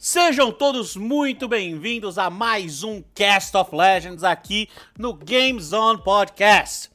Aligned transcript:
Sejam 0.00 0.52
todos 0.52 0.94
muito 0.94 1.48
bem-vindos 1.48 2.18
a 2.18 2.30
mais 2.30 2.84
um 2.84 3.02
Cast 3.12 3.56
of 3.56 3.74
Legends 3.74 4.22
aqui 4.22 4.68
no 4.96 5.12
Games 5.12 5.72
On 5.72 5.98
Podcast. 5.98 6.88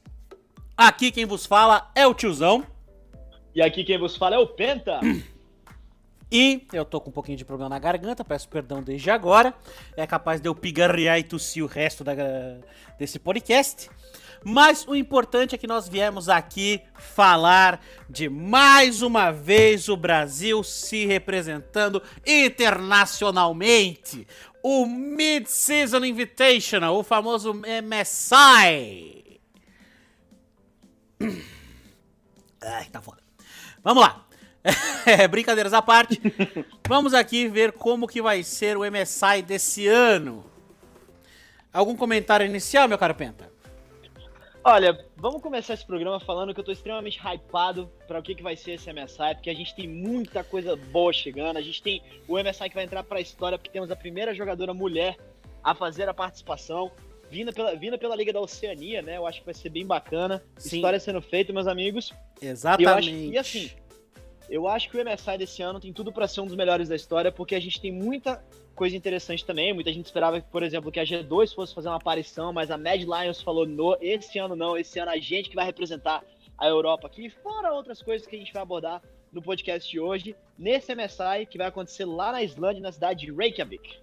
Aqui 0.78 1.12
quem 1.12 1.26
vos 1.26 1.46
fala 1.46 1.92
é 1.94 2.08
o 2.08 2.14
tiozão. 2.14 2.66
E 3.54 3.62
aqui 3.62 3.84
quem 3.84 3.98
vos 3.98 4.16
fala 4.16 4.38
é 4.38 4.40
o 4.40 4.48
Penta. 4.48 5.02
E 6.32 6.66
eu 6.72 6.86
tô 6.86 7.02
com 7.02 7.10
um 7.10 7.14
pouquinho 7.14 7.38
de 7.38 7.44
problema 7.44 7.72
na 7.72 7.78
garganta, 7.78 8.24
peço 8.24 8.48
perdão 8.48 8.82
desde 8.82 9.12
agora. 9.12 9.54
É 9.98 10.08
capaz 10.08 10.40
de 10.40 10.48
eu 10.48 10.56
pigarrear 10.56 11.20
e 11.20 11.24
tossir 11.24 11.62
o 11.62 11.68
resto 11.68 12.06
da, 12.06 12.14
desse 12.98 13.20
podcast. 13.20 13.90
Mas 14.44 14.86
o 14.88 14.96
importante 14.96 15.56
é 15.56 15.58
que 15.58 15.68
nós 15.68 15.88
viemos 15.88 16.28
aqui 16.28 16.82
falar 16.96 17.82
de 18.10 18.28
mais 18.30 19.02
uma 19.02 19.32
vez 19.32 19.88
o 19.88 19.96
Brasil 19.96 20.62
se 20.64 21.06
representando 21.06 22.04
internacionalmente. 22.26 24.28
O 24.62 24.86
Mid-Season 24.86 26.04
Invitational, 26.04 26.98
o 26.98 27.04
famoso 27.04 27.54
MSI. 27.54 29.40
Ai, 32.62 32.86
tá 32.92 33.02
foda. 33.02 33.24
Vamos 33.84 34.04
lá. 34.04 34.26
É, 35.06 35.28
brincadeiras 35.28 35.74
à 35.74 35.82
parte. 35.82 36.22
Vamos 36.88 37.14
aqui 37.14 37.48
ver 37.48 37.74
como 37.74 38.08
que 38.08 38.22
vai 38.22 38.44
ser 38.44 38.78
o 38.78 38.90
MSI 38.90 39.42
desse 39.42 39.88
ano. 39.88 40.46
Algum 41.72 41.96
comentário 41.96 42.46
inicial, 42.46 42.88
meu 42.88 42.98
caro 42.98 43.16
Penta? 43.16 43.53
Olha, 44.66 44.98
vamos 45.18 45.42
começar 45.42 45.74
esse 45.74 45.86
programa 45.86 46.22
falando 46.22 46.54
que 46.54 46.60
eu 46.60 46.64
tô 46.64 46.72
extremamente 46.72 47.20
hypado 47.20 47.92
para 48.08 48.20
o 48.20 48.24
que, 48.24 48.34
que 48.34 48.42
vai 48.42 48.56
ser 48.56 48.74
esse 48.74 48.92
MSI, 48.94 49.36
porque 49.36 49.50
a 49.50 49.54
gente 49.54 49.76
tem 49.76 49.90
muita 49.90 50.42
coisa 50.42 50.74
boa 50.78 51.12
chegando. 51.12 51.58
A 51.58 51.62
gente 51.62 51.84
tem 51.84 52.02
o 52.30 52.42
MSI 52.42 52.70
que 52.70 52.76
vai 52.76 52.86
entrar 52.86 53.04
para 53.04 53.18
a 53.18 53.22
história, 53.22 53.58
porque 53.58 53.70
temos 53.70 53.92
a 53.92 53.96
primeira 53.96 54.34
jogadora 54.34 54.74
mulher 54.74 55.18
a 55.62 55.76
fazer 55.76 56.08
a 56.08 56.14
participação, 56.14 56.90
vinda 57.30 57.52
pela, 57.52 57.76
vinda 57.76 57.98
pela 57.98 58.16
Liga 58.16 58.32
da 58.32 58.40
Oceania, 58.40 59.02
né? 59.02 59.18
Eu 59.18 59.28
acho 59.28 59.40
que 59.40 59.46
vai 59.46 59.54
ser 59.54 59.70
bem 59.70 59.86
bacana. 59.86 60.42
Sim. 60.58 60.78
História 60.78 61.00
sendo 61.00 61.22
feita, 61.22 61.52
meus 61.52 61.68
amigos. 61.68 62.14
Exatamente. 62.42 63.10
E, 63.10 63.38
acho, 63.38 63.58
e 63.58 63.60
assim, 63.60 63.72
eu 64.50 64.68
acho 64.68 64.90
que 64.90 64.98
o 64.98 65.04
MSI 65.04 65.38
desse 65.38 65.62
ano 65.62 65.80
tem 65.80 65.94
tudo 65.94 66.12
para 66.12 66.28
ser 66.28 66.42
um 66.42 66.46
dos 66.46 66.56
melhores 66.56 66.90
da 66.90 66.96
história, 66.96 67.32
porque 67.32 67.56
a 67.56 67.60
gente 67.60 67.80
tem 67.80 67.92
muita 67.92 68.44
coisa 68.76 68.96
interessante 68.96 69.46
também. 69.46 69.74
Muita 69.74 69.92
gente 69.92 70.06
esperava, 70.06 70.42
por 70.42 70.64
exemplo, 70.64 70.92
que 70.92 71.00
a 71.00 71.04
G2 71.04 71.54
fosse 71.54 71.74
fazer 71.74 71.88
uma 71.88 71.98
aparição, 71.98 72.52
mas 72.52 72.72
a 72.72 72.78
Mad 72.78 73.02
Lions 73.02 73.42
falou: 73.42 73.66
no, 73.66 73.98
esse 74.02 74.40
ano 74.40 74.56
não, 74.56 74.78
esse 74.78 75.00
ano 75.00 75.12
a 75.12 75.18
gente 75.18 75.50
que 75.50 75.56
vai 75.56 75.66
representar 75.66 76.24
a 76.58 76.68
Europa 76.68 77.08
aqui, 77.08 77.30
fora 77.30 77.74
outras 77.74 78.02
coisas 78.02 78.28
que 78.28 78.36
a 78.36 78.40
gente 78.40 78.54
vai 78.54 78.62
abordar 78.62 79.02
no 79.32 79.42
podcast 79.42 79.90
de 79.90 80.00
hoje, 80.00 80.36
nesse 80.58 80.94
MSI 80.94 81.48
que 81.50 81.58
vai 81.58 81.68
acontecer 81.68 82.06
lá 82.06 82.32
na 82.32 82.44
Islândia, 82.44 82.82
na 82.82 82.92
cidade 82.92 83.26
de 83.26 83.34
Reykjavik. 83.34 83.98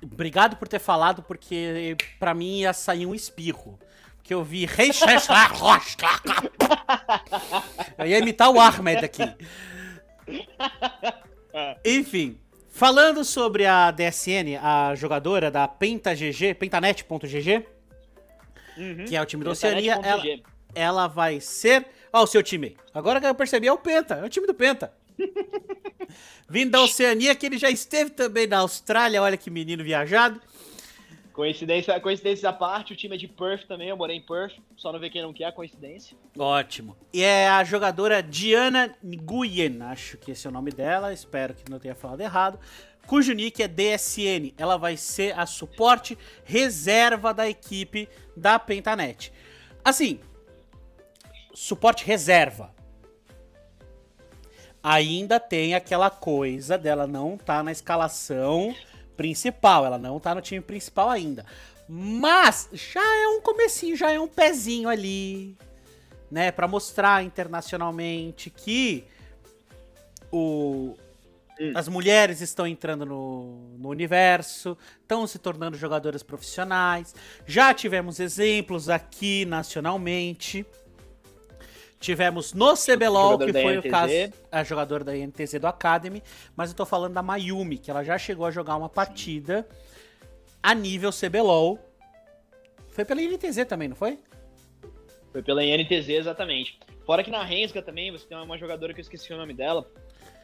Obrigado 0.00 0.56
por 0.56 0.68
ter 0.68 0.78
falado, 0.78 1.22
porque 1.22 1.96
para 2.18 2.34
mim 2.34 2.60
ia 2.60 2.72
sair 2.72 3.06
um 3.06 3.14
espirro. 3.14 3.78
Que 4.22 4.34
eu 4.34 4.44
vi 4.44 4.66
Eu 7.98 8.06
ia 8.06 8.18
imitar 8.18 8.50
o 8.50 8.60
Ahmed 8.60 9.04
aqui. 9.04 9.22
Enfim, 11.84 12.38
Falando 12.74 13.22
sobre 13.22 13.66
a 13.66 13.90
DSN, 13.90 14.58
a 14.60 14.94
jogadora 14.94 15.50
da 15.50 15.68
PentaGG, 15.68 16.54
pentanet.gg, 16.54 17.66
uhum. 18.78 19.04
que 19.04 19.14
é 19.14 19.20
o 19.20 19.26
time 19.26 19.44
da 19.44 19.50
Oceania, 19.50 20.00
ela, 20.02 20.22
ela 20.74 21.06
vai 21.06 21.38
ser. 21.38 21.86
Ó, 22.10 22.22
o 22.22 22.26
seu 22.26 22.42
time. 22.42 22.74
Agora 22.94 23.20
que 23.20 23.26
eu 23.26 23.34
percebi, 23.34 23.68
é 23.68 23.72
o 23.72 23.76
Penta, 23.76 24.14
é 24.14 24.24
o 24.24 24.28
time 24.28 24.46
do 24.46 24.54
Penta. 24.54 24.90
Vindo 26.48 26.70
da 26.70 26.80
Oceania, 26.80 27.34
que 27.34 27.44
ele 27.44 27.58
já 27.58 27.70
esteve 27.70 28.10
também 28.10 28.46
na 28.46 28.60
Austrália, 28.60 29.22
olha 29.22 29.36
que 29.36 29.50
menino 29.50 29.84
viajado. 29.84 30.40
Coincidência, 31.32 31.98
coincidência 31.98 32.48
à 32.48 32.52
parte, 32.52 32.92
o 32.92 32.96
time 32.96 33.14
é 33.14 33.18
de 33.18 33.26
Perth 33.26 33.66
também, 33.66 33.88
eu 33.88 33.96
morei 33.96 34.16
em 34.16 34.20
Perth, 34.20 34.52
só 34.76 34.92
não 34.92 35.00
vê 35.00 35.08
quem 35.08 35.22
não 35.22 35.32
quer, 35.32 35.50
coincidência. 35.52 36.14
Ótimo. 36.38 36.94
E 37.10 37.22
é 37.22 37.48
a 37.48 37.64
jogadora 37.64 38.22
Diana 38.22 38.94
Nguyen, 39.02 39.80
acho 39.82 40.18
que 40.18 40.32
esse 40.32 40.46
é 40.46 40.50
o 40.50 40.52
nome 40.52 40.70
dela, 40.70 41.10
espero 41.10 41.54
que 41.54 41.70
não 41.70 41.78
tenha 41.78 41.94
falado 41.94 42.20
errado, 42.20 42.60
cujo 43.06 43.32
nick 43.32 43.62
é 43.62 43.68
DSN. 43.68 44.52
Ela 44.58 44.76
vai 44.76 44.96
ser 44.98 45.38
a 45.38 45.46
suporte 45.46 46.18
reserva 46.44 47.32
da 47.32 47.48
equipe 47.48 48.08
da 48.36 48.58
Pentanet. 48.58 49.32
Assim, 49.82 50.20
suporte 51.54 52.04
reserva. 52.04 52.74
Ainda 54.82 55.40
tem 55.40 55.74
aquela 55.74 56.10
coisa 56.10 56.76
dela 56.76 57.06
não 57.06 57.34
estar 57.34 57.58
tá 57.58 57.62
na 57.62 57.72
escalação 57.72 58.74
principal. 59.16 59.84
Ela 59.84 59.98
não 59.98 60.18
tá 60.18 60.34
no 60.34 60.40
time 60.40 60.60
principal 60.60 61.10
ainda. 61.10 61.44
Mas 61.88 62.68
já 62.72 63.00
é 63.00 63.28
um 63.28 63.40
comecinho, 63.40 63.96
já 63.96 64.10
é 64.10 64.18
um 64.18 64.28
pezinho 64.28 64.88
ali, 64.88 65.56
né, 66.30 66.50
para 66.50 66.66
mostrar 66.66 67.22
internacionalmente 67.22 68.48
que 68.48 69.04
o 70.30 70.96
hum. 71.60 71.72
as 71.74 71.88
mulheres 71.88 72.40
estão 72.40 72.66
entrando 72.66 73.04
no, 73.04 73.76
no 73.78 73.88
universo, 73.90 74.76
estão 75.02 75.26
se 75.26 75.38
tornando 75.38 75.76
jogadoras 75.76 76.22
profissionais. 76.22 77.14
Já 77.46 77.74
tivemos 77.74 78.18
exemplos 78.18 78.88
aqui 78.88 79.44
nacionalmente. 79.44 80.64
Tivemos 82.02 82.52
no 82.52 82.74
CBLOL, 82.74 83.38
que 83.38 83.52
foi 83.52 83.78
o 83.78 83.88
caso. 83.88 84.12
A 84.50 84.64
jogadora 84.64 85.04
da 85.04 85.16
INTZ 85.16 85.60
do 85.60 85.68
Academy. 85.68 86.20
Mas 86.56 86.70
eu 86.70 86.76
tô 86.76 86.84
falando 86.84 87.14
da 87.14 87.22
Mayumi, 87.22 87.78
que 87.78 87.92
ela 87.92 88.02
já 88.02 88.18
chegou 88.18 88.44
a 88.44 88.50
jogar 88.50 88.76
uma 88.76 88.88
partida 88.88 89.64
a 90.60 90.74
nível 90.74 91.10
CBLOL. 91.12 91.78
Foi 92.88 93.04
pela 93.04 93.22
INTZ 93.22 93.64
também, 93.68 93.86
não 93.86 93.94
foi? 93.94 94.18
Foi 95.30 95.44
pela 95.44 95.64
INTZ, 95.64 96.08
exatamente. 96.08 96.76
Fora 97.06 97.22
que 97.22 97.30
na 97.30 97.44
Rensga 97.44 97.80
também, 97.80 98.10
você 98.10 98.26
tem 98.26 98.36
uma 98.36 98.58
jogadora 98.58 98.92
que 98.92 98.98
eu 98.98 99.02
esqueci 99.02 99.32
o 99.32 99.36
nome 99.36 99.54
dela. 99.54 99.88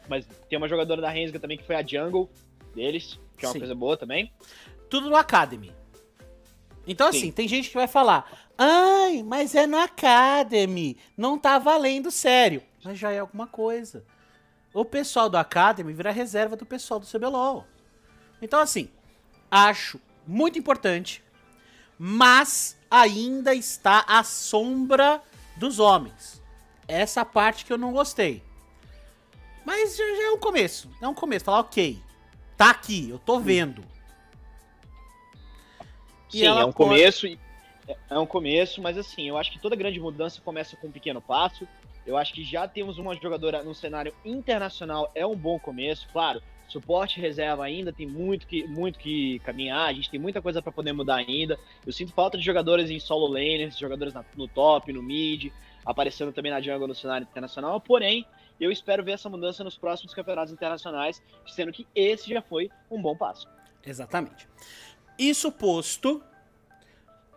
Mas 0.07 0.25
tem 0.47 0.57
uma 0.57 0.67
jogadora 0.69 1.01
da 1.01 1.09
Rensga 1.09 1.41
também 1.41 1.57
que 1.57 1.65
foi 1.65 1.75
a 1.75 1.85
Jungle 1.85 2.29
deles, 2.73 3.19
que 3.37 3.43
é 3.43 3.49
uma 3.49 3.53
Sim. 3.53 3.59
coisa 3.59 3.75
boa 3.75 3.97
também. 3.97 4.31
Tudo 4.89 5.09
no 5.09 5.17
Academy. 5.17 5.73
Então, 6.89 7.07
assim, 7.07 7.27
Sim. 7.27 7.31
tem 7.31 7.47
gente 7.47 7.69
que 7.69 7.75
vai 7.75 7.87
falar: 7.87 8.49
ai, 8.57 9.21
mas 9.21 9.53
é 9.53 9.67
no 9.67 9.77
Academy, 9.77 10.97
não 11.15 11.37
tá 11.37 11.59
valendo 11.59 12.09
sério. 12.09 12.63
Mas 12.83 12.97
já 12.97 13.11
é 13.11 13.19
alguma 13.19 13.45
coisa. 13.45 14.03
O 14.73 14.83
pessoal 14.83 15.29
do 15.29 15.37
Academy 15.37 15.93
vira 15.93 16.11
reserva 16.11 16.55
do 16.55 16.65
pessoal 16.65 16.99
do 16.99 17.05
CBLOL. 17.05 17.65
Então, 18.41 18.59
assim, 18.59 18.89
acho 19.51 20.01
muito 20.25 20.57
importante, 20.57 21.23
mas 21.97 22.75
ainda 22.89 23.53
está 23.53 24.03
à 24.07 24.23
sombra 24.23 25.21
dos 25.57 25.77
homens. 25.77 26.41
Essa 26.87 27.23
parte 27.23 27.65
que 27.65 27.71
eu 27.71 27.77
não 27.77 27.91
gostei. 27.91 28.41
Mas 29.63 29.95
já, 29.95 30.03
já 30.03 30.23
é 30.23 30.31
um 30.31 30.39
começo. 30.39 30.89
É 30.99 31.07
um 31.07 31.13
começo. 31.13 31.45
Falar, 31.45 31.59
ok, 31.59 32.01
tá 32.57 32.71
aqui, 32.71 33.11
eu 33.11 33.19
tô 33.19 33.39
vendo. 33.39 33.83
Sim, 36.29 36.45
é 36.45 36.53
um 36.53 36.71
pode... 36.71 36.75
começo. 36.75 37.27
É 38.09 38.19
um 38.19 38.25
começo, 38.25 38.81
mas 38.81 38.97
assim, 38.97 39.27
eu 39.27 39.37
acho 39.37 39.51
que 39.51 39.59
toda 39.59 39.75
grande 39.75 39.99
mudança 39.99 40.39
começa 40.41 40.77
com 40.77 40.87
um 40.87 40.91
pequeno 40.91 41.21
passo. 41.21 41.67
Eu 42.05 42.17
acho 42.17 42.33
que 42.33 42.43
já 42.43 42.67
temos 42.67 42.97
uma 42.97 43.15
jogadora 43.15 43.63
no 43.63 43.73
cenário 43.73 44.13
internacional, 44.23 45.11
é 45.15 45.25
um 45.25 45.35
bom 45.35 45.59
começo. 45.59 46.07
Claro, 46.11 46.41
suporte 46.67 47.19
reserva 47.19 47.65
ainda 47.65 47.91
tem 47.91 48.07
muito 48.07 48.47
que, 48.47 48.67
muito 48.67 48.99
que 48.99 49.39
caminhar, 49.39 49.89
a 49.89 49.93
gente 49.93 50.09
tem 50.09 50.19
muita 50.19 50.41
coisa 50.41 50.61
para 50.61 50.71
poder 50.71 50.93
mudar 50.93 51.15
ainda. 51.15 51.57
Eu 51.85 51.91
sinto 51.91 52.13
falta 52.13 52.37
de 52.37 52.45
jogadores 52.45 52.89
em 52.89 52.99
solo 52.99 53.27
laners, 53.27 53.77
jogadores 53.77 54.13
no 54.35 54.47
top, 54.47 54.93
no 54.93 55.01
mid, 55.01 55.51
aparecendo 55.85 56.31
também 56.31 56.51
na 56.51 56.61
jungle 56.61 56.87
no 56.87 56.95
cenário 56.95 57.27
internacional, 57.29 57.81
porém, 57.81 58.25
eu 58.59 58.71
espero 58.71 59.03
ver 59.03 59.13
essa 59.13 59.29
mudança 59.29 59.63
nos 59.63 59.77
próximos 59.77 60.13
campeonatos 60.13 60.53
internacionais, 60.53 61.21
sendo 61.47 61.71
que 61.71 61.87
esse 61.95 62.29
já 62.29 62.41
foi 62.41 62.69
um 62.91 63.01
bom 63.01 63.15
passo. 63.15 63.47
Exatamente. 63.85 64.47
Isso 65.19 65.51
posto, 65.51 66.23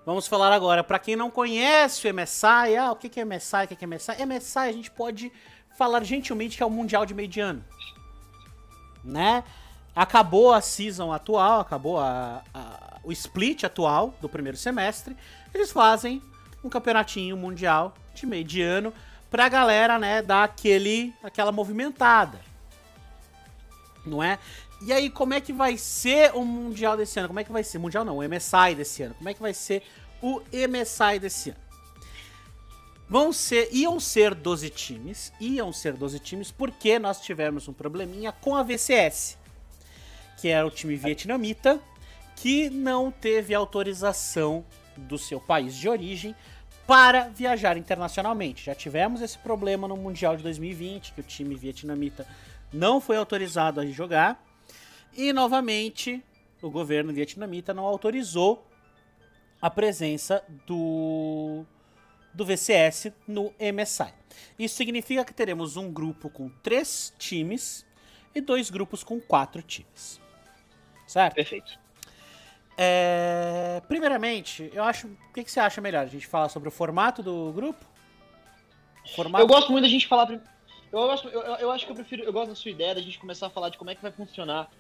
vamos 0.06 0.28
falar 0.28 0.52
agora, 0.52 0.84
para 0.84 1.00
quem 1.00 1.16
não 1.16 1.28
conhece 1.28 2.08
o 2.08 2.14
MSI, 2.14 2.76
ah, 2.80 2.92
o 2.92 2.96
que 2.96 3.18
é 3.18 3.24
MSI, 3.24 3.64
o 3.64 3.68
que 3.76 3.84
é 3.84 3.88
MSI? 3.88 4.24
MSI 4.24 4.58
a 4.58 4.72
gente 4.72 4.88
pode 4.88 5.32
falar 5.76 6.04
gentilmente 6.04 6.56
que 6.56 6.62
é 6.62 6.66
o 6.66 6.70
Mundial 6.70 7.04
de 7.04 7.12
Mediano, 7.12 7.64
né? 9.02 9.42
Acabou 9.96 10.52
a 10.52 10.60
season 10.60 11.12
atual, 11.12 11.58
acabou 11.58 11.98
a, 11.98 12.44
a, 12.54 13.00
o 13.02 13.10
split 13.10 13.64
atual 13.64 14.14
do 14.20 14.28
primeiro 14.28 14.56
semestre, 14.56 15.16
eles 15.52 15.72
fazem 15.72 16.22
um 16.62 16.68
campeonatinho 16.68 17.36
mundial 17.36 17.94
de 18.14 18.24
mediano 18.26 18.94
pra 19.28 19.48
galera, 19.48 19.98
né, 19.98 20.22
dar 20.22 20.44
aquele, 20.44 21.12
aquela 21.20 21.50
movimentada. 21.50 22.40
Não 24.06 24.22
é? 24.22 24.38
E 24.84 24.92
aí, 24.92 25.08
como 25.08 25.32
é 25.32 25.40
que 25.40 25.52
vai 25.52 25.76
ser 25.76 26.34
o 26.34 26.44
Mundial 26.44 26.96
desse 26.96 27.18
ano? 27.18 27.28
Como 27.28 27.38
é 27.38 27.44
que 27.44 27.52
vai 27.52 27.62
ser? 27.62 27.78
Mundial 27.78 28.04
não, 28.04 28.18
o 28.18 28.22
MSI 28.22 28.74
desse 28.76 29.04
ano. 29.04 29.14
Como 29.14 29.28
é 29.28 29.34
que 29.34 29.40
vai 29.40 29.54
ser 29.54 29.82
o 30.20 30.40
MSI 30.52 31.20
desse 31.20 31.50
ano? 31.50 31.60
Vão 33.08 33.32
ser, 33.32 33.68
iam 33.72 34.00
ser 34.00 34.34
12 34.34 34.70
times, 34.70 35.32
iam 35.38 35.72
ser 35.72 35.92
12 35.92 36.18
times 36.18 36.50
porque 36.50 36.98
nós 36.98 37.20
tivemos 37.20 37.68
um 37.68 37.72
probleminha 37.72 38.32
com 38.32 38.56
a 38.56 38.62
VCS. 38.62 39.38
que 40.38 40.48
era 40.48 40.66
o 40.66 40.70
time 40.70 40.96
vietnamita, 40.96 41.78
que 42.34 42.68
não 42.68 43.12
teve 43.12 43.54
autorização 43.54 44.64
do 44.96 45.16
seu 45.16 45.38
país 45.38 45.76
de 45.76 45.88
origem 45.88 46.34
para 46.86 47.28
viajar 47.28 47.76
internacionalmente. 47.76 48.64
Já 48.64 48.74
tivemos 48.74 49.22
esse 49.22 49.38
problema 49.38 49.86
no 49.86 49.96
Mundial 49.96 50.36
de 50.36 50.42
2020, 50.42 51.12
que 51.12 51.20
o 51.20 51.24
time 51.24 51.54
vietnamita 51.54 52.26
não 52.72 53.00
foi 53.00 53.16
autorizado 53.16 53.78
a 53.78 53.86
jogar. 53.86 54.42
E 55.14 55.32
novamente, 55.32 56.22
o 56.62 56.70
governo 56.70 57.12
vietnamita 57.12 57.74
não 57.74 57.84
autorizou 57.84 58.66
a 59.60 59.68
presença 59.68 60.42
do, 60.66 61.64
do 62.32 62.44
VCS 62.44 63.12
no 63.28 63.52
MSI. 63.60 64.12
Isso 64.58 64.74
significa 64.76 65.24
que 65.24 65.34
teremos 65.34 65.76
um 65.76 65.92
grupo 65.92 66.30
com 66.30 66.48
três 66.62 67.12
times 67.18 67.86
e 68.34 68.40
dois 68.40 68.70
grupos 68.70 69.04
com 69.04 69.20
quatro 69.20 69.62
times. 69.62 70.20
Certo? 71.06 71.34
Perfeito. 71.34 71.78
É, 72.76 73.82
primeiramente, 73.86 74.70
eu 74.72 74.82
acho. 74.82 75.06
O 75.06 75.32
que, 75.34 75.44
que, 75.44 75.52
você 75.52 75.60
acha 75.60 75.80
melhor? 75.80 76.04
A 76.04 76.08
gente 76.08 76.26
falar 76.26 76.48
sobre 76.48 76.68
o 76.68 76.72
formato 76.72 77.22
do 77.22 77.52
grupo? 77.52 77.84
Formato... 79.14 79.44
Eu 79.44 79.46
gosto 79.46 79.70
muito 79.70 79.84
da 79.84 79.90
gente 79.90 80.08
falar. 80.08 80.30
Eu, 80.90 81.00
eu, 81.00 81.40
eu 81.56 81.70
acho 81.70 81.84
que 81.84 81.92
eu 81.92 81.96
prefiro. 81.96 82.22
Eu 82.22 82.32
gosto 82.32 82.48
da 82.48 82.54
sua 82.54 82.70
ideia 82.70 82.94
da 82.94 83.02
gente 83.02 83.18
começar 83.18 83.48
a 83.48 83.50
falar 83.50 83.68
de 83.68 83.76
como 83.76 83.90
é 83.90 83.94
que 83.94 84.00
vai 84.00 84.10
funcionar 84.10 84.70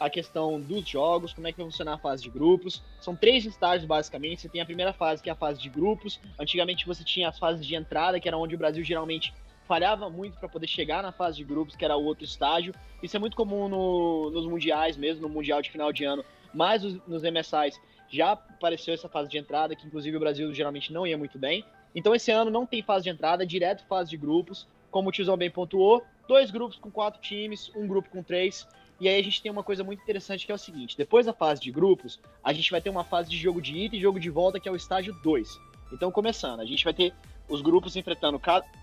a 0.00 0.10
questão 0.10 0.60
dos 0.60 0.88
jogos, 0.88 1.32
como 1.32 1.46
é 1.46 1.52
que 1.52 1.58
vai 1.58 1.66
funcionar 1.66 1.94
a 1.94 1.98
fase 1.98 2.22
de 2.22 2.30
grupos. 2.30 2.82
São 3.00 3.14
três 3.14 3.44
estágios, 3.44 3.86
basicamente. 3.86 4.40
Você 4.40 4.48
tem 4.48 4.60
a 4.60 4.66
primeira 4.66 4.92
fase, 4.92 5.22
que 5.22 5.28
é 5.28 5.32
a 5.32 5.36
fase 5.36 5.60
de 5.60 5.68
grupos. 5.68 6.18
Antigamente 6.38 6.86
você 6.86 7.04
tinha 7.04 7.28
as 7.28 7.38
fases 7.38 7.64
de 7.64 7.74
entrada, 7.74 8.18
que 8.18 8.26
era 8.26 8.36
onde 8.36 8.54
o 8.54 8.58
Brasil 8.58 8.82
geralmente 8.82 9.32
falhava 9.68 10.10
muito 10.10 10.36
para 10.38 10.48
poder 10.48 10.66
chegar 10.66 11.02
na 11.02 11.12
fase 11.12 11.36
de 11.36 11.44
grupos, 11.44 11.76
que 11.76 11.84
era 11.84 11.96
o 11.96 12.04
outro 12.04 12.24
estágio. 12.24 12.74
Isso 13.02 13.14
é 13.14 13.20
muito 13.20 13.36
comum 13.36 13.68
no, 13.68 14.30
nos 14.30 14.46
mundiais 14.46 14.96
mesmo, 14.96 15.22
no 15.22 15.28
mundial 15.28 15.62
de 15.62 15.70
final 15.70 15.92
de 15.92 16.04
ano 16.04 16.24
mas 16.52 16.84
os, 16.84 16.94
nos 17.06 17.22
MSIs 17.22 17.80
já 18.08 18.32
apareceu 18.32 18.92
essa 18.92 19.08
fase 19.08 19.30
de 19.30 19.38
entrada, 19.38 19.74
que 19.76 19.86
inclusive 19.86 20.16
o 20.16 20.20
Brasil 20.20 20.52
geralmente 20.52 20.92
não 20.92 21.06
ia 21.06 21.16
muito 21.16 21.38
bem. 21.38 21.64
Então 21.94 22.14
esse 22.14 22.30
ano 22.30 22.50
não 22.50 22.66
tem 22.66 22.82
fase 22.82 23.04
de 23.04 23.10
entrada, 23.10 23.46
direto 23.46 23.84
fase 23.86 24.10
de 24.10 24.16
grupos, 24.16 24.66
como 24.90 25.08
o 25.08 25.12
Tizão 25.12 25.36
bem 25.36 25.50
pontuou, 25.50 26.04
dois 26.26 26.50
grupos 26.50 26.76
com 26.76 26.90
quatro 26.90 27.20
times, 27.20 27.70
um 27.74 27.86
grupo 27.86 28.10
com 28.10 28.22
três. 28.22 28.66
E 29.00 29.08
aí 29.08 29.18
a 29.18 29.24
gente 29.24 29.40
tem 29.40 29.50
uma 29.50 29.62
coisa 29.62 29.82
muito 29.82 30.02
interessante 30.02 30.44
que 30.44 30.52
é 30.52 30.54
o 30.54 30.58
seguinte: 30.58 30.96
depois 30.96 31.24
da 31.24 31.32
fase 31.32 31.60
de 31.60 31.72
grupos, 31.72 32.20
a 32.44 32.52
gente 32.52 32.70
vai 32.70 32.80
ter 32.80 32.90
uma 32.90 33.02
fase 33.02 33.30
de 33.30 33.38
jogo 33.38 33.60
de 33.60 33.76
ida 33.76 33.96
e 33.96 34.00
jogo 34.00 34.20
de 34.20 34.28
volta, 34.28 34.60
que 34.60 34.68
é 34.68 34.72
o 34.72 34.76
estágio 34.76 35.14
2. 35.22 35.58
Então, 35.90 36.12
começando, 36.12 36.60
a 36.60 36.66
gente 36.66 36.84
vai 36.84 36.92
ter 36.92 37.12
os 37.48 37.62
grupos 37.62 37.96
enfrentando 37.96 38.40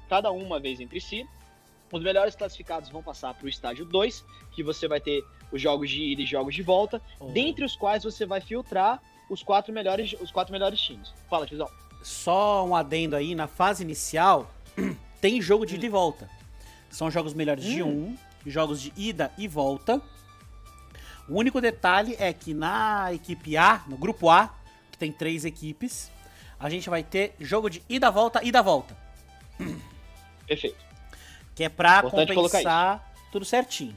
cada 0.10 0.31
uma 0.31 0.60
vez 0.60 0.80
entre 0.80 1.00
si. 1.00 1.25
Os 1.92 2.04
melhores 2.04 2.36
classificados 2.36 2.90
vão 2.90 3.02
passar 3.02 3.34
para 3.34 3.46
o 3.46 3.50
estágio 3.50 3.86
2, 3.86 4.25
que 4.52 4.62
você 4.62 4.88
vai 4.90 5.00
ter 5.00 5.24
os 5.52 5.62
jogos 5.62 5.90
de 5.90 6.04
ida 6.04 6.22
e 6.22 6.25
jogos 6.25 6.54
de 6.54 6.62
volta, 6.62 7.02
oh. 7.18 7.28
dentre 7.28 7.63
os 7.63 7.78
quais 7.78 8.04
você 8.04 8.25
vai 8.25 8.42
filtrar 8.42 9.02
os 9.30 9.42
quatro 9.42 9.72
melhores, 9.72 10.13
os 10.20 10.31
quatro 10.31 10.52
melhores 10.52 10.81
times. 10.81 11.13
Fala, 11.30 11.46
Tizão. 11.46 11.70
Só 12.04 12.66
um 12.66 12.75
adendo 12.75 13.16
aí, 13.16 13.36
na 13.36 13.48
fase 13.48 13.84
inicial, 13.84 14.52
tem 15.22 15.42
jogo 15.42 15.66
de 15.66 15.75
hum. 15.75 15.78
ida 15.78 15.86
e 15.86 15.90
volta. 15.90 16.30
São 16.90 17.10
jogos 17.10 17.34
melhores 17.34 17.66
hum. 17.66 17.70
de 17.70 17.84
um, 17.84 18.18
jogos 18.50 18.82
de 18.82 18.94
ida 18.96 19.32
e 19.38 19.48
volta. 19.48 20.02
O 21.28 21.36
único 21.38 21.60
detalhe 21.60 22.16
é 22.20 22.32
que 22.32 22.54
na 22.54 23.14
equipe 23.14 23.58
A, 23.58 23.84
no 23.88 23.98
grupo 23.98 24.30
A, 24.30 24.54
que 24.92 24.98
tem 24.98 25.12
três 25.12 25.44
equipes, 25.46 26.12
a 26.60 26.70
gente 26.70 26.90
vai 26.90 27.04
ter 27.04 27.36
jogo 27.40 27.70
de 27.70 27.84
ida 27.90 28.10
volta, 28.10 28.44
ida 28.44 28.62
volta. 28.62 28.98
Perfeito. 30.48 30.86
Que 31.54 31.66
é 31.66 31.70
pra 31.70 32.00
Importante 32.00 32.34
compensar 32.34 33.14
tudo 33.32 33.46
certinho. 33.46 33.96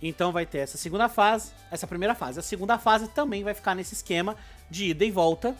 Então 0.00 0.30
vai 0.30 0.46
ter 0.46 0.58
essa 0.58 0.78
segunda 0.78 1.08
fase, 1.08 1.52
essa 1.70 1.86
primeira 1.86 2.14
fase. 2.14 2.38
A 2.38 2.42
segunda 2.42 2.78
fase 2.78 3.08
também 3.08 3.42
vai 3.42 3.54
ficar 3.54 3.74
nesse 3.74 3.94
esquema 3.94 4.36
de 4.70 4.90
ida 4.90 5.04
e 5.04 5.10
volta. 5.10 5.56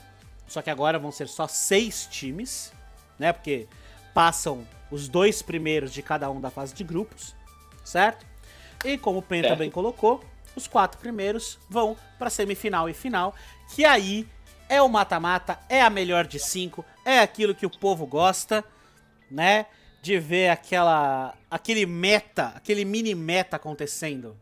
Só 0.47 0.63
que 0.63 0.71
agora 0.71 0.99
vão 0.99 1.11
ser 1.11 1.29
só 1.29 1.49
seis 1.49 2.07
times, 2.11 2.73
né? 3.19 3.33
Porque 3.33 3.67
passam 4.15 4.67
os 4.91 5.09
dois 5.09 5.43
primeiros 5.43 5.93
de 5.93 6.03
cada 6.03 6.31
um 6.31 6.41
da 6.41 6.51
fase 6.51 6.75
de 6.75 6.83
grupos, 6.85 7.35
certo? 7.88 8.26
E 8.85 8.96
como 8.96 9.19
o 9.19 9.23
Pen 9.23 9.40
certo. 9.40 9.55
também 9.55 9.70
colocou, 9.70 10.23
os 10.55 10.67
quatro 10.67 11.00
primeiros 11.00 11.58
vão 11.69 11.96
para 12.19 12.31
semifinal 12.31 12.88
e 12.88 12.94
final, 12.94 13.35
que 13.75 13.85
aí 13.85 14.26
é 14.69 14.81
o 14.82 14.88
mata-mata, 14.88 15.58
é 15.69 15.81
a 15.81 15.90
melhor 15.90 16.26
de 16.26 16.38
cinco, 16.38 16.85
é 17.05 17.20
aquilo 17.20 17.55
que 17.55 17.67
o 17.67 17.70
povo 17.70 18.06
gosta, 18.06 18.64
né? 19.31 19.67
de 20.00 20.19
ver 20.19 20.49
aquela 20.49 21.35
aquele 21.50 21.87
meta, 21.87 22.52
aquele 22.55 22.85
mini 22.85 23.14
meta 23.14 23.56
acontecendo. 23.56 24.37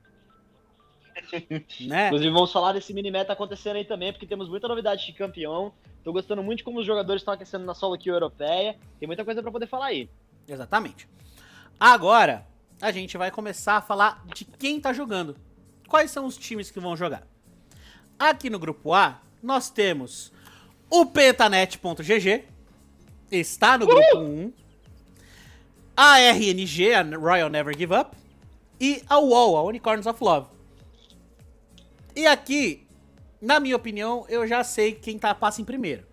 né? 1.80 2.06
Inclusive, 2.06 2.30
vamos 2.30 2.52
falar 2.52 2.72
desse 2.72 2.92
mini 2.92 3.10
meta 3.10 3.32
acontecendo 3.32 3.76
aí 3.76 3.84
também, 3.84 4.12
porque 4.12 4.26
temos 4.26 4.48
muita 4.48 4.68
novidade 4.68 5.06
de 5.06 5.12
campeão. 5.12 5.72
Tô 6.04 6.12
gostando 6.12 6.42
muito 6.42 6.58
de 6.58 6.64
como 6.64 6.78
os 6.78 6.86
jogadores 6.86 7.22
estão 7.22 7.34
aquecendo 7.34 7.64
na 7.64 7.74
solo 7.74 7.94
aqui 7.94 8.08
europeia. 8.08 8.76
Tem 9.00 9.06
muita 9.06 9.24
coisa 9.24 9.42
para 9.42 9.50
poder 9.50 9.66
falar 9.66 9.86
aí. 9.86 10.08
Exatamente. 10.46 11.08
Agora, 11.80 12.46
a 12.80 12.90
gente 12.90 13.16
vai 13.16 13.30
começar 13.30 13.76
a 13.76 13.82
falar 13.82 14.24
de 14.34 14.44
quem 14.44 14.80
tá 14.80 14.92
jogando. 14.92 15.36
Quais 15.88 16.10
são 16.10 16.26
os 16.26 16.36
times 16.36 16.70
que 16.70 16.80
vão 16.80 16.96
jogar? 16.96 17.26
Aqui 18.18 18.50
no 18.50 18.58
grupo 18.58 18.92
A, 18.92 19.20
nós 19.42 19.70
temos 19.70 20.32
o 20.90 21.06
pentanet.gg, 21.06 22.44
está 23.30 23.78
no 23.78 23.86
grupo 23.86 24.18
uh! 24.18 24.20
1 24.20 24.52
a 25.96 26.18
RNG, 26.20 26.92
a 26.92 27.02
Royal 27.02 27.48
Never 27.48 27.76
Give 27.76 27.94
Up, 27.94 28.14
e 28.78 29.02
a 29.08 29.18
UOL, 29.18 29.56
a 29.56 29.62
Unicorns 29.62 30.06
of 30.06 30.22
Love. 30.22 30.48
E 32.14 32.26
aqui, 32.26 32.86
na 33.40 33.58
minha 33.58 33.76
opinião, 33.76 34.26
eu 34.28 34.46
já 34.46 34.62
sei 34.62 34.92
quem 34.92 35.18
tá, 35.18 35.34
passa 35.34 35.62
em 35.62 35.64
primeiro. 35.64 36.06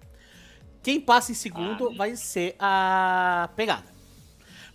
Quem 0.81 0.99
passa 0.99 1.31
em 1.31 1.35
segundo 1.35 1.89
ah, 1.89 1.95
vai 1.97 2.15
ser 2.15 2.55
a 2.59 3.49
pegada. 3.55 3.92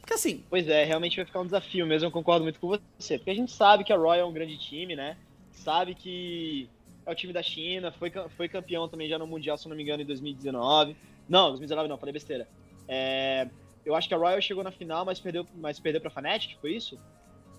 Porque 0.09 0.15
assim. 0.15 0.43
Pois 0.49 0.67
é, 0.67 0.85
realmente 0.85 1.17
vai 1.17 1.27
ficar 1.27 1.41
um 1.41 1.45
desafio 1.45 1.87
mesmo, 1.87 2.07
eu 2.07 2.11
concordo 2.11 2.43
muito 2.43 2.59
com 2.59 2.69
você. 2.99 3.19
Porque 3.19 3.31
a 3.31 3.35
gente 3.35 3.53
sabe 3.53 3.85
que 3.85 3.93
a 3.93 3.97
Royal 3.97 4.21
é 4.21 4.25
um 4.25 4.33
grande 4.33 4.57
time, 4.57 4.97
né? 4.97 5.19
Sabe 5.53 5.95
que 5.95 6.67
é 7.05 7.13
o 7.13 7.15
time 7.15 7.31
da 7.31 7.43
China, 7.43 7.93
foi, 7.93 8.11
foi 8.35 8.49
campeão 8.49 8.89
também 8.89 9.07
já 9.07 9.19
no 9.19 9.27
Mundial, 9.27 9.59
se 9.59 9.69
não 9.69 9.77
me 9.77 9.83
engano, 9.83 10.03
em 10.03 10.07
2019. 10.07 10.97
Não, 11.29 11.49
2019 11.49 11.91
não, 11.91 11.99
falei 11.99 12.15
besteira. 12.15 12.49
É, 12.89 13.49
eu 13.85 13.95
acho 13.95 14.09
que 14.09 14.15
a 14.15 14.17
Royal 14.17 14.41
chegou 14.41 14.65
na 14.65 14.71
final, 14.71 15.05
mas 15.05 15.21
perdeu, 15.21 15.47
mas 15.55 15.79
perdeu 15.79 16.01
pra 16.01 16.09
Fnatic, 16.09 16.57
foi 16.59 16.73
isso? 16.73 16.99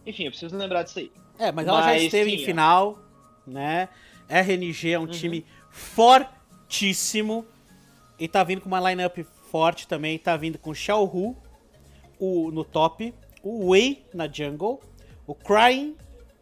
Enfim, 0.03 0.23
eu 0.23 0.31
preciso 0.31 0.57
lembrar 0.57 0.81
disso 0.81 0.97
aí. 0.97 1.11
É, 1.37 1.51
mas 1.51 1.67
ela 1.67 1.81
mas, 1.81 2.01
já 2.01 2.05
esteve 2.07 2.31
sim, 2.31 2.37
em 2.37 2.45
final, 2.45 2.97
né? 3.45 3.89
RNG 4.27 4.93
é 4.93 4.97
um 4.97 5.03
uhum. 5.03 5.07
time 5.07 5.45
fortíssimo 5.69 7.45
e 8.17 8.27
tá 8.27 8.43
vindo 8.43 8.61
com 8.61 8.67
uma 8.67 8.89
lineup 8.89 9.19
forte 9.51 9.87
também. 9.87 10.17
Tá 10.17 10.35
vindo 10.35 10.57
com 10.57 10.73
Xiaohu 10.73 11.37
o, 12.19 12.51
no 12.51 12.63
top, 12.63 13.13
o 13.41 13.69
Wei 13.69 14.05
na 14.13 14.27
jungle, 14.27 14.79
o 15.25 15.33
Crying 15.33 15.95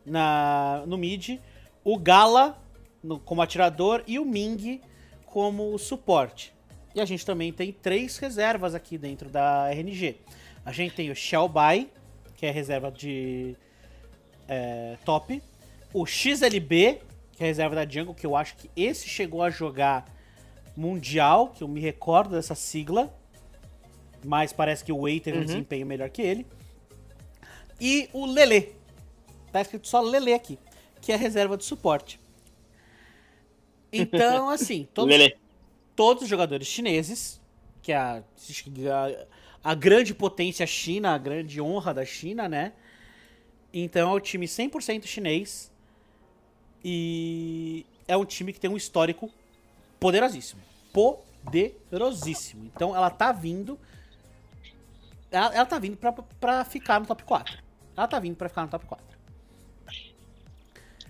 na, 0.05 0.83
no 0.87 0.97
mid, 0.97 1.39
o 1.83 1.97
Gala 1.97 2.61
no, 3.03 3.19
como 3.19 3.41
atirador 3.41 4.03
e 4.07 4.19
o 4.19 4.25
Ming 4.25 4.81
como 5.25 5.77
suporte. 5.77 6.53
E 6.95 6.99
a 6.99 7.05
gente 7.05 7.25
também 7.25 7.53
tem 7.53 7.71
três 7.71 8.17
reservas 8.17 8.73
aqui 8.73 8.97
dentro 8.97 9.29
da 9.29 9.69
RNG. 9.69 10.17
A 10.65 10.71
gente 10.71 10.95
tem 10.95 11.11
o 11.11 11.15
Shellby, 11.15 11.89
que 12.35 12.45
é 12.45 12.51
reserva 12.51 12.91
de 12.91 13.55
é, 14.47 14.97
top. 15.05 15.41
O 15.93 16.05
XLB, 16.05 17.01
que 17.33 17.43
é 17.43 17.47
reserva 17.47 17.75
da 17.75 17.87
Jungle, 17.87 18.15
que 18.15 18.25
eu 18.25 18.35
acho 18.35 18.55
que 18.55 18.69
esse 18.75 19.07
chegou 19.07 19.43
a 19.43 19.49
jogar 19.49 20.05
Mundial, 20.75 21.49
que 21.49 21.63
eu 21.63 21.67
me 21.67 21.79
recordo 21.79 22.35
dessa 22.35 22.53
sigla. 22.53 23.13
Mas 24.27 24.51
parece 24.51 24.83
que 24.83 24.91
o 24.91 24.97
Wei 24.97 25.21
teve 25.21 25.37
uhum. 25.37 25.43
um 25.43 25.45
desempenho 25.45 25.87
melhor 25.87 26.09
que 26.09 26.21
ele. 26.21 26.45
E 27.79 28.09
o 28.11 28.25
Lele. 28.25 28.75
Tá 29.53 29.61
escrito 29.61 29.87
só 29.87 30.01
Lele 30.01 30.33
aqui, 30.33 30.59
que 31.01 31.13
é 31.13 31.15
reserva 31.15 31.55
de 31.55 31.63
suporte. 31.63 32.19
Então, 33.89 34.49
assim, 34.51 34.85
todos, 34.93 35.15
todos 35.95 36.23
os 36.23 36.29
jogadores 36.29 36.67
chineses, 36.67 37.39
que 37.81 37.93
é 37.93 37.95
a, 37.95 38.17
a, 39.63 39.71
a, 39.71 39.73
grande 39.73 40.13
potência 40.13 40.67
China, 40.67 41.15
a 41.15 41.17
grande 41.17 41.61
honra 41.61 41.93
da 41.93 42.03
China, 42.03 42.49
né? 42.49 42.73
Então 43.73 44.11
é 44.11 44.13
um 44.13 44.19
time 44.19 44.45
100% 44.45 45.05
chinês 45.05 45.71
e 46.83 47.85
é 48.05 48.17
um 48.17 48.25
time 48.25 48.51
que 48.51 48.59
tem 48.59 48.69
um 48.69 48.75
histórico 48.75 49.31
poderosíssimo. 50.01 50.61
Poderosíssimo. 50.91 52.69
Então 52.75 52.93
ela 52.93 53.09
tá 53.09 53.31
vindo. 53.31 53.79
Ela, 55.31 55.53
ela 55.53 55.65
tá 55.65 55.79
vindo 55.79 55.97
pra, 55.97 56.11
pra 56.11 56.63
ficar 56.65 56.99
no 56.99 57.05
top 57.05 57.23
4. 57.23 57.57
Ela 57.95 58.07
tá 58.07 58.19
vindo 58.19 58.35
pra 58.35 58.49
ficar 58.49 58.63
no 58.63 58.69
top 58.69 58.85
4. 58.85 59.17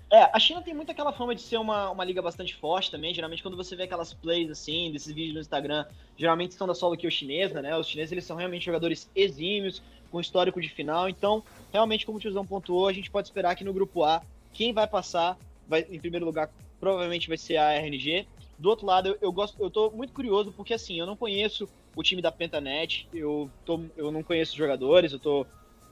É, 0.10 0.30
a 0.32 0.40
China 0.40 0.62
tem 0.62 0.74
muito 0.74 0.90
aquela 0.90 1.12
fama 1.12 1.36
de 1.36 1.42
ser 1.42 1.58
uma, 1.58 1.92
uma 1.92 2.04
liga 2.06 2.22
bastante 2.22 2.56
forte 2.56 2.90
também. 2.90 3.14
Geralmente, 3.14 3.44
quando 3.44 3.58
você 3.58 3.76
vê 3.76 3.84
aquelas 3.84 4.14
plays 4.14 4.50
assim, 4.50 4.90
desses 4.92 5.14
vídeos 5.14 5.34
no 5.34 5.42
Instagram, 5.42 5.86
geralmente 6.16 6.54
são 6.54 6.66
da 6.66 6.74
solo 6.74 6.96
kill 6.96 7.12
chinesa, 7.12 7.62
né? 7.62 7.78
Os 7.78 7.88
chineses 7.88 8.14
eles 8.14 8.24
são 8.24 8.38
realmente 8.38 8.66
jogadores 8.66 9.10
exímios, 9.14 9.82
com 10.10 10.22
histórico 10.22 10.62
de 10.62 10.70
final. 10.70 11.10
Então, 11.10 11.44
realmente, 11.74 12.06
como 12.06 12.18
o 12.18 12.22
Tiozão 12.22 12.46
pontuou, 12.46 12.88
a 12.88 12.94
gente 12.94 13.12
pode 13.12 13.28
esperar 13.28 13.56
que 13.56 13.66
no 13.66 13.74
grupo 13.74 14.06
A, 14.06 14.22
quem 14.54 14.72
vai 14.72 14.88
passar 14.88 15.38
vai, 15.68 15.86
em 15.90 16.00
primeiro 16.00 16.26
lugar, 16.26 16.50
provavelmente 16.80 17.28
vai 17.28 17.38
ser 17.38 17.58
a 17.58 17.74
RNG. 17.74 18.26
Do 18.58 18.70
outro 18.70 18.86
lado, 18.86 19.10
eu, 19.10 19.18
eu 19.22 19.32
gosto, 19.32 19.62
eu 19.62 19.70
tô 19.70 19.92
muito 19.92 20.14
curioso 20.14 20.54
porque 20.54 20.74
assim, 20.74 20.98
eu 20.98 21.06
não 21.06 21.18
conheço 21.18 21.68
o 21.98 22.04
time 22.04 22.22
da 22.22 22.32
Pentanet, 22.32 23.10
eu, 23.12 23.50
tô, 23.66 23.82
eu 23.98 24.12
não 24.12 24.22
conheço 24.22 24.52
os 24.52 24.58
jogadores, 24.58 25.12
eu 25.12 25.20
tô 25.20 25.48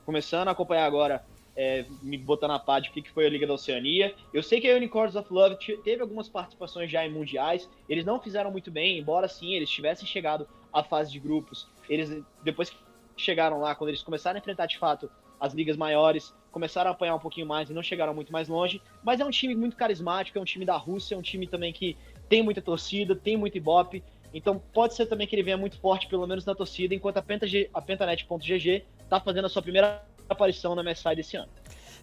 começando 0.05 0.47
a 0.47 0.51
acompanhar 0.51 0.85
agora, 0.85 1.25
é, 1.55 1.83
me 2.03 2.15
botando 2.15 2.51
a 2.51 2.59
par 2.59 2.79
de 2.79 2.89
o 2.89 2.93
que 2.93 3.09
foi 3.09 3.25
a 3.25 3.29
Liga 3.29 3.47
da 3.47 3.55
Oceania. 3.55 4.13
Eu 4.31 4.43
sei 4.43 4.61
que 4.61 4.69
a 4.69 4.75
Unicorns 4.75 5.15
of 5.15 5.33
Love 5.33 5.57
teve 5.83 6.03
algumas 6.03 6.29
participações 6.29 6.91
já 6.91 7.03
em 7.03 7.11
mundiais, 7.11 7.67
eles 7.89 8.05
não 8.05 8.21
fizeram 8.21 8.51
muito 8.51 8.69
bem, 8.69 8.99
embora 8.99 9.27
sim 9.27 9.55
eles 9.55 9.67
tivessem 9.67 10.07
chegado 10.07 10.47
à 10.71 10.83
fase 10.83 11.11
de 11.11 11.19
grupos. 11.19 11.67
Eles, 11.89 12.23
depois 12.43 12.69
que 12.69 12.77
chegaram 13.17 13.59
lá, 13.59 13.73
quando 13.73 13.89
eles 13.89 14.03
começaram 14.03 14.37
a 14.37 14.39
enfrentar 14.39 14.67
de 14.67 14.77
fato 14.77 15.09
as 15.39 15.55
ligas 15.55 15.75
maiores, 15.75 16.35
começaram 16.51 16.91
a 16.91 16.93
apanhar 16.93 17.15
um 17.15 17.19
pouquinho 17.19 17.47
mais 17.47 17.69
e 17.69 17.73
não 17.73 17.81
chegaram 17.81 18.13
muito 18.13 18.31
mais 18.31 18.47
longe. 18.47 18.79
Mas 19.03 19.19
é 19.19 19.25
um 19.25 19.31
time 19.31 19.55
muito 19.55 19.75
carismático, 19.75 20.37
é 20.37 20.41
um 20.41 20.45
time 20.45 20.65
da 20.65 20.77
Rússia, 20.77 21.15
é 21.15 21.17
um 21.17 21.21
time 21.21 21.47
também 21.47 21.73
que 21.73 21.97
tem 22.29 22.43
muita 22.43 22.61
torcida, 22.61 23.15
tem 23.15 23.35
muito 23.35 23.57
ibope. 23.57 24.03
Então 24.35 24.61
pode 24.73 24.93
ser 24.93 25.05
também 25.05 25.25
que 25.25 25.33
ele 25.33 25.43
venha 25.43 25.55
muito 25.55 25.79
forte, 25.79 26.07
pelo 26.07 26.27
menos 26.27 26.43
na 26.43 26.53
torcida, 26.53 26.93
enquanto 26.93 27.15
a, 27.15 27.21
Penta, 27.21 27.45
a 27.73 27.81
Pentanet.gg 27.81 28.85
está 29.01 29.17
fazendo 29.17 29.45
a 29.45 29.49
sua 29.49 29.61
primeira 29.61 30.05
aparição 30.27 30.75
na 30.75 30.83
MSI 30.83 31.15
desse 31.15 31.37
ano. 31.37 31.49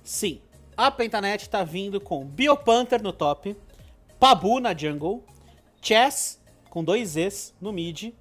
Sim, 0.03 0.41
a 0.75 0.91
Pentanet 0.91 1.43
está 1.43 1.63
vindo 1.63 2.01
com 2.01 2.25
Biopanther 2.25 3.03
no 3.03 3.13
top, 3.13 3.55
Pabu 4.19 4.61
na 4.61 4.75
jungle, 4.75 5.23
Chess 5.83 6.41
com 6.71 6.83
dois 6.83 7.19
Es 7.19 7.55
no 7.61 7.71
mid, 7.71 8.15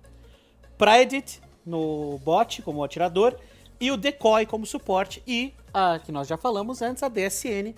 Pridit 0.78 1.40
no 1.66 2.20
bot 2.20 2.62
como 2.64 2.84
atirador 2.84 3.40
e 3.80 3.92
o 3.92 3.98
Decoy 3.98 4.46
como 4.46 4.66
suporte 4.66 5.24
e 5.26 5.54
a 5.74 6.00
que 6.00 6.12
nós 6.12 6.28
já 6.28 6.36
falamos 6.36 6.82
antes, 6.82 7.02
a 7.02 7.08
DSN 7.08 7.74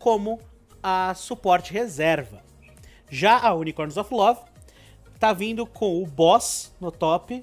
como 0.00 0.40
a 0.82 1.14
suporte 1.14 1.72
reserva. 1.72 2.42
Já 3.08 3.38
a 3.38 3.54
Unicorns 3.54 3.96
of 3.96 4.12
Love 4.12 4.40
tá 5.18 5.32
vindo 5.32 5.66
com 5.66 6.02
o 6.02 6.06
Boss 6.06 6.72
no 6.80 6.90
top, 6.90 7.42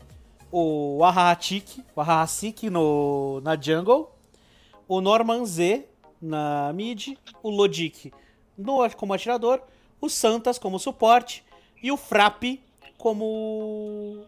o 0.51 1.03
Ahahatik, 1.03 1.83
o 1.95 2.01
Ahahasik 2.01 2.69
no 2.69 3.41
na 3.41 3.59
jungle, 3.59 4.11
o 4.87 5.01
Norman 5.01 5.45
Z 5.45 5.85
na 6.21 6.71
mid, 6.73 7.17
o 7.41 7.49
Logic 7.49 8.13
no, 8.57 8.89
como 8.91 9.13
atirador, 9.13 9.61
o 9.99 10.09
Santas 10.09 10.59
como 10.59 10.77
suporte 10.77 11.43
e 11.81 11.91
o 11.91 11.97
Frapp 11.97 12.61
como 12.97 14.25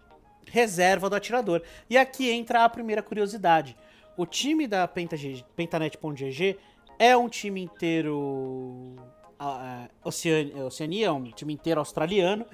reserva 0.47 1.09
do 1.09 1.15
atirador. 1.15 1.61
E 1.89 1.97
aqui 1.97 2.29
entra 2.29 2.65
a 2.65 2.69
primeira 2.69 3.03
curiosidade. 3.03 3.75
O 4.17 4.25
time 4.25 4.67
da 4.67 4.87
Pentanet.gg 4.87 6.57
é 6.97 7.15
um 7.15 7.27
time 7.27 7.61
inteiro 7.61 8.95
uh, 9.39 9.89
Oceania, 10.03 10.65
Oceania, 10.65 11.13
um 11.13 11.23
time 11.31 11.53
inteiro 11.53 11.79
australiano. 11.79 12.45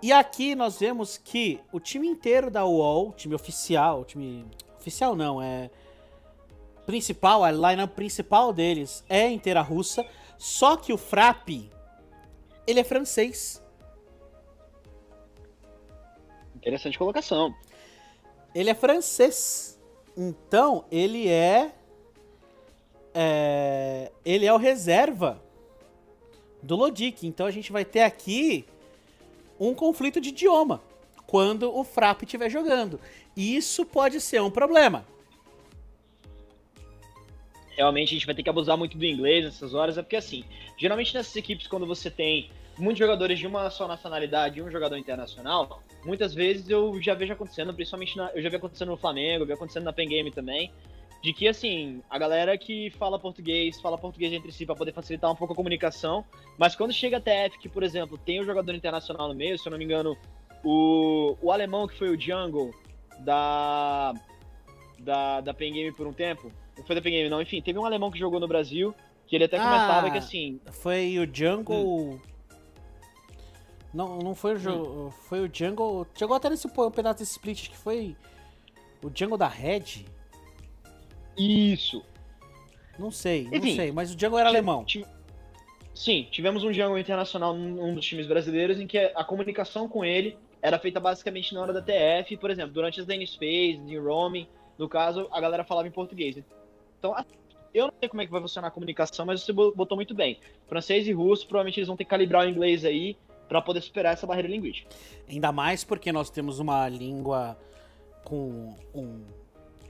E 0.00 0.12
aqui 0.12 0.54
nós 0.54 0.78
vemos 0.78 1.18
que 1.18 1.60
o 1.72 1.80
time 1.80 2.06
inteiro 2.06 2.50
da 2.50 2.64
UOL, 2.64 3.12
time 3.12 3.34
oficial, 3.34 4.04
time 4.04 4.46
oficial 4.78 5.16
não, 5.16 5.42
é 5.42 5.70
principal, 6.86 7.42
a 7.42 7.50
lineup 7.50 7.94
principal 7.94 8.52
deles 8.52 9.04
é 9.08 9.28
inteira 9.28 9.60
russa, 9.60 10.06
só 10.38 10.76
que 10.76 10.92
o 10.92 10.96
Frapp 10.96 11.70
ele 12.66 12.80
é 12.80 12.84
francês. 12.84 13.62
Interessante 16.54 16.98
colocação. 16.98 17.54
Ele 18.54 18.70
é 18.70 18.74
francês. 18.74 19.80
Então, 20.16 20.84
ele 20.90 21.28
é, 21.28 21.72
é 23.14 24.12
ele 24.24 24.46
é 24.46 24.52
o 24.52 24.58
reserva 24.58 25.42
do 26.62 26.76
Lodic. 26.76 27.26
Então 27.26 27.46
a 27.46 27.50
gente 27.50 27.72
vai 27.72 27.84
ter 27.84 28.02
aqui 28.02 28.66
um 29.58 29.74
conflito 29.74 30.20
de 30.20 30.30
idioma 30.30 30.80
quando 31.26 31.74
o 31.76 31.84
Frapp 31.84 32.24
estiver 32.24 32.48
jogando. 32.48 32.98
Isso 33.36 33.84
pode 33.84 34.20
ser 34.20 34.40
um 34.40 34.50
problema. 34.50 35.04
Realmente 37.76 38.08
a 38.08 38.14
gente 38.14 38.26
vai 38.26 38.34
ter 38.34 38.42
que 38.42 38.50
abusar 38.50 38.76
muito 38.76 38.98
do 38.98 39.04
inglês 39.04 39.44
nessas 39.44 39.72
horas, 39.72 39.96
é 39.96 40.02
porque 40.02 40.16
assim, 40.16 40.44
geralmente 40.76 41.14
nessas 41.14 41.36
equipes, 41.36 41.66
quando 41.66 41.86
você 41.86 42.10
tem 42.10 42.50
muitos 42.76 42.98
jogadores 42.98 43.38
de 43.38 43.46
uma 43.46 43.70
só 43.70 43.86
nacionalidade 43.86 44.58
e 44.58 44.62
um 44.62 44.70
jogador 44.70 44.96
internacional, 44.96 45.82
muitas 46.04 46.34
vezes 46.34 46.68
eu 46.68 47.00
já 47.00 47.14
vejo 47.14 47.32
acontecendo, 47.32 47.74
principalmente 47.74 48.16
na, 48.16 48.30
eu 48.34 48.42
já 48.42 48.48
vi 48.48 48.56
acontecendo 48.56 48.88
no 48.88 48.96
Flamengo, 48.96 49.44
vi 49.44 49.52
acontecendo 49.52 49.84
na 49.84 49.92
Pen 49.92 50.08
Game 50.08 50.30
também, 50.30 50.72
de 51.22 51.32
que 51.32 51.48
assim, 51.48 52.02
a 52.08 52.18
galera 52.18 52.56
que 52.56 52.90
fala 52.90 53.18
português, 53.18 53.80
fala 53.80 53.98
português 53.98 54.32
entre 54.32 54.52
si 54.52 54.64
para 54.64 54.76
poder 54.76 54.92
facilitar 54.92 55.30
um 55.30 55.34
pouco 55.34 55.52
a 55.52 55.56
comunicação, 55.56 56.24
mas 56.56 56.76
quando 56.76 56.92
chega 56.92 57.16
a 57.16 57.20
TF, 57.20 57.58
que 57.58 57.68
por 57.68 57.82
exemplo, 57.82 58.16
tem 58.16 58.40
um 58.40 58.44
jogador 58.44 58.74
internacional 58.74 59.28
no 59.28 59.34
meio, 59.34 59.58
se 59.58 59.66
eu 59.66 59.70
não 59.70 59.78
me 59.78 59.84
engano, 59.84 60.16
o, 60.64 61.36
o 61.42 61.50
alemão 61.50 61.86
que 61.88 61.96
foi 61.96 62.14
o 62.14 62.20
Jungle 62.20 62.72
da 63.20 64.14
da, 64.98 65.40
da 65.40 65.54
Pen 65.54 65.72
Game 65.72 65.92
por 65.92 66.06
um 66.06 66.12
tempo, 66.12 66.52
não 66.76 66.84
foi 66.84 66.94
da 66.94 67.02
Pen 67.02 67.12
Game 67.12 67.28
não, 67.28 67.42
enfim, 67.42 67.60
teve 67.60 67.78
um 67.78 67.84
alemão 67.84 68.10
que 68.10 68.18
jogou 68.18 68.40
no 68.40 68.48
Brasil, 68.48 68.94
que 69.26 69.36
ele 69.36 69.44
até 69.44 69.58
comentava 69.58 70.08
ah, 70.08 70.10
que 70.10 70.18
assim, 70.18 70.60
foi 70.70 71.18
o 71.18 71.28
Jungle 71.32 72.14
hum. 72.14 72.20
Não, 73.92 74.18
não 74.18 74.34
foi 74.34 74.54
o 74.54 74.58
jogo. 74.58 75.06
Hum. 75.06 75.10
Foi 75.10 75.40
o 75.40 75.50
Jungle. 75.52 76.06
Chegou 76.14 76.36
até 76.36 76.50
nesse 76.50 76.66
um 76.66 76.90
pedaço 76.90 77.20
desse 77.20 77.32
split 77.32 77.70
que 77.70 77.76
foi 77.76 78.16
o 79.02 79.10
Jungle 79.14 79.38
da 79.38 79.48
Red. 79.48 80.04
Isso. 81.38 82.04
Não 82.98 83.10
sei, 83.10 83.44
não 83.44 83.58
Enfim, 83.58 83.76
sei, 83.76 83.92
mas 83.92 84.12
o 84.12 84.18
Jungle 84.18 84.38
era 84.38 84.48
alemão. 84.48 84.84
Sim, 85.94 86.26
tivemos 86.30 86.64
um 86.64 86.72
Jungle 86.72 86.98
internacional 86.98 87.54
num 87.54 87.94
dos 87.94 88.04
times 88.04 88.26
brasileiros 88.26 88.80
em 88.80 88.86
que 88.86 88.98
a 88.98 89.24
comunicação 89.24 89.88
com 89.88 90.04
ele 90.04 90.36
era 90.60 90.78
feita 90.78 90.98
basicamente 90.98 91.54
na 91.54 91.60
hora 91.60 91.72
da 91.72 91.80
TF, 91.82 92.36
por 92.36 92.50
exemplo, 92.50 92.72
durante 92.72 93.00
as 93.00 93.06
Dane 93.06 93.26
Space, 93.26 93.80
em 93.86 93.98
roaming, 93.98 94.48
no 94.76 94.88
caso, 94.88 95.28
a 95.30 95.40
galera 95.40 95.64
falava 95.64 95.86
em 95.86 95.90
português. 95.90 96.36
Então, 96.98 97.14
eu 97.72 97.86
não 97.86 97.94
sei 97.98 98.08
como 98.08 98.22
é 98.22 98.26
que 98.26 98.32
vai 98.32 98.40
funcionar 98.40 98.68
a 98.68 98.70
comunicação, 98.70 99.26
mas 99.26 99.42
você 99.42 99.52
botou 99.52 99.96
muito 99.96 100.14
bem. 100.14 100.38
Francês 100.66 101.06
e 101.06 101.12
russo, 101.12 101.46
provavelmente 101.46 101.78
eles 101.78 101.88
vão 101.88 101.96
ter 101.96 102.04
que 102.04 102.10
calibrar 102.10 102.46
o 102.46 102.48
inglês 102.48 102.84
aí 102.84 103.16
para 103.48 103.62
poder 103.62 103.80
superar 103.80 104.12
essa 104.12 104.26
barreira 104.26 104.48
linguística. 104.48 104.88
Ainda 105.28 105.50
mais 105.52 105.84
porque 105.84 106.12
nós 106.12 106.30
temos 106.30 106.58
uma 106.58 106.88
língua 106.88 107.58
com 108.24 108.76
um, 108.94 109.24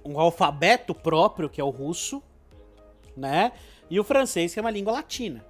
um 0.09 0.19
alfabeto 0.19 0.95
próprio, 0.95 1.51
que 1.51 1.61
é 1.61 1.65
o 1.65 1.69
russo, 1.69 2.23
né? 3.15 3.53
E 3.91 4.01
o 4.01 4.05
francês, 4.05 4.55
que 4.55 4.59
é 4.59 4.63
uma 4.63 4.71
língua 4.71 4.95
latina. 4.95 5.45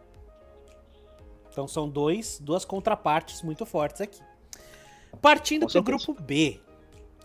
Então 1.50 1.68
são 1.68 1.88
dois, 1.88 2.38
duas 2.40 2.64
contrapartes 2.64 3.42
muito 3.42 3.64
fortes 3.64 4.00
aqui. 4.00 4.20
Partindo 5.22 5.66
para 5.66 5.78
o 5.78 5.82
grupo 5.82 6.12
B, 6.14 6.60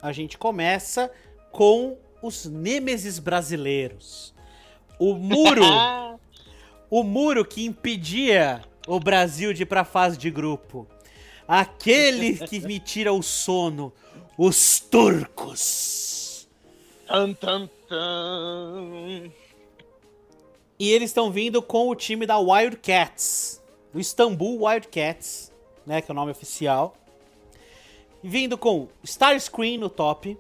a 0.02 0.12
gente 0.12 0.38
começa 0.38 1.12
com 1.52 1.98
os 2.22 2.46
Nêmesis 2.46 3.20
brasileiros. 3.20 4.34
O 5.00 5.16
muro. 5.16 5.64
o 6.90 7.04
muro 7.04 7.44
que 7.44 7.66
impedia 7.66 8.62
o 8.88 9.00
Brasil 9.00 9.54
de 9.54 9.64
ir 9.64 9.66
pra 9.66 9.84
fase 9.84 10.18
de 10.18 10.30
grupo. 10.30 10.88
Aquele 11.48 12.38
que 12.38 12.60
me 12.60 12.80
tira 12.80 13.12
o 13.12 13.22
sono, 13.22 13.92
os 14.38 14.80
turcos. 14.80 16.23
Tum, 17.08 17.34
tum, 17.34 17.70
tum. 17.88 19.32
E 20.80 20.90
eles 20.92 21.10
estão 21.10 21.32
vindo 21.32 21.62
com 21.62 21.90
o 21.90 21.96
time 21.96 22.26
da 22.26 22.38
Wildcats, 22.38 23.62
do 23.92 24.00
Istanbul 24.00 24.66
Wildcats, 24.66 25.52
né, 25.86 26.02
que 26.02 26.10
é 26.10 26.14
o 26.14 26.16
nome 26.16 26.32
oficial. 26.32 26.96
Vindo 28.24 28.58
com 28.58 28.88
Starscream 29.04 29.80
no 29.80 29.90
top, 29.90 30.38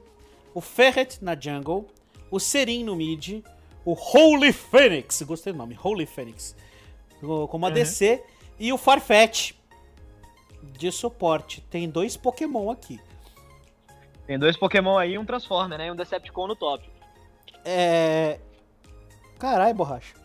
o 0.53 0.62
Ferret 0.62 1.20
na 1.22 1.39
jungle, 1.39 1.86
o 2.32 2.39
Serin 2.39 2.84
no 2.84 2.96
mid, 2.96 3.43
o 3.86 3.93
Holy 3.93 4.53
Phoenix, 4.53 5.22
gostei 5.24 5.51
do 5.53 5.60
nome, 5.60 5.77
Holy 5.82 6.05
Phoenix, 6.05 6.55
como 7.50 7.65
ADC, 7.65 8.12
uhum. 8.12 8.34
E 8.60 8.72
o 8.72 8.77
Farfetch 8.77 9.53
de 10.77 10.91
suporte. 10.91 11.62
Tem 11.70 11.89
dois 11.89 12.15
Pokémon 12.15 12.70
aqui. 12.70 13.00
Tem 14.25 14.39
dois 14.39 14.55
Pokémon 14.55 14.97
aí, 14.97 15.17
um 15.17 15.25
Transformer, 15.25 15.77
né? 15.77 15.87
E 15.87 15.91
um 15.91 15.95
Decepticon 15.95 16.47
no 16.47 16.55
top. 16.55 16.89
É. 17.65 18.39
Caralho, 19.37 19.75
borracha. 19.75 20.15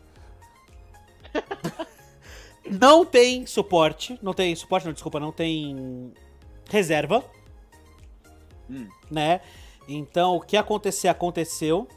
não 2.70 3.04
tem 3.04 3.46
suporte. 3.46 4.18
Não 4.22 4.32
tem 4.32 4.54
suporte, 4.54 4.86
não, 4.86 4.92
desculpa, 4.92 5.18
não 5.18 5.32
tem 5.32 6.12
reserva. 6.70 7.24
Hum. 8.70 8.88
Né? 9.10 9.40
Então, 9.88 10.36
o 10.36 10.40
que 10.40 10.56
acontecer, 10.56 11.08
aconteceu. 11.08 11.88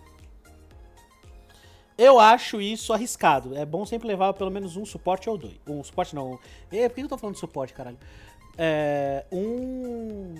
Eu 1.97 2.19
acho 2.19 2.59
isso 2.59 2.93
arriscado. 2.93 3.55
É 3.55 3.63
bom 3.63 3.85
sempre 3.85 4.07
levar 4.07 4.33
pelo 4.33 4.49
menos 4.49 4.75
um 4.75 4.85
suporte 4.85 5.29
ou 5.29 5.37
dois. 5.37 5.59
Um 5.67 5.83
suporte 5.83 6.15
não. 6.15 6.39
É, 6.71 6.89
por 6.89 6.95
que 6.95 7.01
eu 7.01 7.09
tô 7.09 7.17
falando 7.17 7.35
de 7.35 7.39
suporte, 7.39 7.73
caralho? 7.73 7.99
É, 8.57 9.23
um 9.31 10.33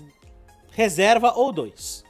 reserva 0.72 1.34
ou 1.36 1.52
dois. 1.52 2.04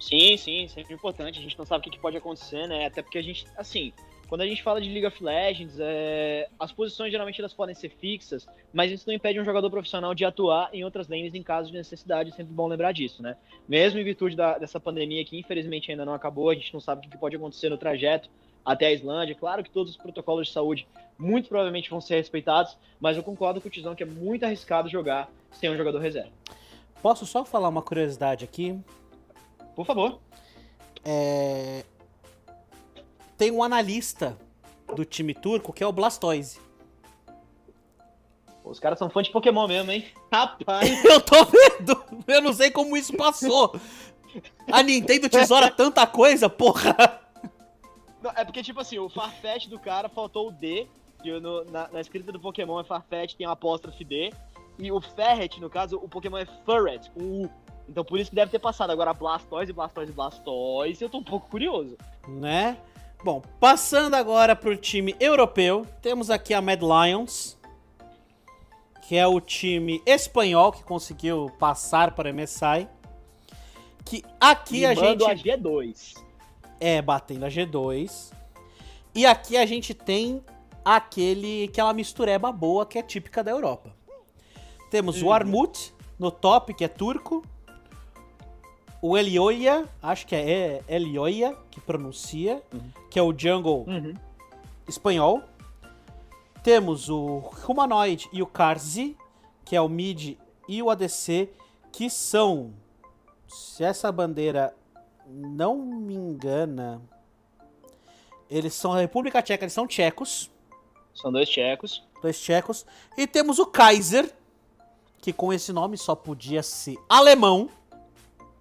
Sim, 0.00 0.36
sim, 0.36 0.66
sempre 0.68 0.94
importante. 0.94 1.38
A 1.38 1.42
gente 1.42 1.56
não 1.56 1.64
sabe 1.64 1.86
o 1.86 1.90
que 1.90 1.98
pode 1.98 2.16
acontecer, 2.16 2.66
né? 2.66 2.86
Até 2.86 3.02
porque 3.02 3.18
a 3.18 3.22
gente, 3.22 3.46
assim, 3.56 3.92
quando 4.32 4.40
a 4.40 4.46
gente 4.46 4.62
fala 4.62 4.80
de 4.80 4.88
League 4.88 5.06
of 5.06 5.22
Legends, 5.22 5.76
é, 5.78 6.48
as 6.58 6.72
posições 6.72 7.12
geralmente 7.12 7.38
elas 7.38 7.52
podem 7.52 7.74
ser 7.74 7.90
fixas, 7.90 8.48
mas 8.72 8.90
isso 8.90 9.04
não 9.06 9.14
impede 9.14 9.38
um 9.38 9.44
jogador 9.44 9.68
profissional 9.70 10.14
de 10.14 10.24
atuar 10.24 10.70
em 10.72 10.82
outras 10.82 11.06
lanes 11.06 11.34
em 11.34 11.42
caso 11.42 11.70
de 11.70 11.76
necessidade, 11.76 12.30
é 12.30 12.32
sempre 12.32 12.52
bom 12.52 12.66
lembrar 12.66 12.92
disso, 12.92 13.22
né? 13.22 13.36
Mesmo 13.68 14.00
em 14.00 14.04
virtude 14.04 14.34
da, 14.34 14.56
dessa 14.56 14.80
pandemia 14.80 15.22
que 15.24 15.38
infelizmente 15.38 15.90
ainda 15.90 16.06
não 16.06 16.14
acabou, 16.14 16.48
a 16.48 16.54
gente 16.54 16.72
não 16.72 16.80
sabe 16.80 17.06
o 17.06 17.10
que 17.10 17.18
pode 17.18 17.36
acontecer 17.36 17.68
no 17.68 17.76
trajeto 17.76 18.30
até 18.64 18.86
a 18.86 18.92
Islândia. 18.92 19.34
Claro 19.34 19.62
que 19.62 19.70
todos 19.70 19.92
os 19.92 19.98
protocolos 19.98 20.46
de 20.46 20.52
saúde 20.52 20.88
muito 21.18 21.48
provavelmente 21.48 21.90
vão 21.90 22.00
ser 22.00 22.16
respeitados, 22.16 22.76
mas 22.98 23.18
eu 23.18 23.22
concordo 23.22 23.60
com 23.60 23.68
o 23.68 23.70
Tizão 23.70 23.94
que 23.94 24.02
é 24.02 24.06
muito 24.06 24.44
arriscado 24.44 24.88
jogar 24.88 25.30
sem 25.52 25.70
um 25.70 25.76
jogador 25.76 25.98
reserva. 25.98 26.32
Posso 27.02 27.26
só 27.26 27.44
falar 27.44 27.68
uma 27.68 27.82
curiosidade 27.82 28.44
aqui? 28.44 28.78
Por 29.74 29.84
favor. 29.84 30.20
É... 31.04 31.84
Tem 33.36 33.50
um 33.50 33.62
analista 33.62 34.38
do 34.94 35.04
time 35.04 35.34
turco 35.34 35.72
que 35.72 35.82
é 35.82 35.86
o 35.86 35.92
Blastoise. 35.92 36.60
Os 38.64 38.78
caras 38.78 38.98
são 38.98 39.10
fãs 39.10 39.26
de 39.26 39.32
Pokémon 39.32 39.66
mesmo, 39.66 39.90
hein? 39.90 40.06
Rapaz! 40.32 40.88
eu 41.04 41.20
tô 41.20 41.44
vendo! 41.44 42.04
Eu 42.28 42.40
não 42.40 42.52
sei 42.52 42.70
como 42.70 42.96
isso 42.96 43.16
passou! 43.16 43.74
A 44.70 44.82
Nintendo 44.82 45.28
tesoura 45.28 45.70
tanta 45.70 46.06
coisa, 46.06 46.48
porra! 46.48 47.20
Não, 48.22 48.30
é 48.30 48.44
porque, 48.44 48.62
tipo 48.62 48.78
assim, 48.80 48.98
o 49.00 49.08
Farfetch 49.08 49.66
do 49.66 49.80
cara 49.80 50.08
faltou 50.08 50.48
o 50.48 50.52
D, 50.52 50.86
que 51.20 51.40
no, 51.40 51.64
na, 51.64 51.88
na, 51.88 52.00
escrita 52.00 52.30
do 52.30 52.38
Pokémon 52.38 52.80
é 52.80 52.84
Farfetch, 52.84 53.34
tem 53.34 53.46
um 53.46 53.50
apóstrofe 53.50 54.04
D, 54.04 54.32
e 54.82 54.90
o 54.90 55.00
Ferret, 55.00 55.60
no 55.60 55.70
caso, 55.70 55.96
o 55.96 56.08
Pokémon 56.08 56.38
é 56.38 56.46
Furret, 56.64 57.08
com 57.12 57.42
U. 57.42 57.50
Então 57.88 58.04
por 58.04 58.18
isso 58.18 58.30
que 58.30 58.36
deve 58.36 58.50
ter 58.50 58.58
passado. 58.58 58.90
Agora 58.90 59.14
Blastoise, 59.14 59.72
Blastoise, 59.72 60.12
Blastoise, 60.12 61.02
eu 61.02 61.08
tô 61.08 61.18
um 61.18 61.24
pouco 61.24 61.48
curioso. 61.48 61.96
Né? 62.26 62.76
Bom, 63.24 63.40
passando 63.60 64.14
agora 64.14 64.56
pro 64.56 64.76
time 64.76 65.14
europeu, 65.20 65.86
temos 66.00 66.30
aqui 66.30 66.52
a 66.52 66.60
Mad 66.60 66.80
Lions, 66.82 67.56
que 69.02 69.16
é 69.16 69.26
o 69.26 69.40
time 69.40 70.02
espanhol 70.04 70.72
que 70.72 70.82
conseguiu 70.82 71.50
passar 71.58 72.14
para 72.14 72.30
o 72.30 72.34
MSI. 72.34 72.88
Que 74.04 74.24
aqui 74.40 74.84
a 74.84 74.94
gente. 74.94 75.24
a 75.24 75.34
G2. 75.34 76.14
É, 76.80 77.00
batendo 77.00 77.44
a 77.44 77.48
G2. 77.48 78.32
E 79.14 79.24
aqui 79.24 79.56
a 79.56 79.64
gente 79.64 79.94
tem 79.94 80.42
aquele 80.84 81.64
aquela 81.64 81.92
mistureba 81.92 82.50
boa 82.50 82.84
que 82.84 82.98
é 82.98 83.02
típica 83.02 83.44
da 83.44 83.52
Europa. 83.52 83.94
Temos 84.92 85.22
uhum. 85.22 85.28
o 85.28 85.32
Armut 85.32 85.94
no 86.18 86.30
top, 86.30 86.74
que 86.74 86.84
é 86.84 86.88
turco. 86.88 87.42
O 89.00 89.16
Elioia, 89.16 89.88
acho 90.02 90.26
que 90.26 90.34
é 90.36 90.82
Elioia 90.86 91.56
que 91.70 91.80
pronuncia, 91.80 92.62
uhum. 92.70 92.90
que 93.10 93.18
é 93.18 93.22
o 93.22 93.32
jungle 93.34 93.86
uhum. 93.88 94.12
espanhol. 94.86 95.42
Temos 96.62 97.08
o 97.08 97.42
Humanoid 97.66 98.28
e 98.34 98.42
o 98.42 98.46
Karzi, 98.46 99.16
que 99.64 99.74
é 99.74 99.80
o 99.80 99.88
mid 99.88 100.36
e 100.68 100.82
o 100.82 100.90
ADC, 100.90 101.48
que 101.90 102.10
são, 102.10 102.74
se 103.48 103.82
essa 103.82 104.12
bandeira 104.12 104.76
não 105.26 105.78
me 105.78 106.14
engana, 106.14 107.00
eles 108.50 108.74
são 108.74 108.92
a 108.92 109.00
República 109.00 109.40
Tcheca, 109.40 109.64
eles 109.64 109.72
são 109.72 109.86
tchecos. 109.86 110.50
São 111.14 111.32
dois 111.32 111.48
tchecos. 111.48 112.06
Dois 112.20 112.38
tchecos. 112.38 112.84
E 113.16 113.26
temos 113.26 113.58
o 113.58 113.64
Kaiser, 113.64 114.30
que 115.22 115.32
com 115.32 115.52
esse 115.52 115.72
nome 115.72 115.96
só 115.96 116.16
podia 116.16 116.64
ser 116.64 116.98
alemão. 117.08 117.70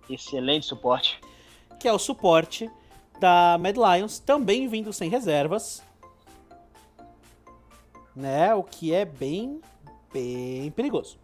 Excelente 0.08 0.68
suporte. 0.68 1.20
Que 1.80 1.88
é 1.88 1.92
o 1.92 1.98
suporte 1.98 2.70
da 3.20 3.58
Mad 3.60 3.76
Lions, 3.76 4.20
também 4.20 4.68
vindo 4.68 4.94
sem 4.94 5.10
reservas. 5.10 5.84
Né? 8.16 8.54
O 8.54 8.64
que 8.64 8.94
é 8.94 9.04
bem, 9.04 9.60
bem 10.14 10.70
perigoso. 10.72 11.18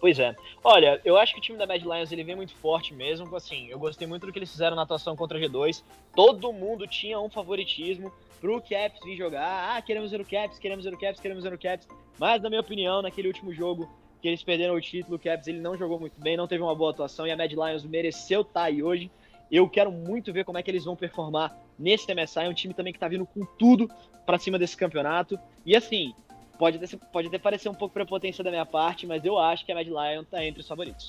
Pois 0.00 0.18
é. 0.18 0.34
Olha, 0.62 1.00
eu 1.04 1.18
acho 1.18 1.34
que 1.34 1.40
o 1.40 1.42
time 1.42 1.58
da 1.58 1.66
Mad 1.66 1.82
Lions 1.82 2.10
ele 2.10 2.24
vem 2.24 2.36
muito 2.36 2.54
forte 2.54 2.94
mesmo. 2.94 3.34
Assim, 3.36 3.66
eu 3.68 3.78
gostei 3.78 4.06
muito 4.06 4.24
do 4.24 4.32
que 4.32 4.38
eles 4.38 4.50
fizeram 4.50 4.74
na 4.74 4.82
atuação 4.82 5.14
contra 5.14 5.36
a 5.36 5.40
G2. 5.40 5.82
Todo 6.14 6.50
mundo 6.50 6.86
tinha 6.86 7.20
um 7.20 7.28
favoritismo 7.28 8.10
pro 8.40 8.60
Caps 8.62 9.00
vir 9.04 9.18
jogar. 9.18 9.76
Ah, 9.76 9.82
queremos 9.82 10.10
ver 10.10 10.20
o 10.22 10.24
Caps, 10.24 10.58
queremos 10.58 10.84
ver 10.86 10.94
o 10.94 10.98
Caps, 10.98 11.20
queremos 11.20 11.44
ver 11.44 11.52
o 11.52 11.58
Caps. 11.58 11.86
Mas, 12.18 12.40
na 12.40 12.48
minha 12.48 12.60
opinião, 12.60 13.02
naquele 13.02 13.28
último 13.28 13.52
jogo 13.52 13.88
que 14.24 14.28
eles 14.28 14.42
perderam 14.42 14.74
o 14.74 14.80
título, 14.80 15.16
o 15.16 15.18
Caps 15.18 15.46
ele 15.48 15.60
não 15.60 15.76
jogou 15.76 16.00
muito 16.00 16.18
bem, 16.18 16.34
não 16.34 16.48
teve 16.48 16.62
uma 16.62 16.74
boa 16.74 16.92
atuação 16.92 17.26
e 17.26 17.30
a 17.30 17.36
Mad 17.36 17.52
Lions 17.52 17.84
mereceu 17.84 18.40
estar 18.40 18.52
tá 18.54 18.62
aí 18.62 18.82
hoje. 18.82 19.10
Eu 19.52 19.68
quero 19.68 19.92
muito 19.92 20.32
ver 20.32 20.46
como 20.46 20.56
é 20.56 20.62
que 20.62 20.70
eles 20.70 20.86
vão 20.86 20.96
performar 20.96 21.54
nesse 21.78 22.06
MSI, 22.14 22.48
um 22.48 22.54
time 22.54 22.72
também 22.72 22.90
que 22.90 22.98
tá 22.98 23.06
vindo 23.06 23.26
com 23.26 23.44
tudo 23.44 23.86
para 24.24 24.38
cima 24.38 24.58
desse 24.58 24.78
campeonato. 24.78 25.38
E 25.66 25.76
assim, 25.76 26.14
Pode, 26.58 26.78
ter, 26.78 26.96
pode 27.12 27.28
até 27.28 27.36
parecer 27.36 27.68
um 27.68 27.74
pouco 27.74 27.92
prepotência 27.92 28.42
da 28.44 28.48
minha 28.48 28.64
parte, 28.64 29.06
mas 29.06 29.24
eu 29.24 29.38
acho 29.38 29.66
que 29.66 29.72
a 29.72 29.74
Mad 29.74 29.88
Lion 29.88 30.24
tá 30.24 30.42
entre 30.42 30.60
os 30.60 30.68
favoritos. 30.68 31.08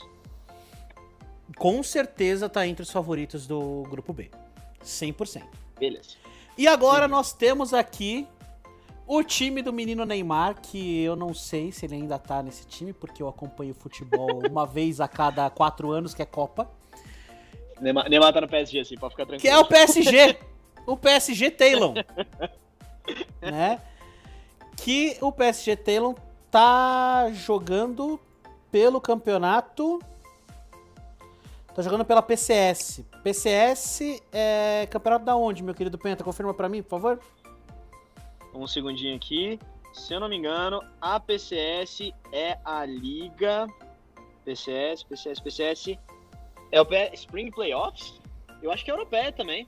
Com 1.55 1.83
certeza 1.83 2.49
tá 2.49 2.67
entre 2.67 2.81
os 2.81 2.91
favoritos 2.91 3.45
do 3.47 3.83
grupo 3.83 4.11
B. 4.11 4.29
100%. 4.83 5.43
Beleza. 5.79 6.17
E 6.57 6.67
agora 6.67 7.05
Sim. 7.05 7.11
nós 7.11 7.31
temos 7.31 7.73
aqui 7.73 8.27
o 9.07 9.23
time 9.23 9.61
do 9.61 9.71
menino 9.71 10.05
Neymar, 10.05 10.61
que 10.61 11.01
eu 11.01 11.15
não 11.15 11.33
sei 11.33 11.71
se 11.71 11.85
ele 11.85 11.95
ainda 11.95 12.17
tá 12.17 12.41
nesse 12.41 12.65
time, 12.65 12.93
porque 12.93 13.21
eu 13.21 13.27
acompanho 13.27 13.73
futebol 13.73 14.41
uma 14.49 14.65
vez 14.65 14.99
a 14.99 15.07
cada 15.07 15.49
quatro 15.49 15.91
anos, 15.91 16.13
que 16.13 16.21
é 16.21 16.25
Copa. 16.25 16.69
Neymar, 17.79 18.09
Neymar 18.09 18.33
tá 18.33 18.41
no 18.41 18.47
PSG, 18.47 18.79
assim, 18.79 18.95
pode 18.95 19.13
ficar 19.13 19.25
tranquilo. 19.25 19.41
Que 19.41 19.49
é 19.49 19.57
o 19.57 19.65
PSG! 19.65 20.37
o 20.87 20.95
PSG 20.95 21.51
Taylor. 21.51 21.93
né? 23.41 23.81
que 24.75 25.17
o 25.21 25.31
PSG 25.31 25.75
Talon 25.75 26.15
tá 26.51 27.31
jogando 27.31 28.19
pelo 28.71 28.99
campeonato. 28.99 29.99
Tá 31.73 31.81
jogando 31.81 32.05
pela 32.05 32.21
PCS. 32.21 33.03
PCS 33.23 34.21
é 34.31 34.87
campeonato 34.89 35.25
da 35.25 35.35
onde, 35.35 35.63
meu 35.63 35.73
querido 35.73 35.97
Penta? 35.97 36.23
Confirma 36.23 36.53
para 36.53 36.69
mim, 36.69 36.81
por 36.81 36.89
favor. 36.89 37.19
Um 38.55 38.65
segundinho 38.65 39.15
aqui. 39.15 39.59
Se 39.93 40.13
eu 40.13 40.19
não 40.19 40.29
me 40.29 40.37
engano, 40.37 40.81
a 41.01 41.19
PCS 41.19 42.13
é 42.31 42.57
a 42.63 42.85
liga. 42.85 43.67
PCS, 44.45 45.03
PCS, 45.03 45.39
PCS. 45.41 45.97
É 46.71 46.81
o 46.81 46.87
Spring 47.13 47.51
Playoffs? 47.51 48.19
Eu 48.61 48.71
acho 48.71 48.83
que 48.83 48.89
é 48.89 48.93
europeia 48.93 49.31
também. 49.31 49.67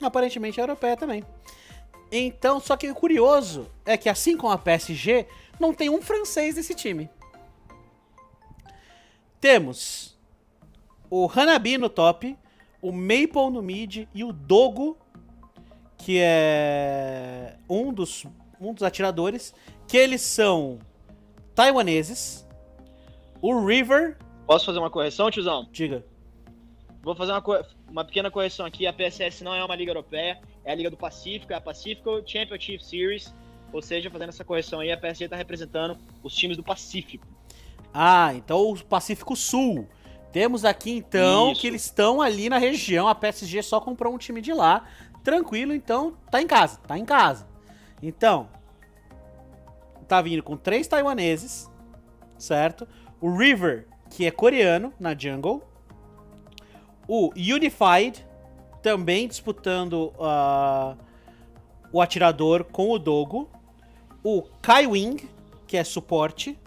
Aparentemente 0.00 0.58
é 0.58 0.62
europeia 0.62 0.96
também. 0.96 1.22
Então, 2.10 2.58
só 2.58 2.76
que 2.76 2.90
o 2.90 2.94
curioso 2.94 3.70
é 3.84 3.96
que 3.96 4.08
assim 4.08 4.36
como 4.36 4.52
a 4.52 4.58
PSG, 4.58 5.26
não 5.60 5.72
tem 5.72 5.88
um 5.88 6.02
francês 6.02 6.56
nesse 6.56 6.74
time. 6.74 7.08
Temos 9.40 10.18
o 11.10 11.30
Hanabi 11.34 11.78
no 11.78 11.88
top, 11.88 12.36
o 12.80 12.92
Maple 12.92 13.50
no 13.50 13.62
mid 13.62 14.08
e 14.14 14.24
o 14.24 14.32
Dogo, 14.32 14.96
que 16.04 16.18
é 16.20 17.56
um 17.68 17.92
dos, 17.92 18.24
um 18.60 18.72
dos 18.74 18.82
atiradores, 18.82 19.54
que 19.86 19.96
eles 19.96 20.20
são 20.20 20.78
taiwaneses. 21.54 22.46
O 23.40 23.64
River. 23.64 24.16
Posso 24.46 24.66
fazer 24.66 24.78
uma 24.78 24.90
correção, 24.90 25.30
tiozão? 25.30 25.68
Diga. 25.72 26.04
Vou 27.02 27.14
fazer 27.14 27.32
uma, 27.32 27.42
uma 27.88 28.04
pequena 28.04 28.30
correção 28.30 28.66
aqui. 28.66 28.86
A 28.86 28.92
PSS 28.92 29.42
não 29.42 29.54
é 29.54 29.64
uma 29.64 29.74
liga 29.74 29.90
europeia 29.90 30.40
é 30.64 30.72
a 30.72 30.74
Liga 30.74 30.90
do 30.90 30.96
Pacífico, 30.96 31.52
é 31.52 31.56
a 31.56 31.60
Pacific 31.60 32.02
Championship 32.26 32.84
Series. 32.84 33.34
Ou 33.72 33.80
seja, 33.80 34.10
fazendo 34.10 34.28
essa 34.28 34.44
correção 34.44 34.80
aí, 34.80 34.92
a 34.92 34.96
PSG 34.96 35.24
está 35.24 35.36
representando 35.36 35.96
os 36.22 36.34
times 36.34 36.56
do 36.56 36.62
Pacífico. 36.62 37.26
Ah, 37.92 38.32
então 38.34 38.70
o 38.70 38.84
Pacífico 38.84 39.34
Sul. 39.34 39.88
Temos 40.30 40.64
aqui 40.64 40.90
então 40.90 41.52
Isso. 41.52 41.60
que 41.60 41.66
eles 41.66 41.84
estão 41.84 42.22
ali 42.22 42.48
na 42.48 42.58
região. 42.58 43.06
A 43.06 43.14
PSG 43.14 43.62
só 43.62 43.80
comprou 43.80 44.14
um 44.14 44.18
time 44.18 44.40
de 44.40 44.52
lá. 44.52 44.86
Tranquilo, 45.22 45.72
então 45.72 46.14
tá 46.30 46.42
em 46.42 46.46
casa, 46.46 46.78
tá 46.86 46.98
em 46.98 47.04
casa. 47.04 47.46
Então, 48.02 48.48
tá 50.08 50.20
vindo 50.20 50.42
com 50.42 50.56
três 50.56 50.88
taiwaneses, 50.88 51.70
certo? 52.36 52.86
O 53.20 53.36
River, 53.36 53.86
que 54.10 54.26
é 54.26 54.30
coreano 54.30 54.92
na 54.98 55.16
Jungle. 55.16 55.62
O 57.06 57.30
Unified, 57.36 58.26
também 58.82 59.28
disputando 59.28 60.12
uh, 60.18 60.96
o 61.92 62.00
atirador 62.00 62.64
com 62.64 62.90
o 62.90 62.98
Dogo, 62.98 63.48
o 64.24 64.42
Kai 64.60 64.86
Wing, 64.86 65.28
que 65.66 65.76
é 65.76 65.84
suporte, 65.84 66.58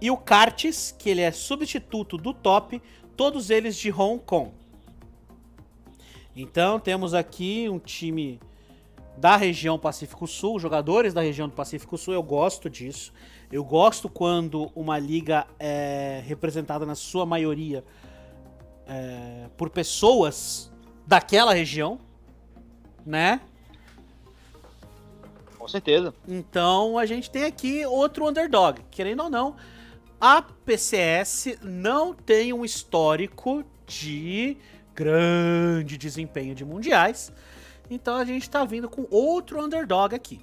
e 0.00 0.10
o 0.10 0.16
Kartis, 0.16 0.94
que 0.98 1.10
ele 1.10 1.20
é 1.20 1.30
substituto 1.30 2.16
do 2.16 2.32
top, 2.32 2.82
todos 3.16 3.50
eles 3.50 3.76
de 3.76 3.92
Hong 3.92 4.18
Kong. 4.24 4.61
Então 6.34 6.80
temos 6.80 7.14
aqui 7.14 7.68
um 7.68 7.78
time 7.78 8.40
da 9.16 9.36
região 9.36 9.78
Pacífico 9.78 10.26
Sul, 10.26 10.58
jogadores 10.58 11.12
da 11.12 11.20
região 11.20 11.48
do 11.48 11.54
Pacífico 11.54 11.98
Sul, 11.98 12.14
eu 12.14 12.22
gosto 12.22 12.70
disso. 12.70 13.12
Eu 13.50 13.62
gosto 13.62 14.08
quando 14.08 14.72
uma 14.74 14.98
liga 14.98 15.46
é 15.58 16.22
representada 16.24 16.86
na 16.86 16.94
sua 16.94 17.26
maioria 17.26 17.84
é, 18.86 19.48
por 19.58 19.68
pessoas 19.68 20.72
daquela 21.06 21.52
região, 21.52 21.98
né? 23.04 23.40
Com 25.58 25.68
certeza. 25.68 26.14
Então 26.26 26.96
a 26.96 27.04
gente 27.04 27.30
tem 27.30 27.44
aqui 27.44 27.84
outro 27.84 28.26
underdog. 28.26 28.82
Querendo 28.90 29.24
ou 29.24 29.30
não, 29.30 29.54
a 30.18 30.40
PCS 30.40 31.58
não 31.62 32.14
tem 32.14 32.52
um 32.52 32.64
histórico 32.64 33.62
de 33.86 34.56
grande 34.94 35.96
desempenho 35.98 36.54
de 36.54 36.64
mundiais. 36.64 37.32
Então 37.90 38.16
a 38.16 38.24
gente 38.24 38.48
tá 38.48 38.64
vindo 38.64 38.88
com 38.88 39.06
outro 39.10 39.62
underdog 39.62 40.14
aqui. 40.14 40.40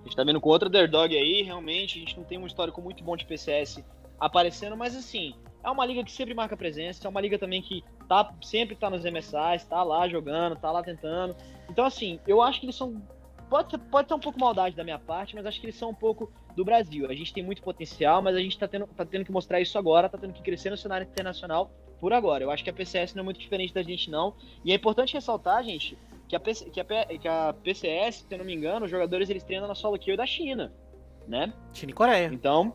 A 0.00 0.04
gente 0.04 0.16
tá 0.16 0.24
vindo 0.24 0.40
com 0.40 0.48
outro 0.48 0.68
underdog 0.68 1.16
aí, 1.16 1.42
realmente. 1.42 1.98
A 1.98 2.00
gente 2.00 2.16
não 2.16 2.24
tem 2.24 2.38
um 2.38 2.46
histórico 2.46 2.80
muito 2.80 3.02
bom 3.02 3.16
de 3.16 3.26
PCS 3.26 3.82
aparecendo, 4.18 4.76
mas 4.76 4.96
assim, 4.96 5.34
é 5.62 5.70
uma 5.70 5.84
liga 5.84 6.02
que 6.04 6.10
sempre 6.10 6.34
marca 6.34 6.56
presença, 6.56 7.06
é 7.06 7.10
uma 7.10 7.20
liga 7.20 7.38
também 7.38 7.60
que 7.60 7.84
tá, 8.08 8.32
sempre 8.42 8.74
tá 8.74 8.88
nos 8.88 9.04
MSIs, 9.04 9.64
tá 9.68 9.82
lá 9.82 10.08
jogando, 10.08 10.56
tá 10.56 10.70
lá 10.70 10.82
tentando. 10.82 11.36
Então, 11.68 11.84
assim, 11.84 12.18
eu 12.26 12.40
acho 12.40 12.60
que 12.60 12.66
eles 12.66 12.76
são. 12.76 13.02
Pode, 13.50 13.76
pode 13.78 14.08
ter 14.08 14.14
um 14.14 14.20
pouco 14.20 14.38
maldade 14.38 14.76
da 14.76 14.84
minha 14.84 14.98
parte, 14.98 15.34
mas 15.34 15.46
acho 15.46 15.60
que 15.60 15.66
eles 15.66 15.76
são 15.76 15.90
um 15.90 15.94
pouco 15.94 16.30
do 16.58 16.64
Brasil. 16.64 17.06
A 17.08 17.14
gente 17.14 17.32
tem 17.32 17.42
muito 17.42 17.62
potencial, 17.62 18.20
mas 18.20 18.34
a 18.34 18.40
gente 18.40 18.58
tá 18.58 18.66
tendo, 18.66 18.86
tá 18.88 19.04
tendo 19.04 19.24
que 19.24 19.30
mostrar 19.30 19.60
isso 19.60 19.78
agora, 19.78 20.08
tá 20.08 20.18
tendo 20.18 20.32
que 20.32 20.42
crescer 20.42 20.70
no 20.70 20.76
cenário 20.76 21.06
internacional 21.06 21.70
por 22.00 22.12
agora. 22.12 22.42
Eu 22.42 22.50
acho 22.50 22.64
que 22.64 22.70
a 22.70 22.72
PCS 22.72 23.14
não 23.14 23.22
é 23.22 23.24
muito 23.24 23.38
diferente 23.38 23.72
da 23.72 23.80
gente, 23.80 24.10
não. 24.10 24.34
E 24.64 24.72
é 24.72 24.74
importante 24.74 25.14
ressaltar, 25.14 25.62
gente, 25.62 25.96
que 26.26 26.34
a, 26.34 26.40
PC, 26.40 26.68
que 26.70 26.80
a, 26.80 26.84
que 26.84 27.28
a 27.28 27.54
PCS, 27.62 28.26
se 28.28 28.34
eu 28.34 28.38
não 28.38 28.44
me 28.44 28.54
engano, 28.54 28.86
os 28.86 28.90
jogadores 28.90 29.30
eles 29.30 29.44
treinam 29.44 29.68
na 29.68 29.74
solo 29.76 29.96
kill 29.96 30.16
da 30.16 30.26
China, 30.26 30.72
né? 31.28 31.52
China 31.72 31.92
e 31.92 31.94
Coreia. 31.94 32.26
Então, 32.26 32.74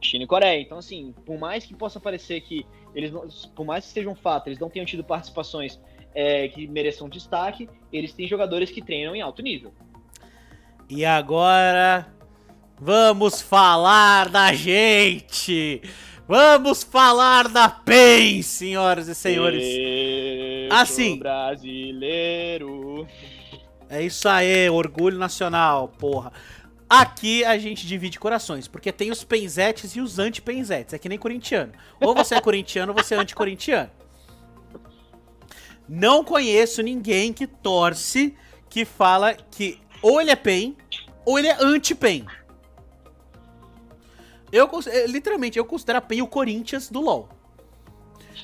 China 0.00 0.24
e 0.24 0.26
Coreia. 0.26 0.60
Então, 0.60 0.78
assim, 0.78 1.14
por 1.24 1.38
mais 1.38 1.64
que 1.64 1.72
possa 1.72 2.00
parecer 2.00 2.40
que 2.40 2.66
eles, 2.96 3.12
por 3.54 3.64
mais 3.64 3.86
que 3.86 3.92
seja 3.92 4.10
um 4.10 4.16
fato, 4.16 4.48
eles 4.48 4.58
não 4.58 4.68
tenham 4.68 4.84
tido 4.84 5.04
participações 5.04 5.80
é, 6.12 6.48
que 6.48 6.66
mereçam 6.66 7.08
destaque, 7.08 7.68
eles 7.92 8.12
têm 8.12 8.26
jogadores 8.26 8.72
que 8.72 8.82
treinam 8.82 9.14
em 9.14 9.22
alto 9.22 9.40
nível. 9.40 9.72
E 10.88 11.04
agora, 11.04 12.12
vamos 12.80 13.40
falar 13.40 14.28
da 14.28 14.52
gente! 14.52 15.82
Vamos 16.26 16.82
falar 16.82 17.48
da 17.48 17.68
PEN, 17.68 18.40
senhoras 18.40 19.08
e 19.08 19.14
senhores. 19.14 19.62
assim. 20.70 21.18
Brasileiro. 21.18 23.06
É 23.90 24.02
isso 24.02 24.26
aí, 24.26 24.70
orgulho 24.70 25.18
nacional, 25.18 25.88
porra. 25.88 26.32
Aqui 26.88 27.44
a 27.44 27.58
gente 27.58 27.86
divide 27.86 28.18
corações, 28.18 28.66
porque 28.66 28.90
tem 28.90 29.10
os 29.10 29.22
penzetes 29.22 29.96
e 29.96 30.00
os 30.00 30.18
anti-penzetes. 30.18 30.94
É 30.94 30.98
que 30.98 31.08
nem 31.08 31.18
corintiano. 31.18 31.72
Ou 32.00 32.14
você 32.14 32.36
é 32.36 32.40
corintiano 32.40 32.92
ou 32.92 33.02
você 33.02 33.14
é 33.14 33.18
anti-corintiano. 33.18 33.90
Não 35.86 36.24
conheço 36.24 36.82
ninguém 36.82 37.32
que 37.34 37.46
torce 37.46 38.34
que 38.70 38.86
fala 38.86 39.34
que 39.34 39.78
ou 40.00 40.20
ele 40.20 40.30
é 40.30 40.36
PEN 40.36 40.74
ou 41.26 41.38
ele 41.38 41.48
é 41.48 41.56
anti-PEN. 41.60 42.24
Eu, 44.54 44.70
literalmente, 45.08 45.58
eu 45.58 45.64
considero 45.64 45.98
a 45.98 46.00
PEN 46.00 46.22
o 46.22 46.28
Corinthians 46.28 46.88
do 46.88 47.00
LoL. 47.00 47.28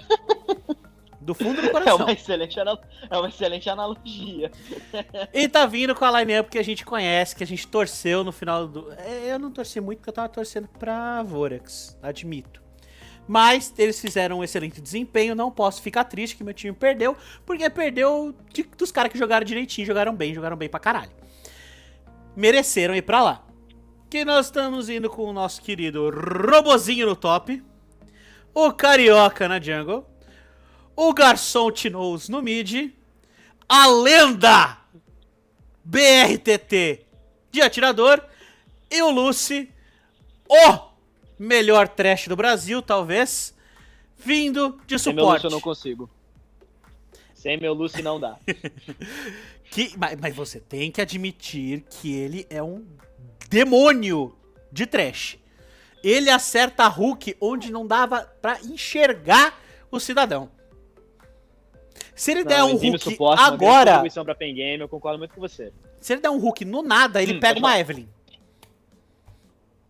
Do 1.21 1.35
fundo 1.35 1.61
do 1.61 1.71
coração. 1.71 2.01
É 2.01 2.03
uma 2.03 2.13
excelente, 2.13 2.59
é 2.59 3.17
uma 3.17 3.29
excelente 3.29 3.69
analogia. 3.69 4.51
E 5.35 5.47
tá 5.47 5.67
vindo 5.67 5.95
com 5.95 6.05
a 6.05 6.19
line-up 6.19 6.51
que 6.51 6.59
a 6.59 6.65
gente 6.65 6.85
conhece, 6.85 7.37
que 7.37 7.45
a 7.45 7.47
gente 7.47 7.69
torceu 7.69 8.25
no 8.25 8.33
final 8.33 8.67
do. 8.67 8.91
É, 8.95 9.31
eu 9.31 9.39
não 9.39 9.51
torci 9.53 9.81
muito 9.81 9.99
porque 9.99 10.09
eu 10.09 10.15
tava 10.15 10.31
torcendo 10.31 10.67
pra 10.67 11.23
Vorax, 11.23 11.97
admito. 12.03 12.63
Mas 13.29 13.73
eles 13.79 14.01
fizeram 14.01 14.39
um 14.39 14.45
excelente 14.45 14.81
desempenho, 14.81 15.35
não 15.35 15.51
posso 15.51 15.83
ficar 15.83 16.05
triste 16.05 16.37
que 16.37 16.43
meu 16.43 16.55
time 16.55 16.73
perdeu, 16.73 17.15
porque 17.45 17.69
perdeu 17.69 18.35
de, 18.51 18.63
dos 18.63 18.91
caras 18.91 19.13
que 19.13 19.19
jogaram 19.19 19.45
direitinho, 19.45 19.87
jogaram 19.87 20.17
bem, 20.17 20.35
jogaram 20.35 20.57
bem 20.57 20.71
pra 20.71 20.81
caralho. 20.81 21.13
Mereceram 22.35 22.95
ir 22.95 23.03
pra 23.03 23.23
lá. 23.23 23.47
Que 24.11 24.25
nós 24.25 24.47
estamos 24.47 24.89
indo 24.89 25.09
com 25.09 25.23
o 25.23 25.33
nosso 25.33 25.63
querido 25.63 26.11
Robozinho 26.11 27.07
no 27.07 27.15
top, 27.15 27.63
o 28.53 28.73
Carioca 28.73 29.49
na 29.49 29.61
jungle, 29.61 30.05
o 30.97 31.15
Garçom 31.15 31.71
Tinoz 31.71 32.29
no 32.29 32.43
mid, 32.43 32.91
a 33.69 33.87
lenda 33.87 34.79
BRTT 35.85 37.07
de 37.53 37.63
atirador 37.63 38.21
e 38.91 39.01
o 39.01 39.11
Lucy, 39.13 39.73
o 40.49 40.79
melhor 41.39 41.87
trash 41.87 42.27
do 42.27 42.35
Brasil, 42.35 42.83
talvez, 42.83 43.55
vindo 44.19 44.81
de 44.89 44.99
Sem 44.99 45.13
suporte. 45.13 45.15
meu 45.15 45.27
Lucy 45.35 45.45
eu 45.45 45.51
não 45.53 45.61
consigo. 45.61 46.11
Sem 47.33 47.57
meu 47.59 47.73
Lucy 47.73 48.03
não 48.03 48.19
dá. 48.19 48.37
que, 49.71 49.97
mas, 49.97 50.19
mas 50.21 50.35
você 50.35 50.59
tem 50.59 50.91
que 50.91 51.01
admitir 51.01 51.85
que 51.89 52.13
ele 52.13 52.45
é 52.51 52.61
um 52.61 52.85
demônio 53.51 54.35
de 54.73 54.87
trash. 54.87 55.37
Ele 56.03 56.31
acerta 56.31 56.85
a 56.85 56.89
Hulk 56.89 57.37
onde 57.41 57.71
não 57.71 57.87
dava 57.87 58.23
pra 58.41 58.59
enxergar 58.63 59.61
o 59.91 59.99
cidadão. 60.01 60.49
Se 62.15 62.31
ele 62.31 62.45
Não, 62.45 62.49
der 62.49 62.63
um 62.65 62.75
hook 62.75 62.99
suporte, 63.03 63.43
agora. 63.43 63.91
contribuição 63.93 64.25
pra 64.25 64.35
Pen 64.35 64.55
Game, 64.55 64.81
eu 64.81 64.89
concordo 64.89 65.19
muito 65.19 65.35
com 65.35 65.41
você. 65.41 65.73
Se 66.01 66.13
ele 66.13 66.23
der 66.23 66.31
um 66.31 66.43
hook 66.47 66.65
no 66.65 66.81
nada, 66.83 67.23
ele 67.23 67.35
Hum, 67.35 67.41
pega 67.41 67.55
pode 67.61 67.67
uma. 67.67 67.79
Evelyn. 67.79 68.09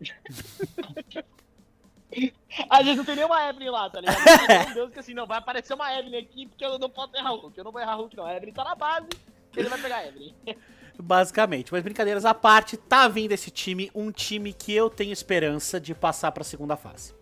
Às 2.68 2.81
vezes 2.85 2.96
não 2.96 3.05
tem 3.05 3.14
nenhuma 3.14 3.49
Evelyn 3.49 3.70
lá, 3.70 3.88
tá 3.88 4.01
ligado? 4.01 4.18
Meu 4.66 4.75
Deus, 4.75 4.92
que 4.92 4.99
assim, 4.99 5.14
não, 5.14 5.27
vai 5.27 5.38
aparecer 5.38 5.75
uma 5.75 5.96
Evelyn 5.96 6.18
aqui 6.18 6.46
porque 6.46 6.64
eu 6.64 6.79
não 6.79 6.90
posso 6.90 7.16
errar 7.16 7.31
Hulk. 7.31 7.57
Eu 7.57 7.64
não 7.64 7.70
vou 7.70 7.81
errar 7.81 7.94
Hulk, 7.94 8.16
não. 8.16 8.27
A 8.27 8.35
Evelyn 8.35 8.53
tá 8.53 8.64
na 8.64 8.75
base, 8.75 9.09
ele 9.57 9.68
vai 9.68 9.81
pegar 9.81 9.96
a 9.99 10.07
Evelyn. 10.09 10.35
Basicamente. 10.98 11.72
Mas 11.72 11.83
brincadeiras 11.83 12.24
à 12.24 12.35
parte, 12.35 12.76
tá 12.76 13.09
vindo 13.09 13.33
esse 13.33 13.50
time, 13.50 13.90
um 13.94 14.11
time 14.11 14.53
que 14.53 14.72
eu 14.72 14.88
tenho 14.90 15.12
esperança 15.12 15.81
de 15.81 15.94
passar 15.94 16.33
pra 16.33 16.44
segunda 16.44 16.76
fase. 16.76 17.14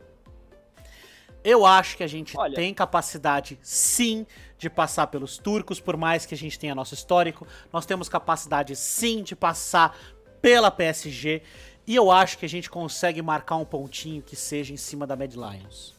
Eu 1.45 1.65
acho 1.65 1.97
que 1.97 2.03
a 2.03 2.07
gente 2.07 2.37
Olha. 2.37 2.55
tem 2.55 2.75
capacidade, 2.75 3.59
sim, 3.63 4.27
de 4.59 4.69
passar 4.69 5.07
pelos 5.07 5.39
turcos, 5.39 5.81
por 5.81 5.97
mais 5.97 6.27
que 6.27 6.35
a 6.35 6.37
gente 6.37 6.59
tenha 6.59 6.75
nosso 6.75 6.95
histórico. 6.95 7.47
Nós 7.73 7.87
temos 7.87 8.09
capacidade, 8.09 8.75
sim, 8.75 9.23
de 9.23 9.37
passar 9.37 9.97
pela 10.43 10.71
PSG. 10.71 11.43
E 11.87 11.95
eu 11.95 12.11
acho 12.11 12.37
que 12.39 12.45
a 12.45 12.49
gente 12.49 12.69
consegue 12.69 13.23
marcar 13.23 13.57
um 13.57 13.65
pontinho 13.65 14.23
que 14.23 14.37
seja 14.37 14.75
em 14.75 14.77
cima 14.77 15.07
da 15.07 15.17
Mad 15.17 15.33
Lions. 15.33 15.95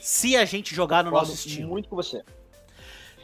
Se 0.00 0.36
a 0.36 0.44
gente 0.44 0.74
jogar 0.74 1.04
no 1.04 1.10
Concordo 1.10 1.30
nosso 1.30 1.48
estilo. 1.48 1.68
muito 1.68 1.88
com 1.88 1.96
você. 1.96 2.22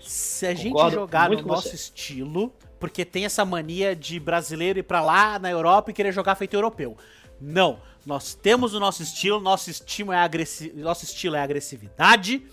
Se 0.00 0.46
a 0.46 0.54
gente 0.54 0.72
Concordo 0.72 0.94
jogar 0.94 1.28
no 1.28 1.42
nosso 1.42 1.68
você. 1.68 1.74
estilo, 1.74 2.54
porque 2.78 3.04
tem 3.04 3.24
essa 3.24 3.44
mania 3.44 3.94
de 3.94 4.18
brasileiro 4.20 4.78
ir 4.78 4.82
pra 4.82 5.00
lá 5.00 5.38
na 5.38 5.50
Europa 5.50 5.90
e 5.90 5.94
querer 5.94 6.12
jogar 6.12 6.34
feito 6.34 6.54
europeu. 6.54 6.96
Não, 7.40 7.80
nós 8.04 8.34
temos 8.34 8.74
o 8.74 8.80
nosso 8.80 9.02
estilo, 9.02 9.40
nosso 9.40 9.70
estilo 9.70 10.12
é, 10.12 10.18
agressi 10.18 10.72
nosso 10.74 11.04
estilo 11.04 11.36
é 11.36 11.40
agressividade. 11.40 12.46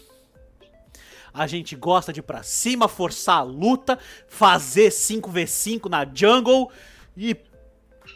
A 1.34 1.48
gente 1.48 1.76
gosta 1.76 2.14
de 2.14 2.22
ir 2.22 2.24
pra 2.24 2.44
cima, 2.44 2.88
forçar 2.88 3.40
a 3.40 3.44
luta, 3.44 4.00
fazer 4.28 4.90
5v5 4.90 5.90
na 5.90 6.06
jungle 6.06 6.72
e 7.18 7.36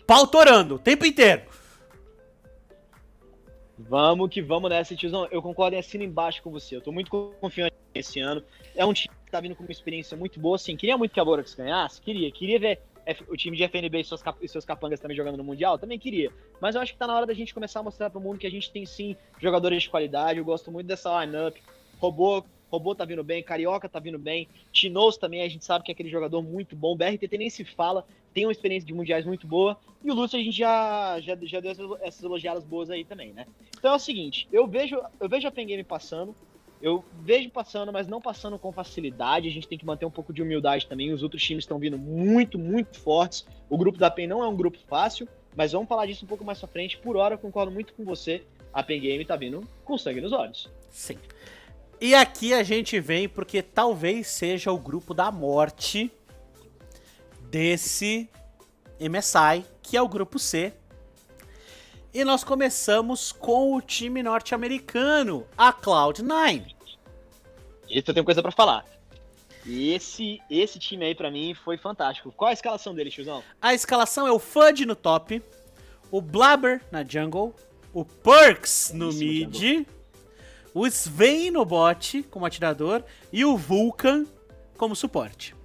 pau 0.08 0.26
torando 0.26 0.76
o 0.76 0.80
tempo 0.80 1.06
inteiro. 1.06 1.44
Vamos 3.78 4.30
que 4.30 4.42
vamos 4.42 4.70
nessa, 4.70 4.96
tiozão. 4.96 5.28
Eu 5.32 5.42
concordo 5.42 5.76
em 5.76 5.80
assino 5.80 6.04
embaixo 6.04 6.42
com 6.44 6.52
você. 6.52 6.76
Eu 6.76 6.82
tô 6.82 6.92
muito 6.92 7.10
confiante 7.40 7.76
esse 7.94 8.20
ano. 8.20 8.44
É 8.76 8.86
um 8.86 8.94
time 8.94 9.14
que 9.30 9.32
tá 9.32 9.40
vindo 9.40 9.56
com 9.56 9.64
uma 9.64 9.72
experiência 9.72 10.18
muito 10.18 10.40
boa. 10.40 10.58
Sim, 10.58 10.76
queria 10.76 10.98
muito 10.98 11.12
que 11.14 11.20
a 11.20 11.26
Borax 11.26 11.54
ganhasse. 11.54 12.02
Queria. 12.02 12.32
Queria 12.32 12.60
ver 12.60 12.82
o 13.28 13.38
time 13.38 13.56
de 13.56 13.64
FNB 13.64 14.00
e 14.00 14.04
seus, 14.04 14.22
cap- 14.22 14.44
e 14.44 14.48
seus 14.48 14.66
capangas 14.66 15.00
também 15.00 15.16
jogando 15.16 15.38
no 15.38 15.44
Mundial. 15.44 15.78
Também 15.78 15.98
queria. 16.00 16.32
Mas 16.60 16.76
eu 16.76 16.82
acho 16.82 16.94
que 16.94 17.00
tá 17.00 17.06
na 17.08 17.16
hora 17.16 17.26
da 17.28 17.34
gente 17.34 17.54
começar 17.54 17.80
a 17.80 17.84
mostrar 17.84 18.10
pro 18.10 18.20
mundo 18.20 18.40
que 18.40 18.48
a 18.48 18.52
gente 18.52 18.72
tem 18.72 18.86
sim 18.86 19.16
jogadores 19.40 19.84
de 19.84 19.90
qualidade. 19.90 20.40
Eu 20.40 20.46
gosto 20.46 20.72
muito 20.72 20.88
dessa 20.88 21.24
lineup. 21.24 21.56
Robô, 22.00 22.44
Robô 22.72 22.96
tá 22.96 23.06
vindo 23.06 23.24
bem, 23.24 23.44
Carioca 23.44 23.88
tá 23.90 24.00
vindo 24.00 24.18
bem, 24.18 24.48
Tinoz 24.72 25.18
também, 25.18 25.42
a 25.42 25.50
gente 25.50 25.66
sabe 25.66 25.84
que 25.84 25.92
é 25.92 25.94
aquele 25.94 26.10
jogador 26.10 26.42
muito 26.42 26.76
bom, 26.76 26.96
BRTT 26.96 27.38
nem 27.38 27.50
se 27.50 27.66
fala, 27.66 28.06
tem 28.34 28.46
uma 28.46 28.54
experiência 28.54 28.88
de 28.88 28.94
mundiais 28.94 29.26
muito 29.26 29.46
boa, 29.46 29.76
e 30.02 30.10
o 30.10 30.14
Lúcio 30.14 30.40
a 30.40 30.42
gente 30.42 30.56
já, 30.56 31.20
já, 31.20 31.36
já 31.42 31.60
deu 31.60 31.72
essas, 32.00 32.24
elogiadas 32.24 32.64
boas 32.64 32.90
aí 32.90 33.04
também, 33.04 33.34
né? 33.34 33.46
Então 33.78 33.92
é 33.92 33.96
o 33.96 34.00
seguinte, 34.00 34.48
eu 34.50 34.66
vejo, 34.66 35.02
eu 35.20 35.28
vejo 35.28 35.46
a 35.46 35.52
Pen 35.52 35.66
Game 35.68 35.84
passando, 35.84 36.34
eu 36.82 37.04
vejo 37.22 37.50
passando, 37.50 37.92
mas 37.92 38.08
não 38.08 38.22
passando 38.22 38.58
com 38.58 38.72
facilidade, 38.72 39.48
a 39.48 39.52
gente 39.52 39.68
tem 39.68 39.78
que 39.78 39.86
manter 39.86 40.06
um 40.06 40.12
pouco 40.12 40.32
de 40.32 40.42
humildade 40.42 40.88
também, 40.88 41.12
os 41.12 41.24
outros 41.24 41.44
times 41.44 41.64
estão 41.64 41.78
vindo 41.78 41.98
muito, 41.98 42.58
muito 42.58 43.00
fortes, 43.00 43.46
o 43.70 43.78
grupo 43.78 43.98
da 43.98 44.10
Pen 44.10 44.28
não 44.28 44.44
é 44.44 44.48
um 44.48 44.56
grupo 44.56 44.78
fácil, 44.88 45.28
mas 45.56 45.72
vamos 45.72 45.88
falar 45.88 46.06
disso 46.06 46.24
um 46.26 46.28
pouco 46.28 46.44
mais 46.44 46.60
pra 46.60 46.68
frente, 46.68 46.98
por 46.98 47.18
hora 47.18 47.36
eu 47.36 47.40
concordo 47.40 47.72
muito 47.72 47.94
com 47.94 48.06
você, 48.06 48.44
a 48.74 48.82
Pen 48.82 49.02
Game 49.02 49.26
tá 49.26 49.36
vindo 49.36 49.68
com 49.84 49.98
sangue 49.98 50.22
nos 50.22 50.32
olhos. 50.32 50.70
Sim. 50.90 51.18
E 52.00 52.16
aqui 52.16 52.54
a 52.54 52.64
gente 52.64 52.98
vem 53.00 53.28
porque 53.28 53.62
talvez 53.62 54.28
seja 54.28 54.72
o 54.72 54.78
grupo 54.78 55.14
da 55.14 55.32
morte 55.32 56.10
desse 57.50 58.30
MSI, 59.00 59.66
que 59.82 59.98
é 59.98 60.02
o 60.02 60.08
grupo 60.08 60.40
C. 60.40 60.74
E 62.14 62.24
nós 62.24 62.44
começamos 62.44 63.32
com 63.32 63.76
o 63.76 63.82
time 63.82 64.24
norte-americano, 64.24 65.46
a 65.56 65.72
Cloud9. 65.72 66.74
Isso 67.88 68.10
eu 68.10 68.14
tenho 68.14 68.26
coisa 68.26 68.42
pra 68.42 68.52
falar. 68.52 68.84
Esse, 69.66 70.42
esse 70.50 70.80
time 70.80 71.06
aí, 71.06 71.14
pra 71.14 71.30
mim, 71.30 71.54
foi 71.54 71.78
fantástico. 71.78 72.32
Qual 72.32 72.50
a 72.50 72.54
escalação 72.54 72.96
dele, 72.96 73.12
tiozão? 73.12 73.44
A 73.62 73.74
escalação 73.74 74.26
é 74.26 74.32
o 74.32 74.40
Fudge 74.40 74.86
no 74.86 74.96
top, 74.96 75.44
o 76.10 76.20
Blabber 76.20 76.82
na 76.92 77.04
jungle, 77.04 77.54
o 77.94 78.04
Perks 78.04 78.92
no 78.94 79.12
mid, 79.14 79.86
o 80.74 80.88
Sven 80.88 81.52
no 81.52 81.64
bot 81.64 82.24
como 82.24 82.46
atirador 82.46 83.04
e 83.32 83.46
o 83.46 83.56
Vulcan 83.56 84.26
como 84.78 84.96
suporte. 84.96 85.56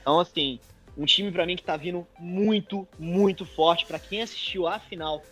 Então, 0.00 0.20
assim, 0.20 0.60
um 0.96 1.04
time 1.04 1.30
pra 1.30 1.46
mim 1.46 1.56
que 1.56 1.62
tá 1.62 1.76
vindo 1.76 2.06
muito, 2.18 2.86
muito 2.98 3.44
forte. 3.44 3.86
Pra 3.86 3.98
quem 3.98 4.22
assistiu 4.22 4.66
a 4.66 4.78
final 4.78 5.22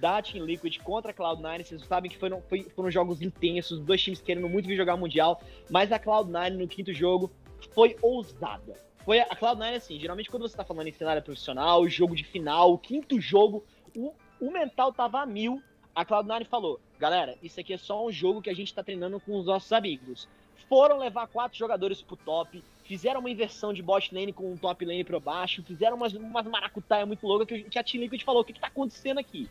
da 0.00 0.20
Team 0.20 0.44
Liquid 0.44 0.78
contra 0.78 1.12
a 1.12 1.14
Cloud9, 1.14 1.64
vocês 1.64 1.82
sabem 1.82 2.10
que 2.10 2.16
foram, 2.16 2.42
foram 2.74 2.90
jogos 2.90 3.22
intensos, 3.22 3.78
os 3.78 3.84
dois 3.84 4.02
times 4.02 4.20
querendo 4.20 4.48
muito 4.48 4.66
vir 4.66 4.76
jogar 4.76 4.96
Mundial, 4.96 5.40
mas 5.70 5.92
a 5.92 5.98
Cloud9 5.98 6.50
no 6.56 6.66
quinto 6.66 6.92
jogo 6.92 7.30
foi 7.74 7.96
ousada. 8.02 8.74
Foi 9.04 9.20
a 9.20 9.24
a 9.24 9.36
Cloud9, 9.36 9.76
assim, 9.76 9.98
geralmente 9.98 10.30
quando 10.30 10.42
você 10.42 10.56
tá 10.56 10.64
falando 10.64 10.88
em 10.88 10.92
cenário 10.92 11.22
profissional, 11.22 11.86
jogo 11.88 12.14
de 12.14 12.24
final, 12.24 12.78
quinto 12.78 13.20
jogo, 13.20 13.64
o, 13.96 14.12
o 14.40 14.50
mental 14.50 14.92
tava 14.92 15.20
a 15.20 15.26
mil. 15.26 15.62
A 15.94 16.06
Cloud9 16.06 16.46
falou, 16.46 16.80
galera, 16.98 17.36
isso 17.42 17.60
aqui 17.60 17.74
é 17.74 17.78
só 17.78 18.06
um 18.06 18.10
jogo 18.10 18.40
que 18.40 18.48
a 18.48 18.54
gente 18.54 18.72
tá 18.72 18.82
treinando 18.82 19.20
com 19.20 19.38
os 19.38 19.46
nossos 19.46 19.72
amigos. 19.72 20.26
Foram 20.68 20.98
levar 20.98 21.26
quatro 21.26 21.58
jogadores 21.58 22.00
pro 22.00 22.16
top, 22.16 22.62
fizeram 22.92 23.20
uma 23.20 23.30
inversão 23.30 23.72
de 23.72 23.82
bot 23.82 24.14
lane 24.14 24.34
com 24.34 24.52
um 24.52 24.56
top 24.56 24.84
lane 24.84 25.02
pra 25.02 25.18
baixo, 25.18 25.62
fizeram 25.62 25.96
umas, 25.96 26.12
umas 26.12 26.46
maracutaia 26.46 27.06
muito 27.06 27.26
louca 27.26 27.46
que, 27.46 27.62
que 27.62 27.78
a 27.78 27.82
Team 27.82 28.02
Liquid 28.02 28.22
falou, 28.22 28.42
o 28.42 28.44
que, 28.44 28.52
que 28.52 28.60
tá 28.60 28.66
acontecendo 28.66 29.18
aqui? 29.18 29.48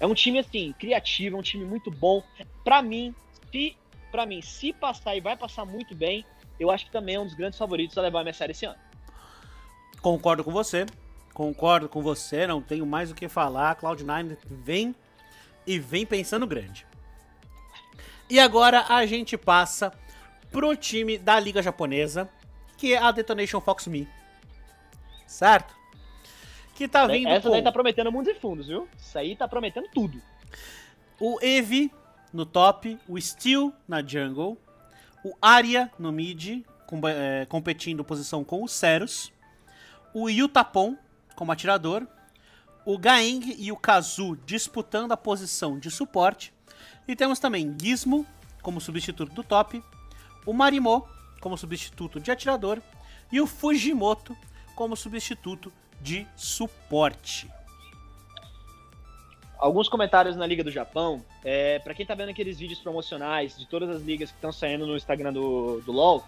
É 0.00 0.06
um 0.06 0.14
time, 0.14 0.40
assim, 0.40 0.74
criativo, 0.76 1.36
é 1.36 1.38
um 1.38 1.42
time 1.42 1.64
muito 1.64 1.92
bom. 1.92 2.24
Pra 2.64 2.82
mim, 2.82 3.14
se, 3.52 3.76
pra 4.10 4.26
mim, 4.26 4.42
se 4.42 4.72
passar 4.72 5.14
e 5.14 5.20
vai 5.20 5.36
passar 5.36 5.64
muito 5.64 5.94
bem, 5.94 6.26
eu 6.58 6.68
acho 6.68 6.86
que 6.86 6.90
também 6.90 7.14
é 7.14 7.20
um 7.20 7.24
dos 7.24 7.34
grandes 7.34 7.56
favoritos 7.56 7.96
a 7.96 8.02
levar 8.02 8.22
a 8.22 8.24
MSI 8.24 8.50
esse 8.50 8.66
ano. 8.66 8.78
Concordo 10.02 10.42
com 10.42 10.50
você. 10.50 10.86
Concordo 11.32 11.88
com 11.88 12.02
você, 12.02 12.48
não 12.48 12.60
tenho 12.60 12.84
mais 12.84 13.12
o 13.12 13.14
que 13.14 13.28
falar. 13.28 13.76
Cloud9 13.76 14.36
vem 14.44 14.92
e 15.64 15.78
vem 15.78 16.04
pensando 16.04 16.48
grande. 16.48 16.84
E 18.28 18.40
agora 18.40 18.86
a 18.88 19.06
gente 19.06 19.38
passa 19.38 19.92
pro 20.50 20.74
time 20.74 21.16
da 21.16 21.38
Liga 21.38 21.62
Japonesa, 21.62 22.28
que 22.76 22.92
é 22.92 22.98
a 22.98 23.10
Detonation 23.10 23.60
Fox 23.60 23.86
Me. 23.86 24.08
Certo? 25.26 25.74
Que 26.74 26.86
tá 26.86 27.06
vindo 27.06 27.28
Essa 27.28 27.42
com 27.48 27.50
daí 27.50 27.62
tá 27.62 27.72
prometendo 27.72 28.12
mundos 28.12 28.34
e 28.34 28.38
fundos, 28.38 28.66
viu? 28.68 28.88
Isso 28.98 29.18
aí 29.18 29.34
tá 29.34 29.48
prometendo 29.48 29.88
tudo. 29.92 30.20
o 31.18 31.38
Evi 31.40 31.90
no 32.32 32.44
top, 32.44 32.98
o 33.08 33.18
Steel 33.20 33.72
na 33.88 34.02
jungle, 34.02 34.58
o 35.24 35.32
Arya 35.40 35.90
no 35.98 36.12
mid, 36.12 36.62
com- 36.86 37.00
é, 37.08 37.46
competindo 37.46 38.04
posição 38.04 38.44
com 38.44 38.62
o 38.62 38.68
Ceros, 38.68 39.32
o 40.12 40.28
Yutapon 40.28 40.96
como 41.34 41.50
atirador, 41.52 42.06
o 42.84 42.98
Gaeng 42.98 43.56
e 43.58 43.72
o 43.72 43.76
Kazu 43.76 44.36
disputando 44.44 45.12
a 45.12 45.16
posição 45.16 45.78
de 45.78 45.90
suporte, 45.90 46.52
e 47.08 47.16
temos 47.16 47.38
também 47.38 47.74
Gizmo 47.80 48.26
como 48.62 48.80
substituto 48.80 49.32
do 49.32 49.42
top, 49.42 49.82
o 50.44 50.52
Marimo 50.52 51.08
como 51.40 51.56
substituto 51.56 52.20
de 52.20 52.30
atirador 52.30 52.80
e 53.30 53.40
o 53.40 53.46
Fujimoto 53.46 54.36
como 54.74 54.96
substituto 54.96 55.72
de 56.00 56.26
suporte. 56.36 57.48
Alguns 59.58 59.88
comentários 59.88 60.36
na 60.36 60.46
Liga 60.46 60.62
do 60.62 60.70
Japão. 60.70 61.24
É, 61.42 61.78
para 61.78 61.94
quem 61.94 62.04
tá 62.04 62.14
vendo 62.14 62.28
aqueles 62.30 62.58
vídeos 62.58 62.78
promocionais 62.80 63.56
de 63.56 63.66
todas 63.66 63.88
as 63.88 64.02
ligas 64.02 64.30
que 64.30 64.36
estão 64.36 64.52
saindo 64.52 64.86
no 64.86 64.96
Instagram 64.96 65.32
do, 65.32 65.80
do 65.80 65.92
LoL, 65.92 66.22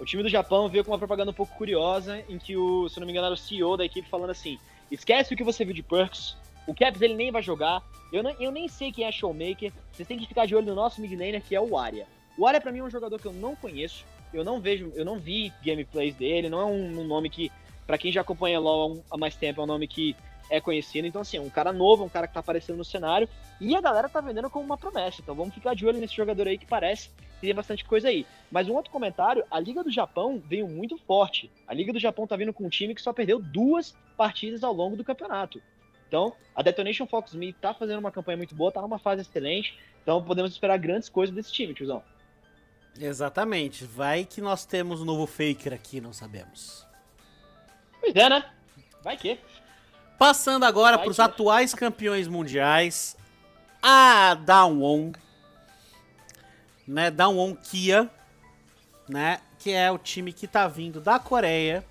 o 0.00 0.04
time 0.04 0.22
do 0.22 0.28
Japão 0.28 0.68
veio 0.68 0.84
com 0.84 0.90
uma 0.90 0.98
propaganda 0.98 1.30
um 1.30 1.34
pouco 1.34 1.54
curiosa, 1.56 2.24
em 2.28 2.38
que 2.38 2.56
o, 2.56 2.88
se 2.88 2.98
não 2.98 3.06
me 3.06 3.12
engano, 3.12 3.26
era 3.26 3.34
o 3.34 3.38
CEO 3.38 3.76
da 3.76 3.84
equipe 3.84 4.08
falando 4.08 4.30
assim: 4.30 4.58
esquece 4.90 5.32
o 5.32 5.36
que 5.36 5.44
você 5.44 5.64
viu 5.64 5.74
de 5.74 5.82
Perks, 5.82 6.36
o 6.66 6.74
Caps 6.74 7.00
ele 7.00 7.14
nem 7.14 7.30
vai 7.30 7.40
jogar, 7.42 7.82
eu, 8.12 8.20
não- 8.22 8.34
eu 8.40 8.50
nem 8.50 8.66
sei 8.68 8.90
quem 8.90 9.04
é 9.04 9.12
Showmaker, 9.12 9.72
vocês 9.92 10.08
têm 10.08 10.18
que 10.18 10.26
ficar 10.26 10.46
de 10.46 10.56
olho 10.56 10.66
no 10.66 10.74
nosso 10.74 11.00
mid 11.00 11.12
laner, 11.12 11.40
que 11.40 11.54
é 11.54 11.60
o 11.60 11.78
Arya. 11.78 12.06
O 12.36 12.46
Arya 12.46 12.60
pra 12.60 12.72
mim 12.72 12.80
é 12.80 12.84
um 12.84 12.90
jogador 12.90 13.20
que 13.20 13.26
eu 13.26 13.32
não 13.32 13.54
conheço, 13.54 14.04
eu 14.32 14.44
não 14.44 14.60
vejo, 14.60 14.92
eu 14.94 15.04
não 15.04 15.18
vi 15.18 15.52
gameplays 15.64 16.14
dele, 16.14 16.48
não 16.48 16.60
é 16.60 16.64
um, 16.64 17.00
um 17.00 17.04
nome 17.04 17.28
que, 17.28 17.50
pra 17.86 17.98
quem 17.98 18.12
já 18.12 18.20
acompanha 18.20 18.60
LoL 18.60 19.02
há 19.10 19.16
mais 19.16 19.36
tempo, 19.36 19.60
é 19.60 19.64
um 19.64 19.66
nome 19.66 19.86
que 19.86 20.16
é 20.52 20.60
conhecido. 20.60 21.06
Então, 21.06 21.22
assim, 21.22 21.38
é 21.38 21.40
um 21.40 21.48
cara 21.48 21.72
novo, 21.72 22.02
é 22.02 22.06
um 22.06 22.10
cara 22.10 22.26
que 22.26 22.34
tá 22.34 22.40
aparecendo 22.40 22.76
no 22.76 22.84
cenário. 22.84 23.28
E 23.60 23.74
a 23.74 23.80
galera 23.80 24.08
tá 24.08 24.20
vendendo 24.20 24.50
como 24.50 24.64
uma 24.64 24.76
promessa. 24.76 25.20
Então 25.22 25.34
vamos 25.34 25.54
ficar 25.54 25.74
de 25.74 25.86
olho 25.86 25.98
nesse 25.98 26.14
jogador 26.14 26.46
aí 26.46 26.58
que 26.58 26.66
parece 26.66 27.08
que 27.40 27.46
tem 27.46 27.54
bastante 27.54 27.84
coisa 27.84 28.08
aí. 28.08 28.26
Mas 28.50 28.68
um 28.68 28.74
outro 28.74 28.90
comentário, 28.90 29.44
a 29.50 29.58
Liga 29.58 29.82
do 29.82 29.90
Japão 29.90 30.42
veio 30.44 30.68
muito 30.68 30.98
forte. 30.98 31.50
A 31.66 31.72
Liga 31.72 31.92
do 31.92 31.98
Japão 31.98 32.26
tá 32.26 32.36
vindo 32.36 32.52
com 32.52 32.64
um 32.64 32.68
time 32.68 32.94
que 32.94 33.00
só 33.00 33.12
perdeu 33.12 33.40
duas 33.40 33.96
partidas 34.16 34.62
ao 34.62 34.72
longo 34.72 34.96
do 34.96 35.04
campeonato. 35.04 35.62
Então, 36.06 36.34
a 36.54 36.62
Detonation 36.62 37.06
Fox 37.06 37.32
Me 37.32 37.54
tá 37.54 37.72
fazendo 37.72 38.00
uma 38.00 38.12
campanha 38.12 38.36
muito 38.36 38.54
boa, 38.54 38.70
tá 38.70 38.82
numa 38.82 38.98
fase 38.98 39.22
excelente. 39.22 39.78
Então 40.02 40.22
podemos 40.22 40.52
esperar 40.52 40.76
grandes 40.76 41.08
coisas 41.08 41.34
desse 41.34 41.50
time, 41.50 41.72
tiozão. 41.72 42.02
Exatamente. 42.98 43.84
Vai 43.84 44.24
que 44.24 44.40
nós 44.40 44.64
temos 44.64 45.00
um 45.00 45.04
novo 45.04 45.26
Faker 45.26 45.72
aqui, 45.72 46.00
não 46.00 46.12
sabemos. 46.12 46.86
Pois 48.00 48.14
é, 48.14 48.28
né? 48.28 48.44
Vai 49.02 49.16
que. 49.16 49.38
Passando 50.18 50.64
agora 50.64 50.98
para 50.98 51.10
os 51.10 51.18
atuais 51.18 51.74
campeões 51.74 52.28
mundiais, 52.28 53.16
a 53.82 54.34
Downwong, 54.34 55.18
né? 56.86 57.10
Downwong 57.10 57.58
Kia, 57.60 58.08
né? 59.08 59.40
Que 59.58 59.72
é 59.72 59.90
o 59.90 59.98
time 59.98 60.32
que 60.32 60.46
tá 60.46 60.68
vindo 60.68 61.00
da 61.00 61.18
Coreia. 61.18 61.84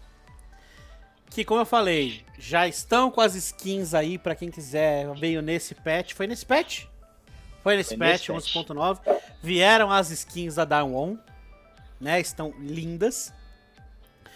Que, 1.29 1.45
como 1.45 1.61
eu 1.61 1.65
falei, 1.65 2.25
já 2.37 2.67
estão 2.67 3.09
com 3.09 3.21
as 3.21 3.35
skins 3.35 3.93
aí 3.93 4.17
para 4.17 4.35
quem 4.35 4.51
quiser. 4.51 5.13
Veio 5.15 5.41
nesse 5.41 5.73
patch. 5.73 6.13
Foi 6.13 6.27
nesse 6.27 6.45
patch? 6.45 6.85
Foi 7.63 7.77
nesse 7.77 7.97
Foi 7.97 8.07
patch. 8.07 8.29
11.9. 8.29 8.99
Vieram 9.41 9.91
as 9.91 10.11
skins 10.11 10.55
da 10.55 10.65
Downwong, 10.65 11.19
né? 11.99 12.19
Estão 12.19 12.53
lindas. 12.59 13.33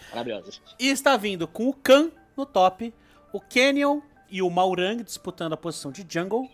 Maravilhosa. 0.10 0.54
E 0.80 0.89
está 0.89 1.15
vindo 1.18 1.48
com 1.48 1.70
o 1.70 1.74
Khan 1.74 2.12
no 2.36 2.46
top, 2.46 2.94
o 3.32 3.39
Canyon 3.39 4.02
e 4.30 4.41
o 4.41 4.50
Maurang 4.50 5.04
disputando 5.04 5.54
a 5.54 5.58
posição 5.58 5.91
de 5.91 6.06
jungle, 6.08 6.50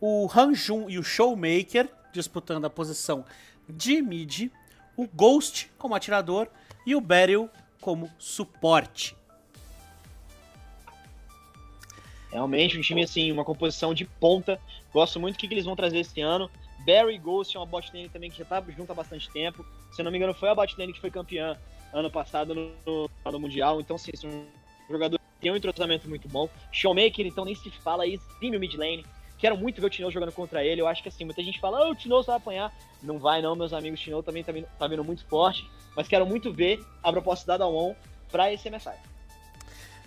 o 0.00 0.28
Hanjun 0.34 0.88
e 0.88 0.98
o 0.98 1.02
Showmaker 1.02 1.88
disputando 2.12 2.64
a 2.64 2.70
posição 2.70 3.24
de 3.68 4.00
mid, 4.00 4.50
o 4.96 5.06
Ghost 5.06 5.70
como 5.76 5.94
atirador 5.94 6.48
e 6.86 6.94
o 6.94 7.00
Beryl 7.00 7.50
como 7.80 8.10
suporte. 8.18 9.16
Realmente, 12.30 12.78
um 12.78 12.82
time 12.82 13.02
assim, 13.02 13.32
uma 13.32 13.44
composição 13.44 13.94
de 13.94 14.04
ponta. 14.04 14.60
Gosto 14.92 15.18
muito 15.18 15.36
do 15.36 15.38
que, 15.38 15.48
que 15.48 15.54
eles 15.54 15.64
vão 15.64 15.76
trazer 15.76 16.00
esse 16.00 16.20
ano. 16.20 16.50
Barry 16.88 17.18
Ghost 17.18 17.54
é 17.54 17.60
uma 17.60 17.66
bot 17.66 17.94
lane 17.94 18.08
também 18.08 18.30
que 18.30 18.38
já 18.38 18.46
tá 18.46 18.64
junto 18.74 18.90
há 18.90 18.94
bastante 18.94 19.30
tempo. 19.30 19.62
Se 19.92 20.02
não 20.02 20.10
me 20.10 20.16
engano, 20.16 20.32
foi 20.32 20.48
a 20.48 20.54
bot 20.54 20.74
lane 20.78 20.94
que 20.94 21.00
foi 21.00 21.10
campeã 21.10 21.54
ano 21.92 22.10
passado 22.10 22.54
no, 22.54 22.72
no, 22.86 23.10
no 23.30 23.38
Mundial. 23.38 23.78
Então, 23.78 23.96
assim, 23.96 24.10
são 24.16 24.30
um 24.30 24.46
jogador 24.90 25.18
que 25.18 25.42
tem 25.42 25.52
um 25.52 25.56
entrosamento 25.56 26.08
muito 26.08 26.26
bom. 26.28 26.48
Showmaker, 26.72 27.26
então, 27.26 27.44
nem 27.44 27.54
se 27.54 27.70
fala 27.70 28.04
aí, 28.04 28.14
exime 28.14 28.56
o 28.56 28.60
mid 28.60 28.74
lane. 28.74 29.04
Quero 29.36 29.54
muito 29.54 29.82
ver 29.82 29.86
o 29.86 29.90
Tino 29.90 30.10
jogando 30.10 30.32
contra 30.32 30.64
ele. 30.64 30.80
Eu 30.80 30.88
acho 30.88 31.02
que 31.02 31.10
assim, 31.10 31.26
muita 31.26 31.42
gente 31.42 31.60
fala, 31.60 31.86
oh, 31.86 31.90
o 31.90 31.94
Tino 31.94 32.22
vai 32.22 32.36
apanhar. 32.36 32.74
Não 33.02 33.18
vai, 33.18 33.42
não, 33.42 33.54
meus 33.54 33.74
amigos. 33.74 34.00
O 34.00 34.02
Tino 34.02 34.22
também 34.22 34.42
tá 34.42 34.50
vindo, 34.50 34.66
tá 34.78 34.88
vindo 34.88 35.04
muito 35.04 35.26
forte. 35.26 35.68
Mas 35.94 36.08
quero 36.08 36.24
muito 36.24 36.50
ver 36.54 36.82
a 37.02 37.12
proposta 37.12 37.46
da 37.46 37.58
Dalmon 37.58 37.94
pra 38.32 38.50
esse 38.50 38.70
MSI. 38.70 38.96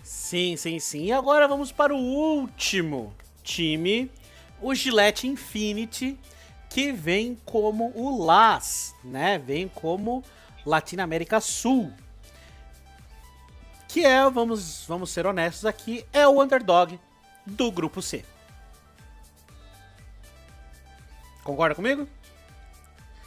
Sim, 0.02 0.56
sim, 0.56 0.80
sim. 0.80 1.04
E 1.04 1.12
agora 1.12 1.46
vamos 1.46 1.70
para 1.70 1.94
o 1.94 1.98
último 1.98 3.14
time, 3.44 4.10
o 4.60 4.74
Gillette 4.74 5.28
Infinity, 5.28 6.18
que 6.72 6.90
vem 6.90 7.38
como 7.44 7.92
o 7.94 8.24
LAS, 8.24 8.94
né? 9.04 9.38
Vem 9.38 9.68
como 9.68 10.24
Latinoamérica 10.64 11.38
Sul. 11.38 11.92
Que 13.86 14.06
é, 14.06 14.28
vamos, 14.30 14.86
vamos 14.86 15.10
ser 15.10 15.26
honestos 15.26 15.66
aqui, 15.66 16.04
é 16.14 16.26
o 16.26 16.42
underdog 16.42 16.98
do 17.44 17.70
grupo 17.70 18.00
C. 18.00 18.24
Concorda 21.44 21.74
comigo? 21.74 22.08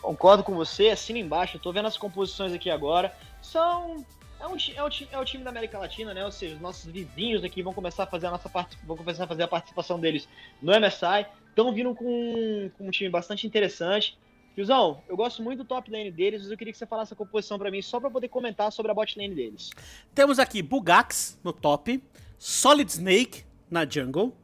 Concordo 0.02 0.44
com 0.44 0.56
você, 0.56 0.90
assina 0.90 1.20
embaixo. 1.20 1.60
Tô 1.60 1.72
vendo 1.72 1.88
as 1.88 1.98
composições 1.98 2.52
aqui 2.52 2.72
agora. 2.72 3.16
São. 3.44 4.04
É, 4.40 4.48
um, 4.48 4.56
é, 4.56 4.84
o, 4.84 4.90
é 5.12 5.20
o 5.20 5.26
time 5.26 5.44
da 5.44 5.52
América 5.52 5.78
Latina, 5.78 6.16
né? 6.16 6.26
Ou 6.26 6.32
seja, 6.32 6.56
os 6.56 6.62
nossos 6.62 6.92
vizinhos 6.92 7.44
aqui 7.44 7.62
vão 7.62 7.74
começar 7.74 8.04
a 8.04 8.08
fazer 8.08 8.28
a 8.28 8.32
nossa 8.32 8.50
part... 8.50 8.76
vão 8.84 8.98
começar 8.98 9.26
a 9.26 9.28
fazer 9.28 9.44
a 9.44 9.48
participação 9.48 10.00
deles 10.00 10.28
no 10.62 10.72
MSI. 10.72 11.28
Estão 11.56 11.74
vindo 11.74 11.96
com, 11.96 12.70
com 12.78 12.86
um 12.86 12.92
time 12.92 13.10
bastante 13.10 13.48
interessante. 13.48 14.20
Tiozão, 14.54 15.02
eu 15.08 15.16
gosto 15.16 15.42
muito 15.42 15.60
do 15.60 15.66
top 15.66 15.90
lane 15.90 16.12
deles, 16.12 16.42
mas 16.42 16.52
eu 16.52 16.58
queria 16.58 16.74
que 16.74 16.78
você 16.78 16.86
falasse 16.86 17.14
a 17.14 17.16
composição 17.16 17.58
pra 17.58 17.72
mim 17.72 17.82
só 17.82 17.98
pra 17.98 18.10
poder 18.10 18.28
comentar 18.28 18.70
sobre 18.74 18.92
a 18.92 18.94
bot 18.94 19.18
lane 19.18 19.34
deles. 19.34 19.70
Temos 20.14 20.38
aqui 20.38 20.62
Bugax 20.62 21.40
no 21.42 21.54
top, 21.54 22.04
Solid 22.38 22.92
Snake 22.92 23.46
na 23.72 23.90
jungle, 23.90 24.36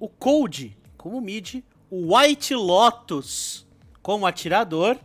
o 0.00 0.08
Cold 0.08 0.76
como 0.96 1.20
mid, 1.20 1.62
o 1.88 2.16
White 2.16 2.52
Lotus 2.56 3.64
como 4.02 4.26
atirador, 4.26 4.98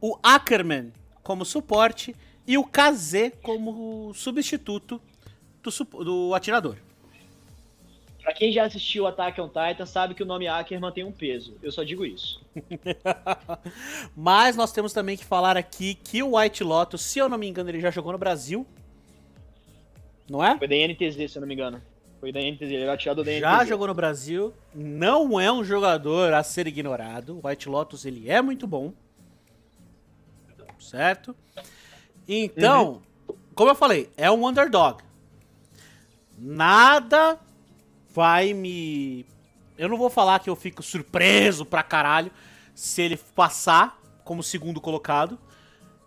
o 0.00 0.18
Ackerman 0.20 0.92
como 1.22 1.44
suporte 1.44 2.12
e 2.44 2.58
o 2.58 2.64
KZ 2.64 3.34
como 3.40 4.12
substituto 4.14 5.00
do, 5.62 6.04
do 6.04 6.34
atirador. 6.34 6.76
Pra 8.22 8.32
quem 8.32 8.52
já 8.52 8.64
assistiu 8.64 9.06
Attack 9.06 9.40
on 9.40 9.48
Titan, 9.48 9.84
sabe 9.84 10.14
que 10.14 10.22
o 10.22 10.26
nome 10.26 10.46
Ackerman 10.46 10.92
tem 10.92 11.02
um 11.02 11.10
peso. 11.10 11.56
Eu 11.60 11.72
só 11.72 11.82
digo 11.82 12.06
isso. 12.06 12.40
Mas 14.16 14.54
nós 14.54 14.70
temos 14.70 14.92
também 14.92 15.16
que 15.16 15.24
falar 15.24 15.56
aqui 15.56 15.94
que 15.94 16.22
o 16.22 16.36
White 16.36 16.62
Lotus, 16.62 17.02
se 17.02 17.18
eu 17.18 17.28
não 17.28 17.36
me 17.36 17.48
engano, 17.48 17.68
ele 17.68 17.80
já 17.80 17.90
jogou 17.90 18.12
no 18.12 18.18
Brasil. 18.18 18.64
Não 20.30 20.42
é? 20.42 20.56
Foi 20.56 20.68
da 20.68 20.76
NTZ, 20.76 21.32
se 21.32 21.36
eu 21.36 21.40
não 21.40 21.48
me 21.48 21.54
engano. 21.54 21.82
Foi 22.20 22.30
da 22.30 22.40
NTZ, 22.40 22.62
ele 22.62 22.82
era 22.82 22.92
atirador 22.92 23.24
da 23.24 23.32
NTZ. 23.32 23.40
Já 23.40 23.64
jogou 23.64 23.88
no 23.88 23.94
Brasil. 23.94 24.54
Não 24.72 25.40
é 25.40 25.50
um 25.50 25.64
jogador 25.64 26.32
a 26.32 26.44
ser 26.44 26.68
ignorado. 26.68 27.40
O 27.42 27.48
White 27.48 27.68
Lotus, 27.68 28.04
ele 28.04 28.30
é 28.30 28.40
muito 28.40 28.68
bom. 28.68 28.92
Certo? 30.78 31.34
Então, 32.28 33.02
uhum. 33.28 33.36
como 33.54 33.70
eu 33.70 33.74
falei, 33.74 34.10
é 34.16 34.30
um 34.30 34.46
underdog. 34.46 35.02
Nada 36.38 37.38
vai 38.12 38.52
me. 38.52 39.26
Eu 39.76 39.88
não 39.88 39.96
vou 39.96 40.10
falar 40.10 40.40
que 40.40 40.50
eu 40.50 40.56
fico 40.56 40.82
surpreso 40.82 41.64
pra 41.64 41.82
caralho 41.82 42.30
se 42.74 43.02
ele 43.02 43.16
passar 43.16 43.98
como 44.24 44.42
segundo 44.42 44.80
colocado. 44.80 45.38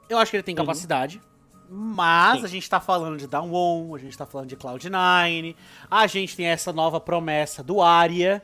Eu 0.08 0.18
acho 0.18 0.32
que 0.32 0.38
ele 0.38 0.44
tem 0.44 0.56
capacidade. 0.56 1.22
Mas 1.68 2.40
Sim. 2.40 2.46
a 2.46 2.48
gente 2.48 2.70
tá 2.70 2.80
falando 2.80 3.18
de 3.18 3.28
Down 3.28 3.96
a 3.96 3.98
gente 3.98 4.16
tá 4.16 4.26
falando 4.26 4.50
de 4.50 4.56
Cloud9, 4.56 5.56
a 5.90 6.08
gente 6.08 6.36
tem 6.36 6.46
essa 6.46 6.72
nova 6.72 7.00
promessa 7.00 7.64
do 7.64 7.82
Arya. 7.82 8.44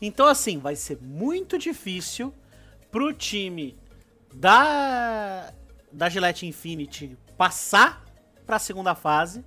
Então, 0.00 0.26
assim, 0.26 0.58
vai 0.58 0.74
ser 0.74 0.98
muito 1.00 1.58
difícil 1.58 2.32
pro 2.90 3.12
time 3.12 3.76
da, 4.34 5.52
da 5.92 6.08
Gillette 6.08 6.46
Infinity 6.46 7.16
passar 7.36 8.02
pra 8.46 8.58
segunda 8.58 8.94
fase. 8.94 9.44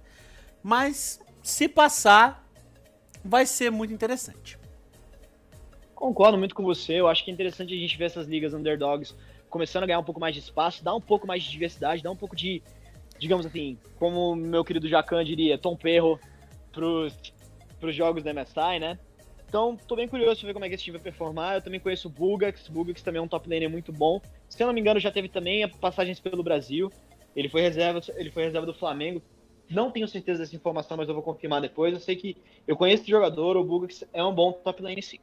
Mas 0.61 1.19
se 1.41 1.67
passar, 1.67 2.47
vai 3.23 3.45
ser 3.45 3.71
muito 3.71 3.93
interessante. 3.93 4.57
Concordo 5.93 6.37
muito 6.37 6.55
com 6.55 6.63
você. 6.63 6.93
Eu 6.93 7.07
acho 7.07 7.23
que 7.23 7.31
é 7.31 7.33
interessante 7.33 7.73
a 7.73 7.77
gente 7.77 7.97
ver 7.97 8.05
essas 8.05 8.27
ligas 8.27 8.53
underdogs 8.53 9.15
começando 9.49 9.83
a 9.83 9.87
ganhar 9.87 9.99
um 9.99 10.03
pouco 10.03 10.19
mais 10.19 10.33
de 10.33 10.41
espaço, 10.41 10.83
dar 10.83 10.95
um 10.95 11.01
pouco 11.01 11.27
mais 11.27 11.43
de 11.43 11.49
diversidade, 11.49 12.03
dar 12.03 12.11
um 12.11 12.15
pouco 12.15 12.35
de, 12.35 12.61
digamos 13.17 13.45
assim, 13.45 13.77
como 13.97 14.35
meu 14.35 14.63
querido 14.63 14.87
Jacan 14.87 15.25
diria, 15.25 15.57
Tom 15.57 15.75
Perro 15.75 16.19
pros, 16.71 17.13
pros 17.79 17.95
jogos 17.95 18.23
da 18.23 18.33
MSI, 18.33 18.79
né? 18.79 18.97
Então, 19.47 19.75
tô 19.75 19.95
bem 19.95 20.07
curioso 20.07 20.39
pra 20.41 20.47
ver 20.47 20.53
como 20.53 20.65
é 20.65 20.69
que 20.69 20.75
esse 20.75 20.83
time 20.83 20.97
vai 20.97 21.03
performar. 21.03 21.55
Eu 21.55 21.61
também 21.61 21.79
conheço 21.79 22.07
o 22.07 22.11
Bulgax. 22.11 22.67
Bulgax 22.67 23.01
também 23.01 23.19
é 23.19 23.21
um 23.21 23.27
top 23.27 23.49
laner 23.49 23.69
muito 23.69 23.91
bom. 23.91 24.21
Se 24.47 24.61
eu 24.61 24.67
não 24.67 24.73
me 24.73 24.79
engano, 24.79 24.99
já 24.99 25.11
teve 25.11 25.27
também 25.27 25.67
passagens 25.67 26.19
pelo 26.19 26.43
Brasil. 26.43 26.91
Ele 27.35 27.49
foi 27.49 27.61
reserva, 27.61 27.99
ele 28.15 28.29
foi 28.29 28.43
reserva 28.43 28.67
do 28.67 28.75
Flamengo. 28.75 29.23
Não 29.69 29.91
tenho 29.91 30.07
certeza 30.07 30.39
dessa 30.39 30.55
informação, 30.55 30.97
mas 30.97 31.07
eu 31.07 31.13
vou 31.13 31.23
confirmar 31.23 31.61
depois. 31.61 31.93
Eu 31.93 31.99
sei 31.99 32.15
que 32.15 32.35
eu 32.67 32.75
conheço 32.75 33.03
esse 33.03 33.11
jogador, 33.11 33.55
o 33.55 33.63
Bugax 33.63 34.03
é 34.11 34.23
um 34.23 34.33
bom 34.33 34.51
top 34.51 34.81
lane 34.81 35.01
sim. 35.01 35.19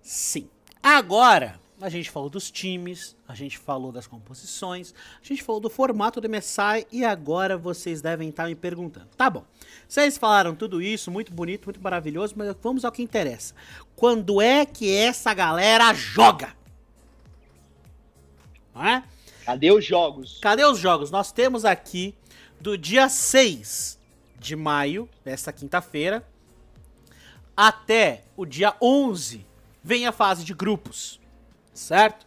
Sim. 0.00 0.48
Agora, 0.82 1.60
a 1.80 1.88
gente 1.88 2.10
falou 2.10 2.28
dos 2.28 2.50
times, 2.50 3.16
a 3.26 3.34
gente 3.34 3.58
falou 3.58 3.90
das 3.90 4.06
composições, 4.06 4.94
a 5.22 5.26
gente 5.26 5.42
falou 5.42 5.60
do 5.60 5.70
formato 5.70 6.20
do 6.20 6.28
MSI 6.28 6.86
e 6.92 7.04
agora 7.04 7.56
vocês 7.56 8.02
devem 8.02 8.28
estar 8.28 8.46
me 8.46 8.54
perguntando. 8.54 9.08
Tá 9.16 9.30
bom, 9.30 9.44
vocês 9.88 10.18
falaram 10.18 10.54
tudo 10.54 10.82
isso, 10.82 11.10
muito 11.10 11.32
bonito, 11.32 11.64
muito 11.66 11.82
maravilhoso, 11.82 12.34
mas 12.36 12.54
vamos 12.62 12.84
ao 12.84 12.92
que 12.92 13.02
interessa. 13.02 13.54
Quando 13.96 14.40
é 14.40 14.66
que 14.66 14.94
essa 14.94 15.32
galera 15.32 15.92
joga? 15.94 16.54
Não 18.74 18.86
é? 18.86 19.02
Cadê 19.44 19.72
os 19.72 19.84
jogos? 19.84 20.38
Cadê 20.40 20.64
os 20.64 20.78
jogos? 20.78 21.10
Nós 21.10 21.32
temos 21.32 21.64
aqui 21.64 22.14
do 22.60 22.76
dia 22.76 23.08
6 23.08 23.98
de 24.38 24.54
maio, 24.54 25.08
desta 25.24 25.52
quinta-feira, 25.52 26.26
até 27.56 28.24
o 28.36 28.44
dia 28.44 28.74
11, 28.80 29.46
vem 29.82 30.06
a 30.06 30.12
fase 30.12 30.44
de 30.44 30.54
grupos, 30.54 31.20
certo? 31.74 32.26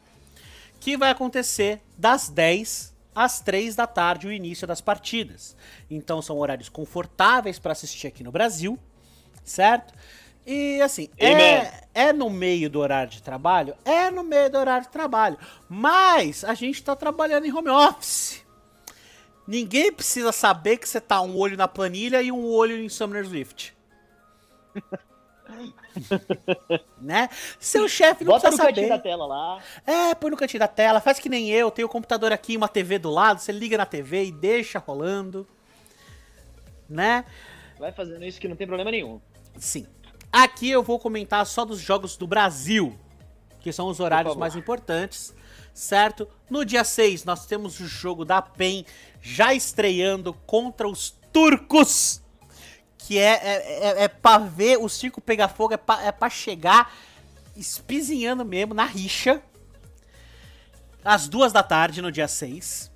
Que 0.80 0.98
vai 0.98 1.12
acontecer 1.12 1.82
das 1.98 2.30
10 2.30 2.93
às 3.15 3.39
3 3.39 3.76
da 3.76 3.88
tarde, 3.88 4.28
o 4.28 4.32
início 4.32 4.67
das 4.67 4.82
partidas. 4.82 5.56
Então 5.89 6.22
são 6.22 6.38
horários 6.38 6.69
confortáveis 6.69 7.60
para 7.60 7.72
assistir 7.72 8.08
aqui 8.08 8.24
no 8.24 8.32
Brasil, 8.32 8.78
certo? 9.43 9.93
E 10.46 10.82
assim, 10.82 11.10
é, 11.17 11.84
é 11.93 12.12
no 12.12 12.30
meio 12.30 12.69
do 12.69 12.80
horário 12.80 13.12
de 13.12 13.22
trabalho? 13.22 13.76
É 13.86 14.12
no 14.12 14.24
meio 14.24 14.50
do 14.50 14.58
horário 14.58 14.86
de 14.86 14.91
trabalho. 14.91 15.38
Mas 15.69 16.43
a 16.43 16.54
gente 16.54 16.76
está 16.76 16.96
trabalhando 16.96 17.46
em 17.46 17.54
home 17.54 17.69
office. 17.69 18.33
Ninguém 19.47 19.91
precisa 19.91 20.32
saber 20.32 20.77
que 20.77 20.88
você 20.88 21.01
tá 21.01 21.21
um 21.21 21.38
olho 21.38 21.58
na 21.58 21.67
planilha 21.67 22.21
e 22.21 22.32
um 22.32 22.45
olho 22.45 22.77
em 22.77 22.88
Summoner's 22.88 23.29
Rift. 23.29 23.73
né? 26.99 27.29
Seu 27.60 27.88
chefe 27.89 28.23
não 28.23 28.34
Bota 28.34 28.47
precisa 28.47 28.63
saber. 28.63 28.82
Bota 28.82 28.82
no 28.82 28.88
cantinho 28.88 28.89
da 28.89 28.99
tela 28.99 29.25
lá. 29.25 29.62
É, 29.86 30.15
põe 30.15 30.32
no 30.32 30.38
cantinho 30.38 30.60
da 30.60 30.67
tela. 30.67 31.01
Faz 31.01 31.19
que 31.19 31.27
nem 31.27 31.49
eu. 31.49 31.69
Tem 31.69 31.84
o 31.84 31.89
computador 31.89 32.32
aqui, 32.32 32.56
uma 32.56 32.69
TV 32.69 32.97
do 32.97 33.10
lado. 33.10 33.39
Você 33.39 33.51
liga 33.51 33.77
na 33.77 33.86
TV 33.86 34.25
e 34.25 34.32
deixa 34.32 34.79
rolando. 34.79 35.45
Né? 36.89 37.25
Vai 37.77 37.91
fazendo 37.91 38.23
isso 38.23 38.39
que 38.39 38.47
não 38.47 38.56
tem 38.56 38.65
problema 38.65 38.91
nenhum. 38.91 39.19
Sim. 39.58 39.86
Aqui 40.32 40.69
eu 40.69 40.82
vou 40.82 40.97
comentar 40.97 41.45
só 41.45 41.65
dos 41.65 41.79
jogos 41.79 42.15
do 42.15 42.25
Brasil. 42.25 42.97
Que 43.60 43.71
são 43.71 43.88
os 43.88 43.99
horários 43.99 44.36
mais 44.36 44.56
importantes 44.56 45.34
certo? 45.73 46.27
No 46.49 46.63
dia 46.63 46.84
6, 46.84 47.25
nós 47.25 47.45
temos 47.45 47.79
o 47.79 47.88
jogo 47.88 48.23
da 48.23 48.41
PEN 48.41 48.86
já 49.23 49.53
estreando 49.53 50.33
contra 50.45 50.88
os 50.88 51.17
turcos. 51.31 52.21
Que 52.97 53.17
é, 53.17 53.31
é, 53.31 53.83
é, 54.01 54.03
é 54.03 54.07
pra 54.07 54.38
ver 54.38 54.77
o 54.77 54.88
circo 54.88 55.19
pegar 55.19 55.47
fogo, 55.47 55.73
é 55.73 55.77
pra, 55.77 56.03
é 56.03 56.12
pra 56.12 56.29
chegar 56.29 56.93
espizinhando 57.55 58.45
mesmo 58.45 58.73
na 58.73 58.86
rixa. 58.86 59.41
Às 61.03 61.27
duas 61.27 61.51
da 61.51 61.63
tarde, 61.63 62.01
no 62.01 62.12
dia 62.12 62.27
6. 62.27 62.91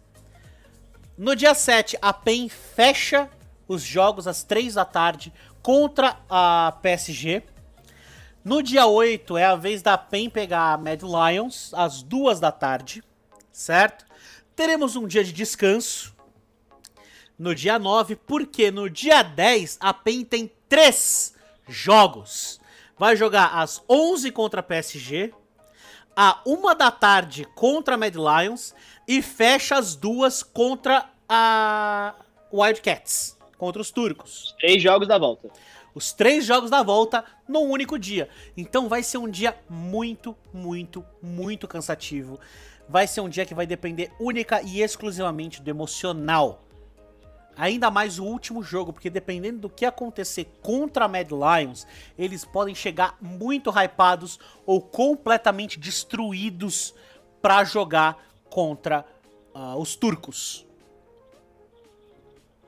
No 1.17 1.35
dia 1.35 1.53
7, 1.55 1.97
a 2.01 2.13
PEN 2.13 2.47
fecha 2.47 3.29
os 3.67 3.81
jogos 3.81 4.27
às 4.27 4.43
3 4.43 4.75
da 4.75 4.85
tarde 4.85 5.33
contra 5.61 6.17
a 6.29 6.77
PSG. 6.81 7.43
No 8.45 8.63
dia 8.63 8.85
8 8.85 9.35
é 9.37 9.45
a 9.45 9.55
vez 9.55 9.81
da 9.81 9.97
PEN 9.97 10.29
pegar 10.29 10.73
a 10.73 10.77
Mad 10.77 11.01
Lions, 11.01 11.73
às 11.73 12.01
2 12.01 12.39
da 12.39 12.51
tarde, 12.51 13.03
certo? 13.51 14.05
Teremos 14.55 14.95
um 14.95 15.05
dia 15.05 15.23
de 15.23 15.33
descanso 15.33 16.16
no 17.37 17.53
dia 17.53 17.77
9, 17.77 18.15
porque 18.15 18.71
no 18.71 18.89
dia 18.89 19.21
10 19.21 19.77
a 19.79 19.93
PEN 19.93 20.23
tem 20.23 20.51
3 20.67 21.33
jogos. 21.67 22.59
Vai 22.97 23.15
jogar 23.15 23.47
às 23.47 23.81
11 23.89 24.31
contra 24.31 24.59
a 24.61 24.63
PSG, 24.63 25.33
a 26.15 26.41
1 26.45 26.75
da 26.75 26.89
tarde 26.89 27.45
contra 27.55 27.95
a 27.95 27.97
Mad 27.97 28.15
Lions 28.15 28.73
e 29.07 29.21
fecha 29.21 29.77
as 29.77 29.95
duas 29.95 30.41
contra 30.41 31.09
a 31.29 32.15
Wildcats, 32.51 33.37
contra 33.57 33.81
os 33.81 33.91
turcos. 33.91 34.55
Três 34.59 34.81
jogos 34.81 35.07
da 35.07 35.17
volta 35.17 35.51
os 35.97 36.13
três 36.13 36.45
jogos 36.45 36.69
da 36.69 36.83
volta 36.83 37.25
num 37.47 37.63
único 37.71 37.97
dia. 37.97 38.29
Então 38.55 38.87
vai 38.87 39.01
ser 39.01 39.17
um 39.17 39.27
dia 39.27 39.57
muito, 39.67 40.37
muito, 40.53 41.03
muito 41.23 41.67
cansativo. 41.67 42.39
Vai 42.87 43.07
ser 43.07 43.21
um 43.21 43.27
dia 43.27 43.47
que 43.47 43.55
vai 43.55 43.65
depender 43.65 44.11
única 44.19 44.61
e 44.61 44.79
exclusivamente 44.79 45.59
do 45.59 45.71
emocional. 45.71 46.66
Ainda 47.57 47.89
mais 47.89 48.19
o 48.19 48.23
último 48.23 48.61
jogo, 48.61 48.93
porque 48.93 49.09
dependendo 49.09 49.59
do 49.61 49.69
que 49.69 49.85
acontecer 49.85 50.47
contra 50.61 51.05
a 51.05 51.07
Mad 51.07 51.29
Lions, 51.31 51.87
eles 52.17 52.45
podem 52.45 52.75
chegar 52.75 53.17
muito 53.19 53.71
hypados 53.71 54.39
ou 54.65 54.81
completamente 54.81 55.79
destruídos 55.79 56.93
para 57.41 57.63
jogar 57.63 58.23
contra 58.49 59.03
uh, 59.55 59.77
os 59.77 59.95
turcos 59.95 60.67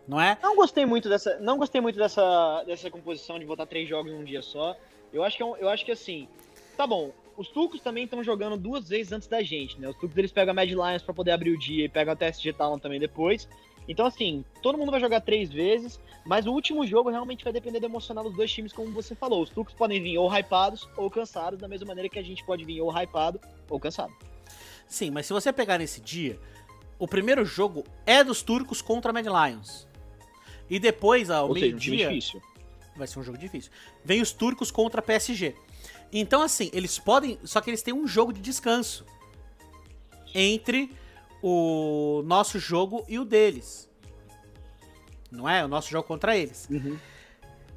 não 0.09 0.19
é? 0.19 0.39
Não 0.41 0.55
gostei 0.55 0.87
muito 0.87 1.07
dessa, 1.07 1.39
não 1.39 1.59
gostei 1.59 1.79
muito 1.79 1.95
dessa, 1.95 2.63
dessa 2.63 2.89
composição 2.89 3.37
de 3.37 3.45
botar 3.45 3.67
três 3.67 3.87
jogos 3.87 4.11
num 4.11 4.23
dia 4.23 4.41
só. 4.41 4.75
Eu 5.13 5.23
acho 5.23 5.37
que, 5.37 5.43
é 5.43 5.45
eu 5.45 5.69
acho 5.69 5.85
que 5.85 5.91
assim, 5.91 6.27
tá 6.75 6.87
bom. 6.87 7.11
Os 7.37 7.47
turcos 7.47 7.79
também 7.79 8.05
estão 8.05 8.23
jogando 8.23 8.57
duas 8.57 8.89
vezes 8.89 9.11
antes 9.11 9.27
da 9.27 9.43
gente, 9.43 9.79
né? 9.79 9.87
Os 9.87 9.95
turcos 9.95 10.17
eles 10.17 10.31
pegam 10.31 10.51
a 10.51 10.55
Mad 10.55 10.67
Lions 10.67 11.03
para 11.03 11.13
poder 11.13 11.31
abrir 11.31 11.51
o 11.51 11.59
dia 11.59 11.85
e 11.85 11.89
pegam 11.89 12.11
a 12.11 12.15
TSG 12.15 12.53
Talon 12.53 12.79
também 12.79 12.99
depois. 12.99 13.47
Então, 13.89 14.05
assim, 14.05 14.45
todo 14.61 14.77
mundo 14.77 14.91
vai 14.91 14.99
jogar 14.99 15.19
três 15.19 15.51
vezes, 15.51 15.99
mas 16.23 16.45
o 16.45 16.51
último 16.51 16.85
jogo 16.85 17.09
realmente 17.09 17.43
vai 17.43 17.51
depender 17.51 17.79
do 17.79 17.87
emocional 17.87 18.23
dos 18.23 18.35
dois 18.35 18.51
times, 18.51 18.71
como 18.71 18.91
você 18.91 19.15
falou. 19.15 19.41
Os 19.41 19.49
turcos 19.49 19.73
podem 19.73 19.99
vir 19.99 20.15
ou 20.19 20.29
hypados 20.31 20.87
ou 20.95 21.09
cansados, 21.09 21.59
da 21.59 21.67
mesma 21.67 21.87
maneira 21.87 22.07
que 22.07 22.19
a 22.19 22.23
gente 22.23 22.45
pode 22.45 22.63
vir 22.63 22.79
ou 22.81 22.91
hypado 22.91 23.41
ou 23.67 23.79
cansado. 23.79 24.13
Sim, 24.87 25.09
mas 25.09 25.25
se 25.25 25.33
você 25.33 25.51
pegar 25.51 25.79
nesse 25.79 25.99
dia, 26.01 26.39
o 26.99 27.07
primeiro 27.07 27.43
jogo 27.43 27.83
é 28.05 28.23
dos 28.23 28.43
turcos 28.43 28.79
contra 28.79 29.09
a 29.09 29.13
Mad 29.13 29.25
Lions. 29.25 29.87
E 30.69 30.77
depois, 30.77 31.31
ao 31.31 31.51
meio-dia. 31.51 32.11
Um 32.11 32.99
vai 32.99 33.07
ser 33.07 33.17
um 33.17 33.23
jogo 33.23 33.39
difícil. 33.39 33.71
Vem 34.05 34.21
os 34.21 34.31
turcos 34.31 34.69
contra 34.69 34.99
a 34.99 35.03
PSG. 35.03 35.55
Então, 36.13 36.43
assim, 36.43 36.69
eles 36.73 36.99
podem. 36.99 37.39
Só 37.43 37.59
que 37.59 37.71
eles 37.71 37.81
têm 37.81 37.93
um 37.93 38.07
jogo 38.07 38.31
de 38.31 38.39
descanso 38.39 39.03
entre 40.35 40.91
o 41.41 42.21
nosso 42.25 42.59
jogo 42.59 43.03
e 43.07 43.17
o 43.19 43.25
deles. 43.25 43.89
Não 45.31 45.47
é? 45.47 45.63
O 45.63 45.67
nosso 45.67 45.89
jogo 45.89 46.07
contra 46.07 46.35
eles. 46.35 46.67
Uhum. 46.69 46.97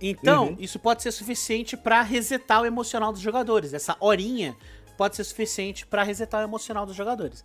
Então, 0.00 0.48
Uhum. 0.48 0.56
isso 0.58 0.78
pode 0.78 1.02
ser 1.02 1.12
suficiente 1.12 1.76
pra 1.76 2.02
resetar 2.02 2.62
o 2.62 2.66
emocional 2.66 3.12
dos 3.12 3.20
jogadores. 3.20 3.72
Essa 3.72 3.96
horinha 4.00 4.56
pode 4.96 5.14
ser 5.16 5.24
suficiente 5.24 5.86
pra 5.86 6.02
resetar 6.02 6.40
o 6.40 6.44
emocional 6.44 6.84
dos 6.86 6.96
jogadores. 6.96 7.44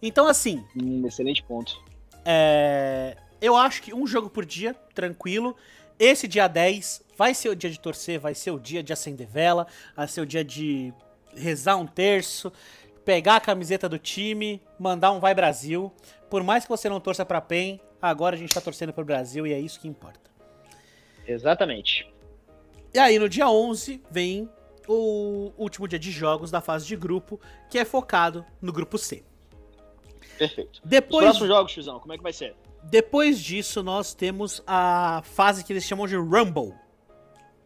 Então, 0.00 0.26
assim, 0.28 0.64
Hum, 0.80 1.04
excelente 1.06 1.42
ponto. 1.42 1.82
é, 2.24 3.16
eu 3.40 3.56
acho 3.56 3.82
que 3.82 3.92
um 3.94 4.06
jogo 4.06 4.28
por 4.30 4.44
dia, 4.44 4.74
tranquilo. 4.94 5.56
Esse 5.98 6.28
dia 6.28 6.46
10 6.46 7.02
vai 7.16 7.32
ser 7.34 7.48
o 7.48 7.56
dia 7.56 7.70
de 7.70 7.80
torcer, 7.80 8.20
vai 8.20 8.34
ser 8.34 8.50
o 8.50 8.58
dia 8.60 8.82
de 8.82 8.92
acender 8.92 9.26
vela, 9.26 9.66
vai 9.96 10.06
ser 10.06 10.20
o 10.20 10.26
dia 10.26 10.44
de 10.44 10.92
rezar 11.34 11.76
um 11.76 11.86
terço, 11.86 12.52
pegar 13.06 13.36
a 13.36 13.40
camiseta 13.40 13.88
do 13.88 14.00
time, 14.00 14.60
mandar 14.78 15.12
um 15.12 15.20
vai 15.20 15.32
Brasil. 15.32 15.92
Por 16.28 16.42
mais 16.42 16.64
que 16.64 16.68
você 16.68 16.88
não 16.88 16.98
torça 16.98 17.24
pra 17.24 17.40
PEN, 17.40 17.80
agora 18.02 18.34
a 18.34 18.38
gente 18.38 18.52
tá 18.52 18.60
torcendo 18.60 18.92
pro 18.92 19.04
Brasil 19.04 19.46
e 19.46 19.52
é 19.52 19.60
isso 19.60 19.80
que 19.80 19.86
importa. 19.86 20.28
Exatamente. 21.24 22.12
E 22.92 22.98
aí 22.98 23.16
no 23.18 23.28
dia 23.28 23.48
11 23.48 24.02
vem 24.10 24.50
o 24.88 25.52
último 25.56 25.86
dia 25.86 26.00
de 26.00 26.10
jogos 26.10 26.50
da 26.50 26.60
fase 26.60 26.84
de 26.84 26.96
grupo, 26.96 27.40
que 27.70 27.78
é 27.78 27.84
focado 27.84 28.44
no 28.60 28.72
grupo 28.72 28.98
C. 28.98 29.24
Perfeito. 30.36 30.80
Os 30.82 30.90
Depois 30.90 31.24
próximos 31.24 31.48
jogos, 31.48 31.72
Chuzão, 31.72 32.00
como 32.00 32.12
é 32.12 32.16
que 32.16 32.22
vai 32.24 32.32
ser? 32.32 32.56
Depois 32.82 33.40
disso, 33.40 33.84
nós 33.84 34.14
temos 34.14 34.62
a 34.66 35.22
fase 35.24 35.64
que 35.64 35.72
eles 35.72 35.84
chamam 35.84 36.08
de 36.08 36.16
Rumble, 36.16 36.74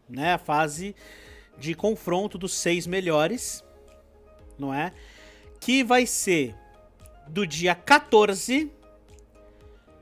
né? 0.07 0.33
A 0.33 0.37
fase 0.37 0.95
de 1.57 1.73
confronto 1.73 2.37
dos 2.37 2.53
seis 2.53 2.85
melhores, 2.85 3.63
não 4.57 4.71
é? 4.71 4.93
Que 5.61 5.83
vai 5.83 6.05
ser 6.05 6.55
do 7.27 7.47
dia 7.47 7.73
14 7.73 8.69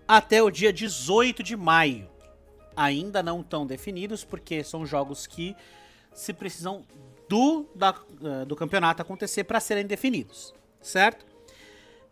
até 0.07 0.41
o 0.41 0.49
dia 0.49 0.73
18 0.73 1.43
de 1.43 1.55
maio. 1.55 2.09
Ainda 2.75 3.21
não 3.21 3.41
estão 3.41 3.67
definidos, 3.67 4.23
porque 4.23 4.63
são 4.63 4.85
jogos 4.85 5.27
que 5.27 5.55
se 6.13 6.33
precisam 6.33 6.83
do, 7.27 7.65
da- 7.75 7.93
eh, 8.23 8.45
do 8.45 8.55
campeonato 8.55 9.01
acontecer 9.01 9.43
para 9.43 9.59
serem 9.59 9.85
definidos, 9.85 10.53
certo? 10.81 11.25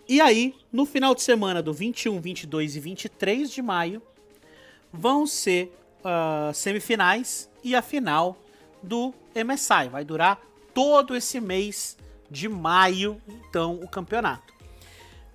E 0.08 0.22
aí, 0.22 0.54
no 0.72 0.86
final 0.86 1.16
de 1.16 1.22
semana 1.24 1.64
do 1.64 1.74
21, 1.74 2.20
22 2.22 2.76
e 2.76 2.80
23 2.80 3.50
de 3.50 3.62
maio, 3.62 4.02
vão 4.94 5.26
ser 5.26 5.74
ah, 6.04 6.52
semifinais 6.54 7.50
e 7.64 7.76
a 7.76 7.82
final 7.82 8.38
do 8.84 9.14
MSI. 9.36 9.90
Vai 9.90 10.06
durar 10.06 10.40
todo 10.74 11.16
esse 11.16 11.42
mês 11.42 11.98
de 12.30 12.48
maio, 12.48 13.22
então, 13.28 13.76
o 13.76 13.88
campeonato. 13.88 14.54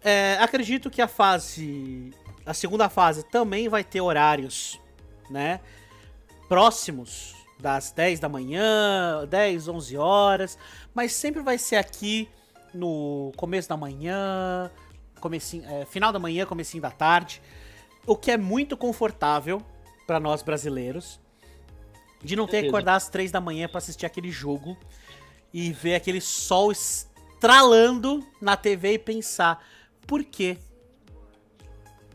É, 0.02 0.36
acredito 0.40 0.90
que 0.90 1.00
a 1.00 1.08
fase. 1.08 2.12
A 2.44 2.52
segunda 2.52 2.88
fase 2.88 3.22
também 3.24 3.68
vai 3.68 3.84
ter 3.84 4.00
horários, 4.00 4.80
né? 5.30 5.60
Próximos 6.48 7.36
das 7.58 7.92
10 7.92 8.18
da 8.18 8.28
manhã, 8.28 9.24
10, 9.28 9.68
11 9.68 9.96
horas. 9.96 10.58
Mas 10.92 11.12
sempre 11.12 11.40
vai 11.40 11.56
ser 11.56 11.76
aqui 11.76 12.28
no 12.74 13.32
começo 13.36 13.68
da 13.68 13.76
manhã, 13.76 14.70
comecinho, 15.20 15.64
é, 15.70 15.84
final 15.84 16.12
da 16.12 16.18
manhã, 16.18 16.44
comecinho 16.44 16.82
da 16.82 16.90
tarde, 16.90 17.40
o 18.04 18.16
que 18.16 18.30
é 18.30 18.36
muito 18.36 18.76
confortável 18.76 19.62
para 20.06 20.18
nós 20.18 20.42
brasileiros, 20.42 21.20
de 22.22 22.34
não 22.34 22.46
ter 22.46 22.62
que 22.62 22.68
acordar 22.68 22.96
às 22.96 23.08
três 23.08 23.30
da 23.30 23.40
manhã 23.40 23.68
para 23.68 23.78
assistir 23.78 24.04
aquele 24.04 24.30
jogo 24.30 24.76
e 25.52 25.72
ver 25.72 25.94
aquele 25.94 26.20
sol 26.20 26.72
estralando 26.72 28.26
na 28.40 28.56
TV 28.56 28.94
e 28.94 28.98
pensar, 28.98 29.64
por 30.06 30.24
quê? 30.24 30.56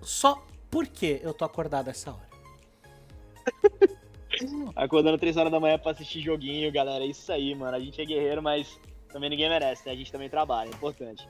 Só 0.02 0.46
por 0.70 0.88
que 0.88 1.20
eu 1.24 1.34
tô 1.34 1.46
acordado 1.46 1.90
essa 1.90 2.12
hora? 2.12 2.28
Acordando 4.76 5.18
3 5.18 5.38
horas 5.38 5.52
da 5.52 5.60
manhã 5.60 5.80
pra 5.80 5.92
assistir 5.92 6.22
joguinho, 6.22 6.72
galera. 6.72 7.04
É 7.04 7.08
isso 7.08 7.32
aí, 7.32 7.56
mano. 7.56 7.76
A 7.76 7.80
gente 7.80 8.00
é 8.00 8.06
guerreiro, 8.06 8.42
mas 8.42 8.80
também 9.12 9.30
ninguém 9.30 9.50
merece, 9.50 9.86
né? 9.86 9.92
A 9.92 9.96
gente 9.96 10.12
também 10.12 10.30
trabalha, 10.30 10.70
é 10.70 10.74
importante. 10.74 11.28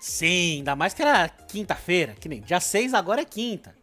Sim, 0.00 0.58
ainda 0.58 0.76
mais 0.76 0.94
que 0.94 1.02
era 1.02 1.28
quinta-feira, 1.28 2.14
que 2.14 2.28
nem 2.28 2.40
dia 2.40 2.60
6 2.60 2.94
agora 2.94 3.20
é 3.20 3.24
quinta. 3.24 3.74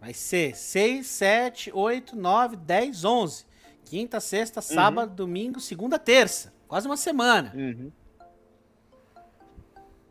Vai 0.00 0.12
ser 0.12 0.54
6, 0.54 1.06
7, 1.06 1.70
8, 1.72 2.16
9, 2.16 2.56
10, 2.56 3.04
11. 3.04 3.46
Quinta, 3.84 4.18
sexta, 4.18 4.60
sábado, 4.60 5.14
domingo, 5.14 5.60
segunda, 5.60 5.98
terça. 5.98 6.53
Quase 6.74 6.88
uma 6.88 6.96
semana, 6.96 7.52
Uhum. 7.54 7.92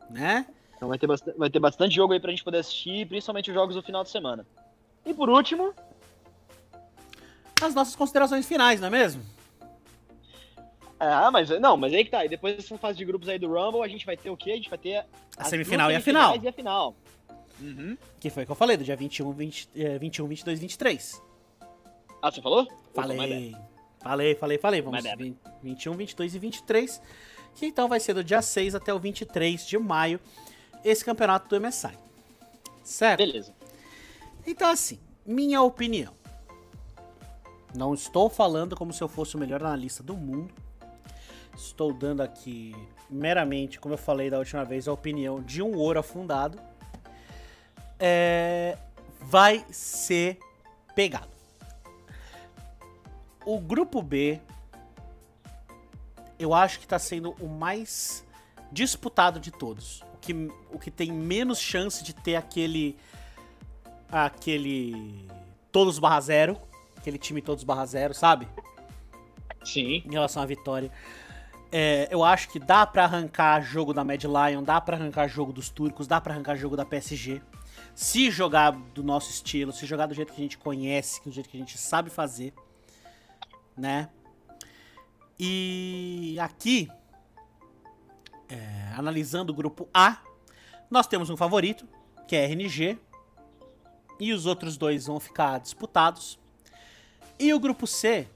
né? 0.10 0.46
Então 0.78 0.88
vai 0.88 0.98
ter, 0.98 1.08
bastante, 1.08 1.38
vai 1.38 1.50
ter 1.50 1.60
bastante 1.60 1.94
jogo 1.94 2.14
aí 2.14 2.22
pra 2.22 2.32
gente 2.32 2.42
poder 2.42 2.60
assistir, 2.60 3.06
principalmente 3.06 3.50
os 3.52 3.54
jogos 3.54 3.76
do 3.76 3.84
final 3.84 4.02
de 4.02 4.10
semana. 4.10 4.48
E 5.06 5.14
por 5.14 5.30
último, 5.30 5.74
As 7.62 7.76
nossas 7.76 7.98
considerações 7.98 8.46
finais, 8.48 8.80
não 8.80 8.88
é 8.88 8.92
mesmo? 8.92 9.22
ah, 11.02 11.30
mas 11.32 11.50
não, 11.60 11.76
mas 11.76 11.94
aí 11.94 12.06
que 12.06 12.12
tá. 12.12 12.24
E 12.24 12.30
depois 12.30 12.56
dessa 12.56 12.78
fase 12.78 12.98
de 12.98 13.04
grupos 13.04 13.28
aí 13.28 13.38
do 13.38 13.48
Rumble, 13.54 13.82
a 13.84 13.88
gente 13.90 14.06
vai 14.06 14.16
ter 14.16 14.30
o 14.30 14.38
quê? 14.38 14.52
A 14.52 14.56
gente 14.56 14.70
vai 14.70 14.80
ter 14.80 15.06
A 15.36 15.44
semifinal 15.44 15.92
e 15.92 15.96
a 15.98 16.00
final. 16.00 16.38
E 16.42 16.48
a 16.48 16.54
final. 16.54 16.96
Uhum. 17.60 17.98
Que 18.22 18.30
foi 18.30 18.44
o 18.44 18.46
que 18.46 18.52
eu 18.54 18.56
falei, 18.56 18.78
do 18.78 18.86
dia 18.86 18.96
21, 18.96 19.34
20, 19.34 19.70
eh, 19.76 19.98
21 19.98 20.28
22, 20.28 20.60
23. 20.62 21.22
Ah, 22.22 22.32
você 22.32 22.42
falou? 22.42 22.66
Opa, 22.94 23.06
my 23.08 23.18
bad. 23.18 23.73
Falei, 24.04 24.36
falei, 24.36 24.58
falei. 24.58 24.82
Vamos 24.82 25.02
My 25.02 25.10
bad. 25.10 25.24
20, 25.24 25.38
21, 25.64 25.94
22 25.94 26.36
e 26.36 26.40
23. 26.40 27.02
Que 27.56 27.66
então 27.68 27.88
vai 27.88 28.00
ser 28.00 28.14
do 28.14 28.24
dia 28.24 28.42
6 28.42 28.76
até 28.76 28.94
o 28.94 29.00
23 29.00 29.66
de 29.66 29.78
maio 29.78 30.20
esse 30.84 31.04
campeonato 31.06 31.48
do 31.48 31.66
MSI. 31.66 31.98
Certo? 32.84 33.20
Beleza. 33.20 33.54
Então, 34.46 34.70
assim, 34.70 35.00
minha 35.26 35.62
opinião. 35.62 36.14
Não 37.74 37.94
estou 37.94 38.30
falando 38.30 38.76
como 38.76 38.92
se 38.92 39.02
eu 39.02 39.08
fosse 39.08 39.36
o 39.36 39.40
melhor 39.40 39.64
analista 39.64 40.04
do 40.04 40.16
mundo. 40.16 40.54
Estou 41.56 41.94
dando 41.94 42.22
aqui 42.22 42.76
meramente, 43.10 43.80
como 43.80 43.94
eu 43.94 43.98
falei 43.98 44.30
da 44.30 44.38
última 44.38 44.66
vez, 44.66 44.88
a 44.88 44.94
opinião 44.94 45.42
de 45.42 45.62
um 45.62 45.78
ouro 45.78 46.00
afundado. 46.00 46.60
É, 47.98 48.78
vai 49.22 49.66
ser 49.72 50.38
pegado. 50.94 51.33
O 53.46 53.60
grupo 53.60 54.02
B, 54.02 54.40
eu 56.40 56.54
acho 56.54 56.80
que 56.80 56.86
está 56.86 57.00
sendo 57.00 57.32
o 57.40 57.48
mais 57.48 58.26
disputado 58.72 59.40
de 59.40 59.52
todos. 59.52 60.02
O 60.14 60.18
que, 60.20 60.34
o 60.72 60.80
que 60.80 60.90
tem 60.90 61.12
menos 61.12 61.60
chance 61.60 62.04
de 62.04 62.14
ter 62.14 62.36
aquele 62.36 62.98
aquele 64.10 65.28
todos 65.72 65.98
barra 65.98 66.22
zero, 66.22 66.58
aquele 66.96 67.18
time 67.18 67.42
todos 67.42 67.64
barra 67.64 67.86
zero, 67.86 68.14
sabe? 68.14 68.48
Sim. 69.64 70.04
Em 70.06 70.12
relação 70.12 70.42
à 70.42 70.46
vitória. 70.46 70.92
É, 71.72 72.08
eu 72.12 72.24
acho 72.24 72.50
que 72.50 72.60
dá 72.60 72.86
pra 72.86 73.06
arrancar 73.06 73.60
jogo 73.62 73.94
da 73.94 74.04
Mad 74.04 74.24
Lion, 74.24 74.62
dá 74.62 74.80
pra 74.80 74.96
arrancar 74.96 75.28
jogo 75.28 75.52
dos 75.52 75.70
turcos, 75.70 76.06
dá 76.06 76.22
pra 76.22 76.34
arrancar 76.34 76.56
jogo 76.56 76.78
da 76.78 76.86
PSG. 76.86 77.42
Se 77.96 78.30
jogar 78.30 78.72
do 78.72 79.04
nosso 79.04 79.32
estilo, 79.32 79.72
se 79.72 79.86
jogar 79.88 80.06
do 80.06 80.14
jeito 80.14 80.32
que 80.32 80.40
a 80.40 80.44
gente 80.44 80.58
conhece, 80.58 81.22
do 81.24 81.32
jeito 81.32 81.50
que 81.50 81.58
a 81.58 81.60
gente 81.60 81.78
sabe 81.78 82.12
fazer, 82.12 82.54
né? 83.78 84.10
E 85.40 86.38
aqui, 86.40 86.90
é, 88.50 88.94
analisando 88.96 89.52
o 89.52 89.56
grupo 89.56 89.88
A, 89.94 90.18
nós 90.90 91.08
temos 91.08 91.30
um 91.30 91.38
favorito, 91.38 91.88
que 92.28 92.36
é 92.36 92.46
RNG, 92.46 92.98
e 94.20 94.32
os 94.32 94.46
outros 94.46 94.78
dois 94.78 95.08
vão 95.08 95.20
ficar 95.20 95.60
disputados. 95.60 96.40
E 97.40 97.54
o 97.54 97.60
grupo 97.60 97.88
C, 97.88 98.28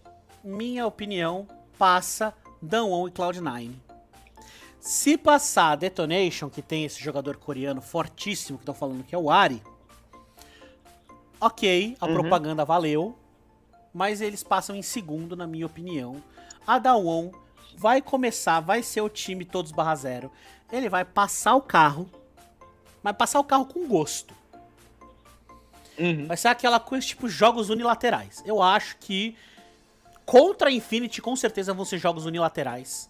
minha 0.44 0.86
opinião, 0.88 1.48
passa 1.78 2.34
Danwon 2.62 3.08
e 3.08 3.12
Cloud9. 3.12 3.72
Se 4.80 5.18
passar 5.18 5.76
Detonation, 5.76 6.50
que 6.50 6.62
tem 6.62 6.84
esse 6.86 7.00
jogador 7.02 7.38
coreano 7.38 7.82
fortíssimo 7.82 8.58
que 8.58 8.64
estão 8.64 8.74
falando 8.74 9.04
que 9.04 9.14
é 9.14 9.18
o 9.18 9.30
Ari, 9.30 9.62
ok, 11.40 11.96
a 12.00 12.06
Uhum. 12.08 12.14
propaganda 12.14 12.66
valeu, 12.66 13.18
mas 13.98 14.22
eles 14.22 14.44
passam 14.44 14.76
em 14.76 14.84
segundo, 14.84 15.36
na 15.36 15.48
minha 15.48 15.66
opinião. 15.66 16.22
A 16.68 16.78
Dawon 16.78 17.32
vai 17.76 18.00
começar, 18.00 18.60
vai 18.60 18.84
ser 18.84 19.02
o 19.02 19.10
time 19.10 19.44
todos 19.44 19.72
barra 19.72 19.96
zero. 19.96 20.32
Ele 20.72 20.88
vai 20.88 21.04
passar 21.04 21.56
o 21.56 21.62
carro, 21.64 22.08
mas 23.02 23.18
passar 23.18 23.40
o 23.40 23.44
carro 23.44 23.66
com 23.66 23.88
gosto. 23.88 24.36
Uhum. 25.98 26.28
Vai 26.28 26.38
ser 26.38 26.50
aquela 26.50 26.80
coisa 26.80 27.08
tipo 27.08 27.28
jogos 27.28 27.72
unilaterais. 27.72 28.44
Eu 28.46 28.62
acho 28.62 28.98
que 28.98 29.36
contra 30.28 30.70
a 30.70 30.72
Infinity 30.72 31.20
com 31.20 31.36
certeza 31.36 31.74
vão 31.74 31.84
ser 31.84 31.98
jogos 31.98 32.28
unilaterais 32.28 33.10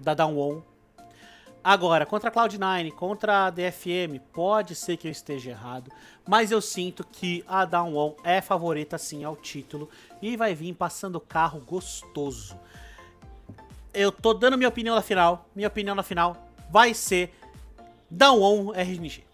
da 0.00 0.14
Downwon. 0.14 0.62
Agora, 1.64 2.04
contra 2.04 2.28
a 2.28 2.32
Cloud9, 2.32 2.92
contra 2.92 3.46
a 3.46 3.50
DFM, 3.50 4.20
pode 4.34 4.74
ser 4.74 4.98
que 4.98 5.08
eu 5.08 5.10
esteja 5.10 5.52
errado, 5.52 5.90
mas 6.28 6.50
eu 6.50 6.60
sinto 6.60 7.02
que 7.02 7.42
a 7.48 7.64
Downwon 7.64 8.14
é 8.22 8.42
favorita 8.42 8.98
sim 8.98 9.24
ao 9.24 9.34
título 9.34 9.88
e 10.20 10.36
vai 10.36 10.54
vir 10.54 10.74
passando 10.74 11.16
o 11.16 11.20
carro 11.20 11.60
gostoso. 11.60 12.54
Eu 13.94 14.12
tô 14.12 14.34
dando 14.34 14.58
minha 14.58 14.68
opinião 14.68 14.94
na 14.94 15.00
final. 15.00 15.48
Minha 15.56 15.68
opinião 15.68 15.94
na 15.94 16.02
final 16.02 16.36
vai 16.70 16.92
ser 16.92 17.34
Downwon 18.10 18.74
RNG. 18.74 19.24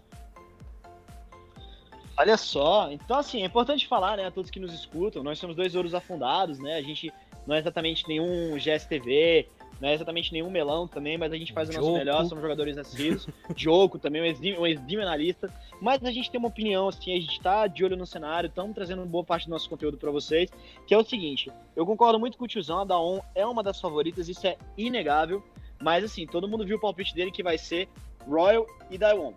Olha 2.17 2.37
só, 2.37 2.93
então 2.93 3.19
assim, 3.19 3.43
é 3.43 3.47
importante 3.47 3.89
falar, 3.89 4.19
né, 4.19 4.27
a 4.27 4.31
todos 4.31 4.53
que 4.53 4.61
nos 4.61 4.73
escutam, 4.73 5.25
nós 5.25 5.39
somos 5.39 5.57
dois 5.57 5.75
ouros 5.75 5.95
afundados, 5.95 6.59
né, 6.59 6.77
a 6.77 6.83
gente 6.83 7.13
não 7.47 7.57
é 7.57 7.59
exatamente 7.59 8.07
nenhum 8.07 8.57
GSTV, 8.59 9.49
não 9.81 9.89
é 9.89 9.95
exatamente 9.95 10.31
nenhum 10.33 10.51
melão 10.51 10.87
também, 10.87 11.17
mas 11.17 11.33
a 11.33 11.37
gente 11.37 11.55
faz 11.55 11.71
o 11.71 11.73
nosso 11.73 11.93
melhor, 11.93 12.25
somos 12.27 12.43
jogadores 12.43 12.77
nascidos. 12.77 13.27
Diogo 13.57 13.99
também, 13.99 14.21
um 14.21 14.27
exímio, 14.27 14.61
um 14.61 14.67
exímio 14.67 15.01
analista. 15.01 15.51
Mas 15.81 16.05
a 16.05 16.11
gente 16.11 16.31
tem 16.31 16.39
uma 16.39 16.49
opinião, 16.49 16.89
assim, 16.89 17.17
a 17.17 17.21
gente 17.21 17.41
tá 17.41 17.67
de 17.67 17.83
olho 17.83 17.97
no 17.97 18.07
cenário, 18.07 18.49
estamos 18.49 18.75
trazendo 18.75 19.05
boa 19.07 19.25
parte 19.25 19.47
do 19.47 19.51
nosso 19.51 19.71
conteúdo 19.71 19.97
para 19.97 20.11
vocês, 20.11 20.51
que 20.87 20.93
é 20.93 20.99
o 20.99 21.03
seguinte, 21.03 21.51
eu 21.75 21.87
concordo 21.87 22.21
muito 22.21 22.37
com 22.37 22.45
o 22.45 22.49
tiozão, 22.49 22.81
a 22.81 22.85
Daon 22.85 23.21
é 23.35 23.47
uma 23.47 23.63
das 23.63 23.81
favoritas, 23.81 24.29
isso 24.29 24.47
é 24.47 24.59
inegável, 24.77 25.43
mas 25.81 26.05
assim, 26.05 26.27
todo 26.27 26.47
mundo 26.47 26.67
viu 26.67 26.77
o 26.77 26.81
palpite 26.81 27.15
dele 27.15 27.31
que 27.31 27.43
vai 27.43 27.57
ser 27.57 27.89
Royal 28.29 28.67
e 28.91 28.99
Daewon. 28.99 29.33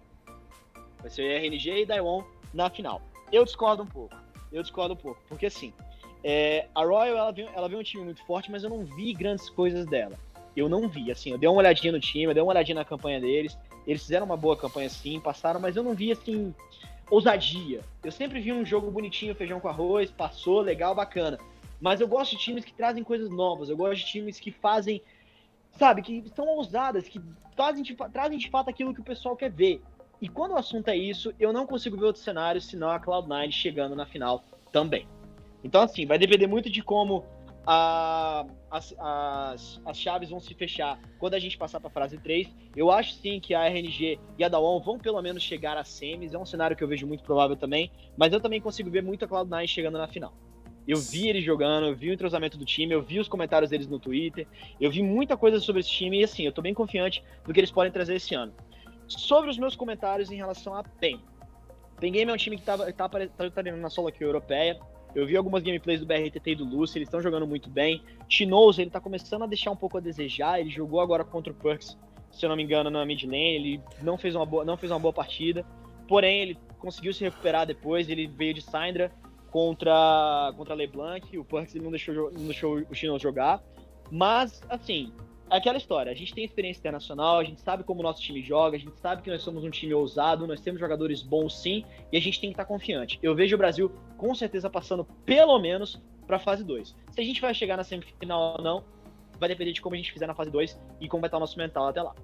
Vai 0.99 1.09
ser 1.09 1.23
RNG 1.23 1.83
e 1.83 1.85
Daewon 1.85 2.21
na 2.53 2.69
final. 2.69 3.01
Eu 3.31 3.45
discordo 3.45 3.83
um 3.83 3.87
pouco, 3.87 4.13
eu 4.51 4.61
discordo 4.61 4.93
um 4.93 4.97
pouco, 4.97 5.21
porque 5.29 5.45
assim, 5.45 5.73
é, 6.21 6.67
a 6.75 6.83
Royal, 6.83 7.17
ela 7.17 7.31
vem, 7.31 7.47
ela 7.55 7.69
vem 7.69 7.79
um 7.79 7.83
time 7.83 8.03
muito 8.03 8.21
forte, 8.25 8.51
mas 8.51 8.65
eu 8.65 8.69
não 8.69 8.83
vi 8.83 9.13
grandes 9.13 9.49
coisas 9.49 9.85
dela 9.85 10.17
eu 10.55 10.69
não 10.69 10.87
vi. 10.87 11.11
Assim, 11.11 11.31
eu 11.31 11.37
dei 11.37 11.49
uma 11.49 11.59
olhadinha 11.59 11.91
no 11.91 11.99
time, 11.99 12.25
eu 12.25 12.33
dei 12.33 12.43
uma 12.43 12.51
olhadinha 12.51 12.75
na 12.75 12.85
campanha 12.85 13.19
deles. 13.19 13.57
Eles 13.85 14.01
fizeram 14.01 14.25
uma 14.25 14.37
boa 14.37 14.55
campanha 14.55 14.89
sim, 14.89 15.19
passaram, 15.19 15.59
mas 15.59 15.75
eu 15.75 15.83
não 15.83 15.93
vi 15.93 16.11
assim 16.11 16.53
ousadia. 17.09 17.81
Eu 18.03 18.11
sempre 18.11 18.39
vi 18.39 18.51
um 18.51 18.65
jogo 18.65 18.89
bonitinho, 18.89 19.35
feijão 19.35 19.59
com 19.59 19.67
arroz, 19.67 20.09
passou, 20.09 20.61
legal, 20.61 20.95
bacana. 20.95 21.37
Mas 21.79 21.99
eu 21.99 22.07
gosto 22.07 22.31
de 22.31 22.41
times 22.41 22.63
que 22.63 22.73
trazem 22.73 23.03
coisas 23.03 23.29
novas, 23.29 23.69
eu 23.69 23.77
gosto 23.77 23.99
de 23.99 24.05
times 24.05 24.39
que 24.39 24.51
fazem, 24.51 25.01
sabe, 25.77 26.01
que 26.01 26.23
são 26.33 26.47
ousadas, 26.47 27.07
que 27.07 27.21
trazem 27.55 27.83
de, 27.83 27.93
trazem 27.93 28.37
de 28.37 28.49
fato 28.49 28.69
aquilo 28.69 28.93
que 28.93 29.01
o 29.01 29.03
pessoal 29.03 29.35
quer 29.35 29.51
ver. 29.51 29.81
E 30.21 30.29
quando 30.29 30.51
o 30.51 30.57
assunto 30.57 30.87
é 30.87 30.95
isso, 30.95 31.33
eu 31.39 31.51
não 31.51 31.67
consigo 31.67 31.97
ver 31.97 32.05
outro 32.05 32.21
cenário 32.21 32.61
senão 32.61 32.89
a 32.89 32.99
Cloud9 32.99 33.51
chegando 33.51 33.95
na 33.95 34.05
final 34.05 34.43
também. 34.71 35.05
Então, 35.63 35.81
assim, 35.81 36.05
vai 36.05 36.17
depender 36.17 36.47
muito 36.47 36.69
de 36.69 36.81
como 36.81 37.25
a, 37.65 38.45
as, 38.69 38.93
as, 38.99 39.81
as 39.85 39.97
chaves 39.97 40.29
vão 40.29 40.39
se 40.39 40.53
fechar 40.53 40.99
quando 41.17 41.33
a 41.33 41.39
gente 41.39 41.57
passar 41.57 41.79
para 41.79 41.89
a 41.89 41.91
fase 41.91 42.17
3. 42.17 42.49
Eu 42.75 42.91
acho 42.91 43.13
sim 43.13 43.39
que 43.39 43.53
a 43.53 43.65
RNG 43.65 44.19
e 44.37 44.43
a 44.43 44.49
Dawn 44.49 44.79
vão 44.81 44.99
pelo 44.99 45.21
menos 45.21 45.41
chegar 45.41 45.77
a 45.77 45.83
semis, 45.83 46.33
é 46.33 46.37
um 46.37 46.45
cenário 46.45 46.75
que 46.75 46.83
eu 46.83 46.87
vejo 46.87 47.07
muito 47.07 47.23
provável 47.23 47.55
também, 47.55 47.91
mas 48.17 48.33
eu 48.33 48.41
também 48.41 48.59
consigo 48.59 48.89
ver 48.89 49.01
muito 49.01 49.23
a 49.25 49.27
Cloud9 49.27 49.67
chegando 49.67 49.97
na 49.97 50.07
final. 50.07 50.33
Eu 50.85 50.97
vi 50.97 51.29
eles 51.29 51.45
jogando, 51.45 51.87
eu 51.87 51.95
vi 51.95 52.09
o 52.09 52.13
entrosamento 52.13 52.57
do 52.57 52.65
time, 52.65 52.93
eu 52.93 53.01
vi 53.01 53.17
os 53.17 53.29
comentários 53.29 53.69
deles 53.69 53.87
no 53.87 53.99
Twitter, 53.99 54.45
eu 54.81 54.91
vi 54.91 55.01
muita 55.01 55.37
coisa 55.37 55.59
sobre 55.61 55.79
esse 55.79 55.89
time 55.89 56.19
e 56.19 56.23
assim, 56.25 56.43
eu 56.43 56.51
tô 56.51 56.61
bem 56.61 56.73
confiante 56.73 57.23
do 57.45 57.53
que 57.53 57.59
eles 57.59 57.71
podem 57.71 57.91
trazer 57.91 58.15
esse 58.15 58.35
ano. 58.35 58.53
Sobre 59.07 59.49
os 59.49 59.57
meus 59.57 59.75
comentários 59.75 60.29
em 60.29 60.35
relação 60.35 60.75
a 60.75 60.83
PEN. 60.83 61.21
PEN 62.01 62.11
Game 62.11 62.31
é 62.31 62.33
um 62.33 62.37
time 62.37 62.57
que 62.57 62.63
tá, 62.63 62.77
tá, 62.77 63.07
tá, 63.09 63.49
tá 63.49 63.63
na 63.63 63.89
solo 63.89 64.09
aqui 64.09 64.23
europeia, 64.23 64.77
eu 65.15 65.25
vi 65.25 65.37
algumas 65.37 65.63
gameplays 65.63 65.99
do 65.99 66.05
BRTT 66.05 66.51
e 66.51 66.55
do 66.55 66.65
Lucy, 66.65 66.97
eles 66.97 67.07
estão 67.07 67.21
jogando 67.21 67.45
muito 67.45 67.69
bem. 67.69 68.01
Chinoso, 68.27 68.81
ele 68.81 68.89
tá 68.89 68.99
começando 68.99 69.43
a 69.43 69.47
deixar 69.47 69.71
um 69.71 69.75
pouco 69.75 69.97
a 69.97 70.01
desejar, 70.01 70.59
ele 70.59 70.69
jogou 70.69 70.99
agora 70.99 71.23
contra 71.23 71.51
o 71.51 71.55
Perks, 71.55 71.97
se 72.31 72.45
eu 72.45 72.49
não 72.49 72.55
me 72.55 72.63
engano, 72.63 72.89
na 72.89 73.05
mid 73.05 73.23
lane, 73.23 73.55
ele 73.55 73.81
não 74.01 74.17
fez 74.17 74.35
uma 74.35 74.45
boa, 74.45 74.65
não 74.65 74.75
fez 74.75 74.91
uma 74.91 74.99
boa 74.99 75.13
partida. 75.13 75.65
Porém, 76.07 76.41
ele 76.41 76.57
conseguiu 76.79 77.13
se 77.13 77.23
recuperar 77.23 77.65
depois, 77.65 78.09
ele 78.09 78.27
veio 78.27 78.53
de 78.53 78.61
Syndra 78.61 79.11
contra 79.51 80.51
contra 80.57 80.73
LeBlanc, 80.73 81.37
o 81.37 81.45
Perks 81.45 81.75
ele 81.75 81.83
não 81.83 81.91
deixou, 81.91 82.31
não 82.31 82.45
deixou 82.45 82.83
o 82.89 82.95
Chinoso 82.95 83.21
jogar. 83.21 83.63
Mas, 84.11 84.61
assim, 84.67 85.13
aquela 85.49 85.77
história, 85.77 86.11
a 86.11 86.15
gente 86.15 86.33
tem 86.33 86.43
experiência 86.43 86.79
internacional, 86.79 87.39
a 87.39 87.43
gente 87.43 87.61
sabe 87.61 87.83
como 87.83 87.99
o 87.99 88.03
nosso 88.03 88.21
time 88.21 88.41
joga, 88.41 88.75
a 88.75 88.79
gente 88.79 88.97
sabe 88.99 89.21
que 89.21 89.29
nós 89.29 89.41
somos 89.43 89.63
um 89.63 89.69
time 89.69 89.93
ousado, 89.93 90.47
nós 90.47 90.59
temos 90.59 90.79
jogadores 90.79 91.21
bons 91.21 91.61
sim, 91.61 91.85
e 92.11 92.17
a 92.17 92.21
gente 92.21 92.39
tem 92.41 92.49
que 92.49 92.53
estar 92.53 92.65
confiante. 92.65 93.19
Eu 93.21 93.35
vejo 93.35 93.55
o 93.55 93.57
Brasil 93.57 93.91
com 94.23 94.33
certeza 94.33 94.69
passando 94.69 95.03
pelo 95.25 95.59
menos 95.59 96.01
para 96.25 96.37
a 96.37 96.39
fase 96.39 96.63
2. 96.63 96.95
Se 97.11 97.19
a 97.19 97.23
gente 97.25 97.41
vai 97.41 97.53
chegar 97.53 97.75
na 97.75 97.83
semifinal 97.83 98.55
ou 98.57 98.63
não, 98.63 98.81
vai 99.37 99.49
depender 99.49 99.73
de 99.73 99.81
como 99.81 99.95
a 99.95 99.97
gente 99.97 100.13
fizer 100.13 100.25
na 100.25 100.33
fase 100.33 100.49
2 100.49 100.79
e 101.01 101.09
como 101.09 101.19
vai 101.19 101.27
estar 101.27 101.35
o 101.35 101.39
nosso 101.41 101.57
mental 101.57 101.87
até 101.87 102.01
lá. 102.01 102.15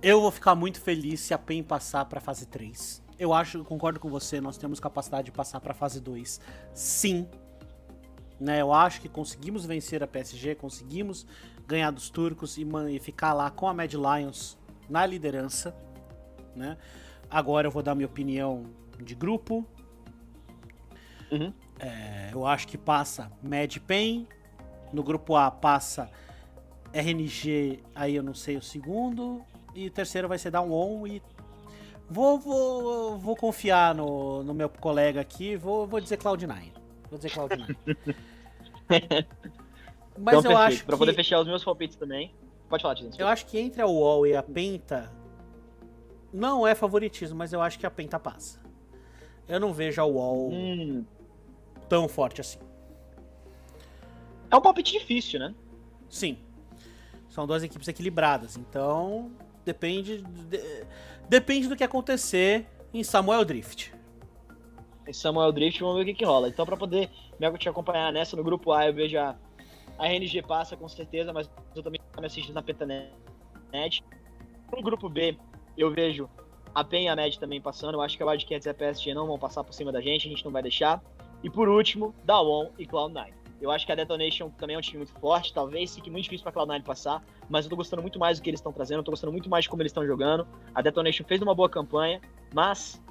Eu 0.00 0.20
vou 0.20 0.30
ficar 0.30 0.54
muito 0.54 0.80
feliz 0.80 1.18
se 1.18 1.34
a 1.34 1.38
PEN 1.38 1.64
passar 1.64 2.04
para 2.04 2.18
a 2.18 2.20
fase 2.20 2.46
3. 2.46 3.02
Eu 3.18 3.34
acho, 3.34 3.64
concordo 3.64 3.98
com 3.98 4.08
você, 4.08 4.40
nós 4.40 4.56
temos 4.56 4.78
capacidade 4.78 5.24
de 5.24 5.32
passar 5.32 5.58
para 5.60 5.72
a 5.72 5.74
fase 5.74 6.00
2. 6.00 6.40
Sim. 6.72 7.26
Né, 8.38 8.60
eu 8.60 8.72
acho 8.72 9.00
que 9.00 9.08
conseguimos 9.08 9.66
vencer 9.66 10.04
a 10.04 10.06
PSG, 10.06 10.54
conseguimos 10.54 11.26
ganhar 11.66 11.90
dos 11.90 12.10
turcos 12.10 12.56
e, 12.56 12.64
e 12.92 13.00
ficar 13.00 13.32
lá 13.32 13.50
com 13.50 13.66
a 13.66 13.74
Mad 13.74 13.92
Lions 13.92 14.56
na 14.88 15.04
liderança. 15.04 15.74
Né? 16.54 16.76
Agora 17.28 17.66
eu 17.66 17.72
vou 17.72 17.82
dar 17.82 17.96
minha 17.96 18.06
opinião 18.06 18.66
de 19.02 19.16
grupo. 19.16 19.66
Uhum. 21.30 21.52
É, 21.78 22.30
eu 22.32 22.46
acho 22.46 22.66
que 22.66 22.78
passa 22.78 23.30
Mad 23.42 23.76
Pen. 23.78 24.26
No 24.92 25.02
grupo 25.02 25.36
A 25.36 25.50
passa 25.50 26.10
RNG, 26.92 27.82
aí 27.94 28.16
eu 28.16 28.22
não 28.22 28.34
sei 28.34 28.56
o 28.56 28.62
segundo. 28.62 29.44
E 29.74 29.86
o 29.86 29.90
terceiro 29.90 30.26
vai 30.28 30.38
ser 30.38 30.50
Down 30.50 30.72
On. 30.72 31.06
E 31.06 31.22
vou, 32.08 32.38
vou, 32.38 33.18
vou 33.18 33.36
confiar 33.36 33.94
no, 33.94 34.42
no 34.42 34.54
meu 34.54 34.68
colega 34.68 35.20
aqui. 35.20 35.56
Vou, 35.56 35.86
vou 35.86 36.00
dizer 36.00 36.18
Cloud9. 36.18 36.72
Vou 37.10 37.18
dizer 37.18 37.30
Cloud9. 37.30 37.76
Mas 40.20 40.38
então, 40.38 40.50
eu 40.50 40.56
perfeito. 40.56 40.56
acho 40.56 40.84
pra 40.84 40.94
que... 40.94 40.98
poder 40.98 41.14
fechar 41.14 41.40
os 41.40 41.46
meus 41.46 41.62
palpites 41.62 41.96
também. 41.96 42.34
Pode 42.68 42.82
falar, 42.82 42.94
Tizão. 42.94 43.12
Eu 43.18 43.28
acho 43.28 43.46
que 43.46 43.58
entre 43.58 43.80
a 43.80 43.86
UOL 43.86 44.26
e 44.26 44.34
a 44.34 44.42
Penta, 44.42 45.10
não 46.32 46.66
é 46.66 46.74
favoritismo, 46.74 47.38
mas 47.38 47.52
eu 47.52 47.62
acho 47.62 47.78
que 47.78 47.86
a 47.86 47.90
Penta 47.90 48.18
passa. 48.18 48.60
Eu 49.46 49.58
não 49.58 49.72
vejo 49.72 50.00
a 50.02 50.04
UOL 50.04 50.50
hum. 50.52 51.04
Tão 51.88 52.08
forte 52.08 52.40
assim. 52.40 52.58
É 54.50 54.56
um 54.56 54.60
palpite 54.60 54.92
difícil, 54.92 55.38
né? 55.40 55.54
Sim. 56.08 56.38
São 57.28 57.46
duas 57.46 57.62
equipes 57.62 57.86
equilibradas, 57.88 58.56
então 58.56 59.30
depende 59.64 60.22
de, 60.22 60.86
depende 61.28 61.68
do 61.68 61.76
que 61.76 61.84
acontecer 61.84 62.66
em 62.92 63.04
Samuel 63.04 63.44
Drift. 63.44 63.92
Em 65.06 65.12
Samuel 65.12 65.52
Drift, 65.52 65.80
vamos 65.80 65.96
ver 65.96 66.02
o 66.02 66.06
que, 66.06 66.14
que 66.14 66.24
rola. 66.24 66.48
Então, 66.48 66.64
para 66.64 66.76
poder 66.76 67.10
me 67.38 67.58
te 67.58 67.68
acompanhar 67.68 68.12
nessa 68.12 68.36
no 68.36 68.42
grupo 68.42 68.72
A, 68.72 68.86
eu 68.86 68.94
vejo 68.94 69.18
a 69.18 69.36
a 69.98 70.06
RNG 70.06 70.42
passa 70.42 70.76
com 70.76 70.88
certeza, 70.88 71.32
mas 71.32 71.50
eu 71.74 71.82
também 71.82 72.00
estou 72.00 72.20
me 72.20 72.26
assistindo 72.26 72.54
na 72.54 72.62
Pentanet. 72.62 74.04
No 74.72 74.80
grupo 74.80 75.08
B, 75.08 75.36
eu 75.76 75.90
vejo 75.90 76.30
a 76.72 76.84
PEN 76.84 77.06
e 77.06 77.08
a 77.08 77.16
MED 77.16 77.40
também 77.40 77.60
passando. 77.60 77.94
Eu 77.94 78.00
acho 78.00 78.16
que 78.16 78.22
a 78.22 78.26
Wildcats 78.26 78.66
e 78.66 78.70
a 78.70 78.74
PSG 78.74 79.12
não 79.12 79.26
vão 79.26 79.38
passar 79.38 79.64
por 79.64 79.72
cima 79.72 79.90
da 79.90 80.00
gente, 80.00 80.28
a 80.28 80.30
gente 80.30 80.44
não 80.44 80.52
vai 80.52 80.62
deixar. 80.62 81.02
E 81.42 81.50
por 81.50 81.68
último, 81.68 82.14
Dawon 82.24 82.70
e 82.78 82.86
Cloud9. 82.86 83.32
Eu 83.60 83.70
acho 83.70 83.84
que 83.84 83.90
a 83.90 83.94
Detonation 83.94 84.50
também 84.50 84.76
é 84.76 84.78
um 84.78 84.82
time 84.82 84.98
muito 84.98 85.12
forte, 85.14 85.52
talvez 85.52 85.94
fique 85.94 86.10
muito 86.10 86.24
difícil 86.24 86.44
para 86.44 86.52
Cloud9 86.52 86.84
passar, 86.84 87.24
mas 87.48 87.64
eu 87.64 87.70
tô 87.70 87.76
gostando 87.76 88.02
muito 88.02 88.18
mais 88.18 88.38
do 88.38 88.42
que 88.42 88.50
eles 88.50 88.60
estão 88.60 88.72
trazendo, 88.72 88.98
eu 88.98 89.04
tô 89.04 89.10
gostando 89.10 89.32
muito 89.32 89.50
mais 89.50 89.64
de 89.64 89.68
como 89.68 89.82
eles 89.82 89.90
estão 89.90 90.06
jogando. 90.06 90.46
A 90.74 90.80
Detonation 90.80 91.24
fez 91.24 91.42
uma 91.42 91.54
boa 91.54 91.68
campanha, 91.68 92.20
mas 92.54 93.02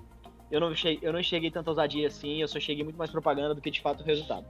eu 0.49 0.61
não, 0.61 0.73
cheguei, 0.73 0.99
eu 1.01 1.11
não 1.11 1.19
enxerguei 1.19 1.51
tanta 1.51 1.69
ousadia 1.69 2.07
assim, 2.07 2.41
eu 2.41 2.47
só 2.47 2.59
cheguei 2.59 2.83
muito 2.83 2.97
mais 2.97 3.11
propaganda 3.11 3.53
do 3.53 3.61
que 3.61 3.69
de 3.69 3.81
fato 3.81 4.01
o 4.01 4.03
resultado. 4.05 4.45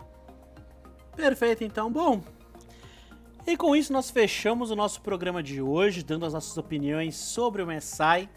Perfeito, 1.15 1.63
então. 1.63 1.91
Bom, 1.91 2.21
e 3.47 3.57
com 3.57 3.75
isso 3.75 3.91
nós 3.91 4.11
fechamos 4.11 4.69
o 4.69 4.75
nosso 4.75 5.01
programa 5.01 5.41
de 5.41 5.61
hoje, 5.61 6.03
dando 6.03 6.25
as 6.25 6.33
nossas 6.33 6.57
opiniões 6.57 7.15
sobre 7.15 7.63
o 7.63 7.65
Messai. 7.65 8.29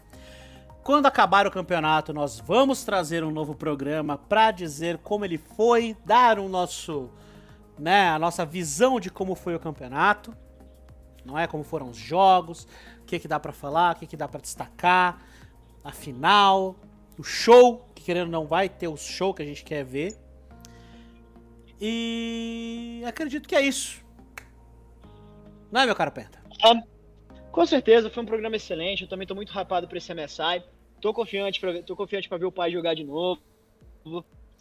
Quando 0.83 1.05
acabar 1.05 1.45
o 1.45 1.51
campeonato, 1.51 2.11
nós 2.11 2.39
vamos 2.39 2.83
trazer 2.83 3.23
um 3.23 3.29
novo 3.29 3.53
programa 3.53 4.17
para 4.17 4.49
dizer 4.49 4.97
como 4.97 5.23
ele 5.23 5.37
foi, 5.37 5.95
dar 6.03 6.39
o 6.39 6.49
nosso, 6.49 7.11
né, 7.77 8.09
a 8.09 8.17
nossa 8.17 8.43
visão 8.43 8.99
de 8.99 9.11
como 9.11 9.35
foi 9.35 9.53
o 9.55 9.59
campeonato, 9.59 10.35
não 11.23 11.37
é 11.37 11.45
como 11.45 11.63
foram 11.63 11.89
os 11.89 11.97
jogos, 11.97 12.67
o 12.99 13.05
que 13.05 13.19
que 13.19 13.27
dá 13.27 13.39
para 13.39 13.51
falar, 13.51 13.95
o 13.95 13.99
que 13.99 14.07
que 14.07 14.17
dá 14.17 14.27
para 14.27 14.41
destacar, 14.41 15.21
a 15.83 15.91
final, 15.91 16.75
o 17.15 17.23
show, 17.23 17.87
que 17.93 18.03
querendo 18.03 18.31
não 18.31 18.47
vai 18.47 18.67
ter 18.67 18.87
o 18.87 18.97
show 18.97 19.35
que 19.35 19.43
a 19.43 19.45
gente 19.45 19.63
quer 19.63 19.83
ver. 19.83 20.17
E 21.79 23.03
acredito 23.05 23.47
que 23.47 23.55
é 23.55 23.61
isso. 23.61 24.03
Não 25.71 25.81
é, 25.81 25.85
meu 25.85 25.95
caro 25.95 26.11
Penta? 26.11 26.39
Um, 26.65 26.81
com 27.51 27.65
certeza, 27.65 28.09
foi 28.09 28.23
um 28.23 28.25
programa 28.25 28.55
excelente. 28.55 29.03
Eu 29.03 29.09
também 29.09 29.27
tô 29.27 29.35
muito 29.35 29.51
rapado 29.51 29.87
pra 29.87 29.97
esse 29.97 30.13
MSI. 30.13 30.63
Tô 30.99 31.13
confiante 31.13 31.59
pra, 31.59 31.81
tô 31.83 31.95
confiante 31.95 32.29
pra 32.29 32.37
ver 32.37 32.45
o 32.45 32.51
pai 32.51 32.71
jogar 32.71 32.93
de 32.93 33.03
novo. 33.03 33.41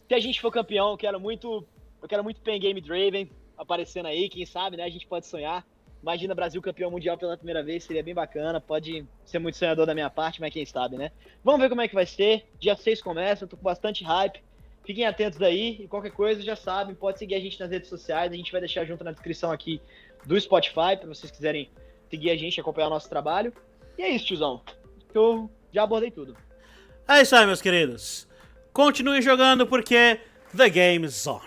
Se 0.09 0.15
a 0.15 0.19
gente 0.19 0.41
for 0.41 0.51
campeão, 0.51 0.91
eu 0.91 0.97
quero 0.97 1.21
muito. 1.21 1.65
Eu 2.03 2.09
quero 2.09 2.25
muito 2.25 2.41
Pen 2.41 2.59
Game 2.59 2.81
Draven 2.81 3.31
aparecendo 3.57 4.07
aí, 4.07 4.29
quem 4.29 4.47
sabe, 4.47 4.77
né? 4.77 4.85
A 4.85 4.89
gente 4.89 5.07
pode 5.07 5.27
sonhar. 5.27 5.67
Imagina 6.03 6.35
Brasil 6.35 6.63
campeão 6.63 6.91
mundial 6.91 7.19
pela 7.19 7.37
primeira 7.37 7.63
vez, 7.63 7.85
seria 7.85 8.03
bem 8.03 8.15
bacana. 8.15 8.59
Pode 8.59 9.07
ser 9.25 9.39
muito 9.39 9.59
sonhador 9.59 9.85
da 9.85 9.95
minha 9.95 10.09
parte, 10.09 10.41
mas 10.41 10.53
quem 10.53 10.65
sabe, 10.65 10.97
né? 10.97 11.13
Vamos 11.45 11.61
ver 11.61 11.69
como 11.69 11.83
é 11.83 11.89
que 11.89 11.95
vai 11.95 12.07
ser. 12.07 12.47
Dia 12.59 12.75
6 12.75 13.03
começa, 13.03 13.45
eu 13.45 13.49
tô 13.49 13.57
com 13.57 13.63
bastante 13.63 14.03
hype. 14.03 14.43
Fiquem 14.83 15.05
atentos 15.05 15.43
aí 15.43 15.83
e 15.83 15.89
qualquer 15.89 16.11
coisa 16.11 16.43
já 16.43 16.57
sabem, 16.57 16.95
pode 16.95 17.19
seguir 17.19 17.35
a 17.35 17.41
gente 17.41 17.61
nas 17.61 17.71
redes 17.71 17.91
sociais, 17.91 18.33
a 18.33 18.35
gente 18.35 18.51
vai 18.51 18.63
deixar 18.63 18.85
junto 18.87 19.05
na 19.05 19.13
descrição 19.13 19.53
aqui 19.53 19.81
do 20.25 20.41
Spotify 20.41 20.97
para 20.99 21.07
vocês 21.07 21.31
quiserem 21.31 21.69
seguir 22.11 22.31
a 22.31 22.37
gente 22.37 22.61
acompanhar 22.61 22.89
o 22.89 22.91
nosso 22.91 23.09
trabalho. 23.09 23.53
E 23.97 24.03
é 24.03 24.09
isso, 24.09 24.27
tiozão. 24.27 24.61
Eu 25.15 25.49
já 25.73 25.85
abordei 25.85 26.11
tudo. 26.11 26.37
É 27.09 27.23
isso 27.23 27.35
aí, 27.37 27.47
meus 27.47 27.63
queridos. 27.63 28.29
Continue 28.73 29.23
jogando 29.23 29.67
porque 29.67 30.21
The 30.57 30.69
Game's 30.69 31.27
On. 31.27 31.41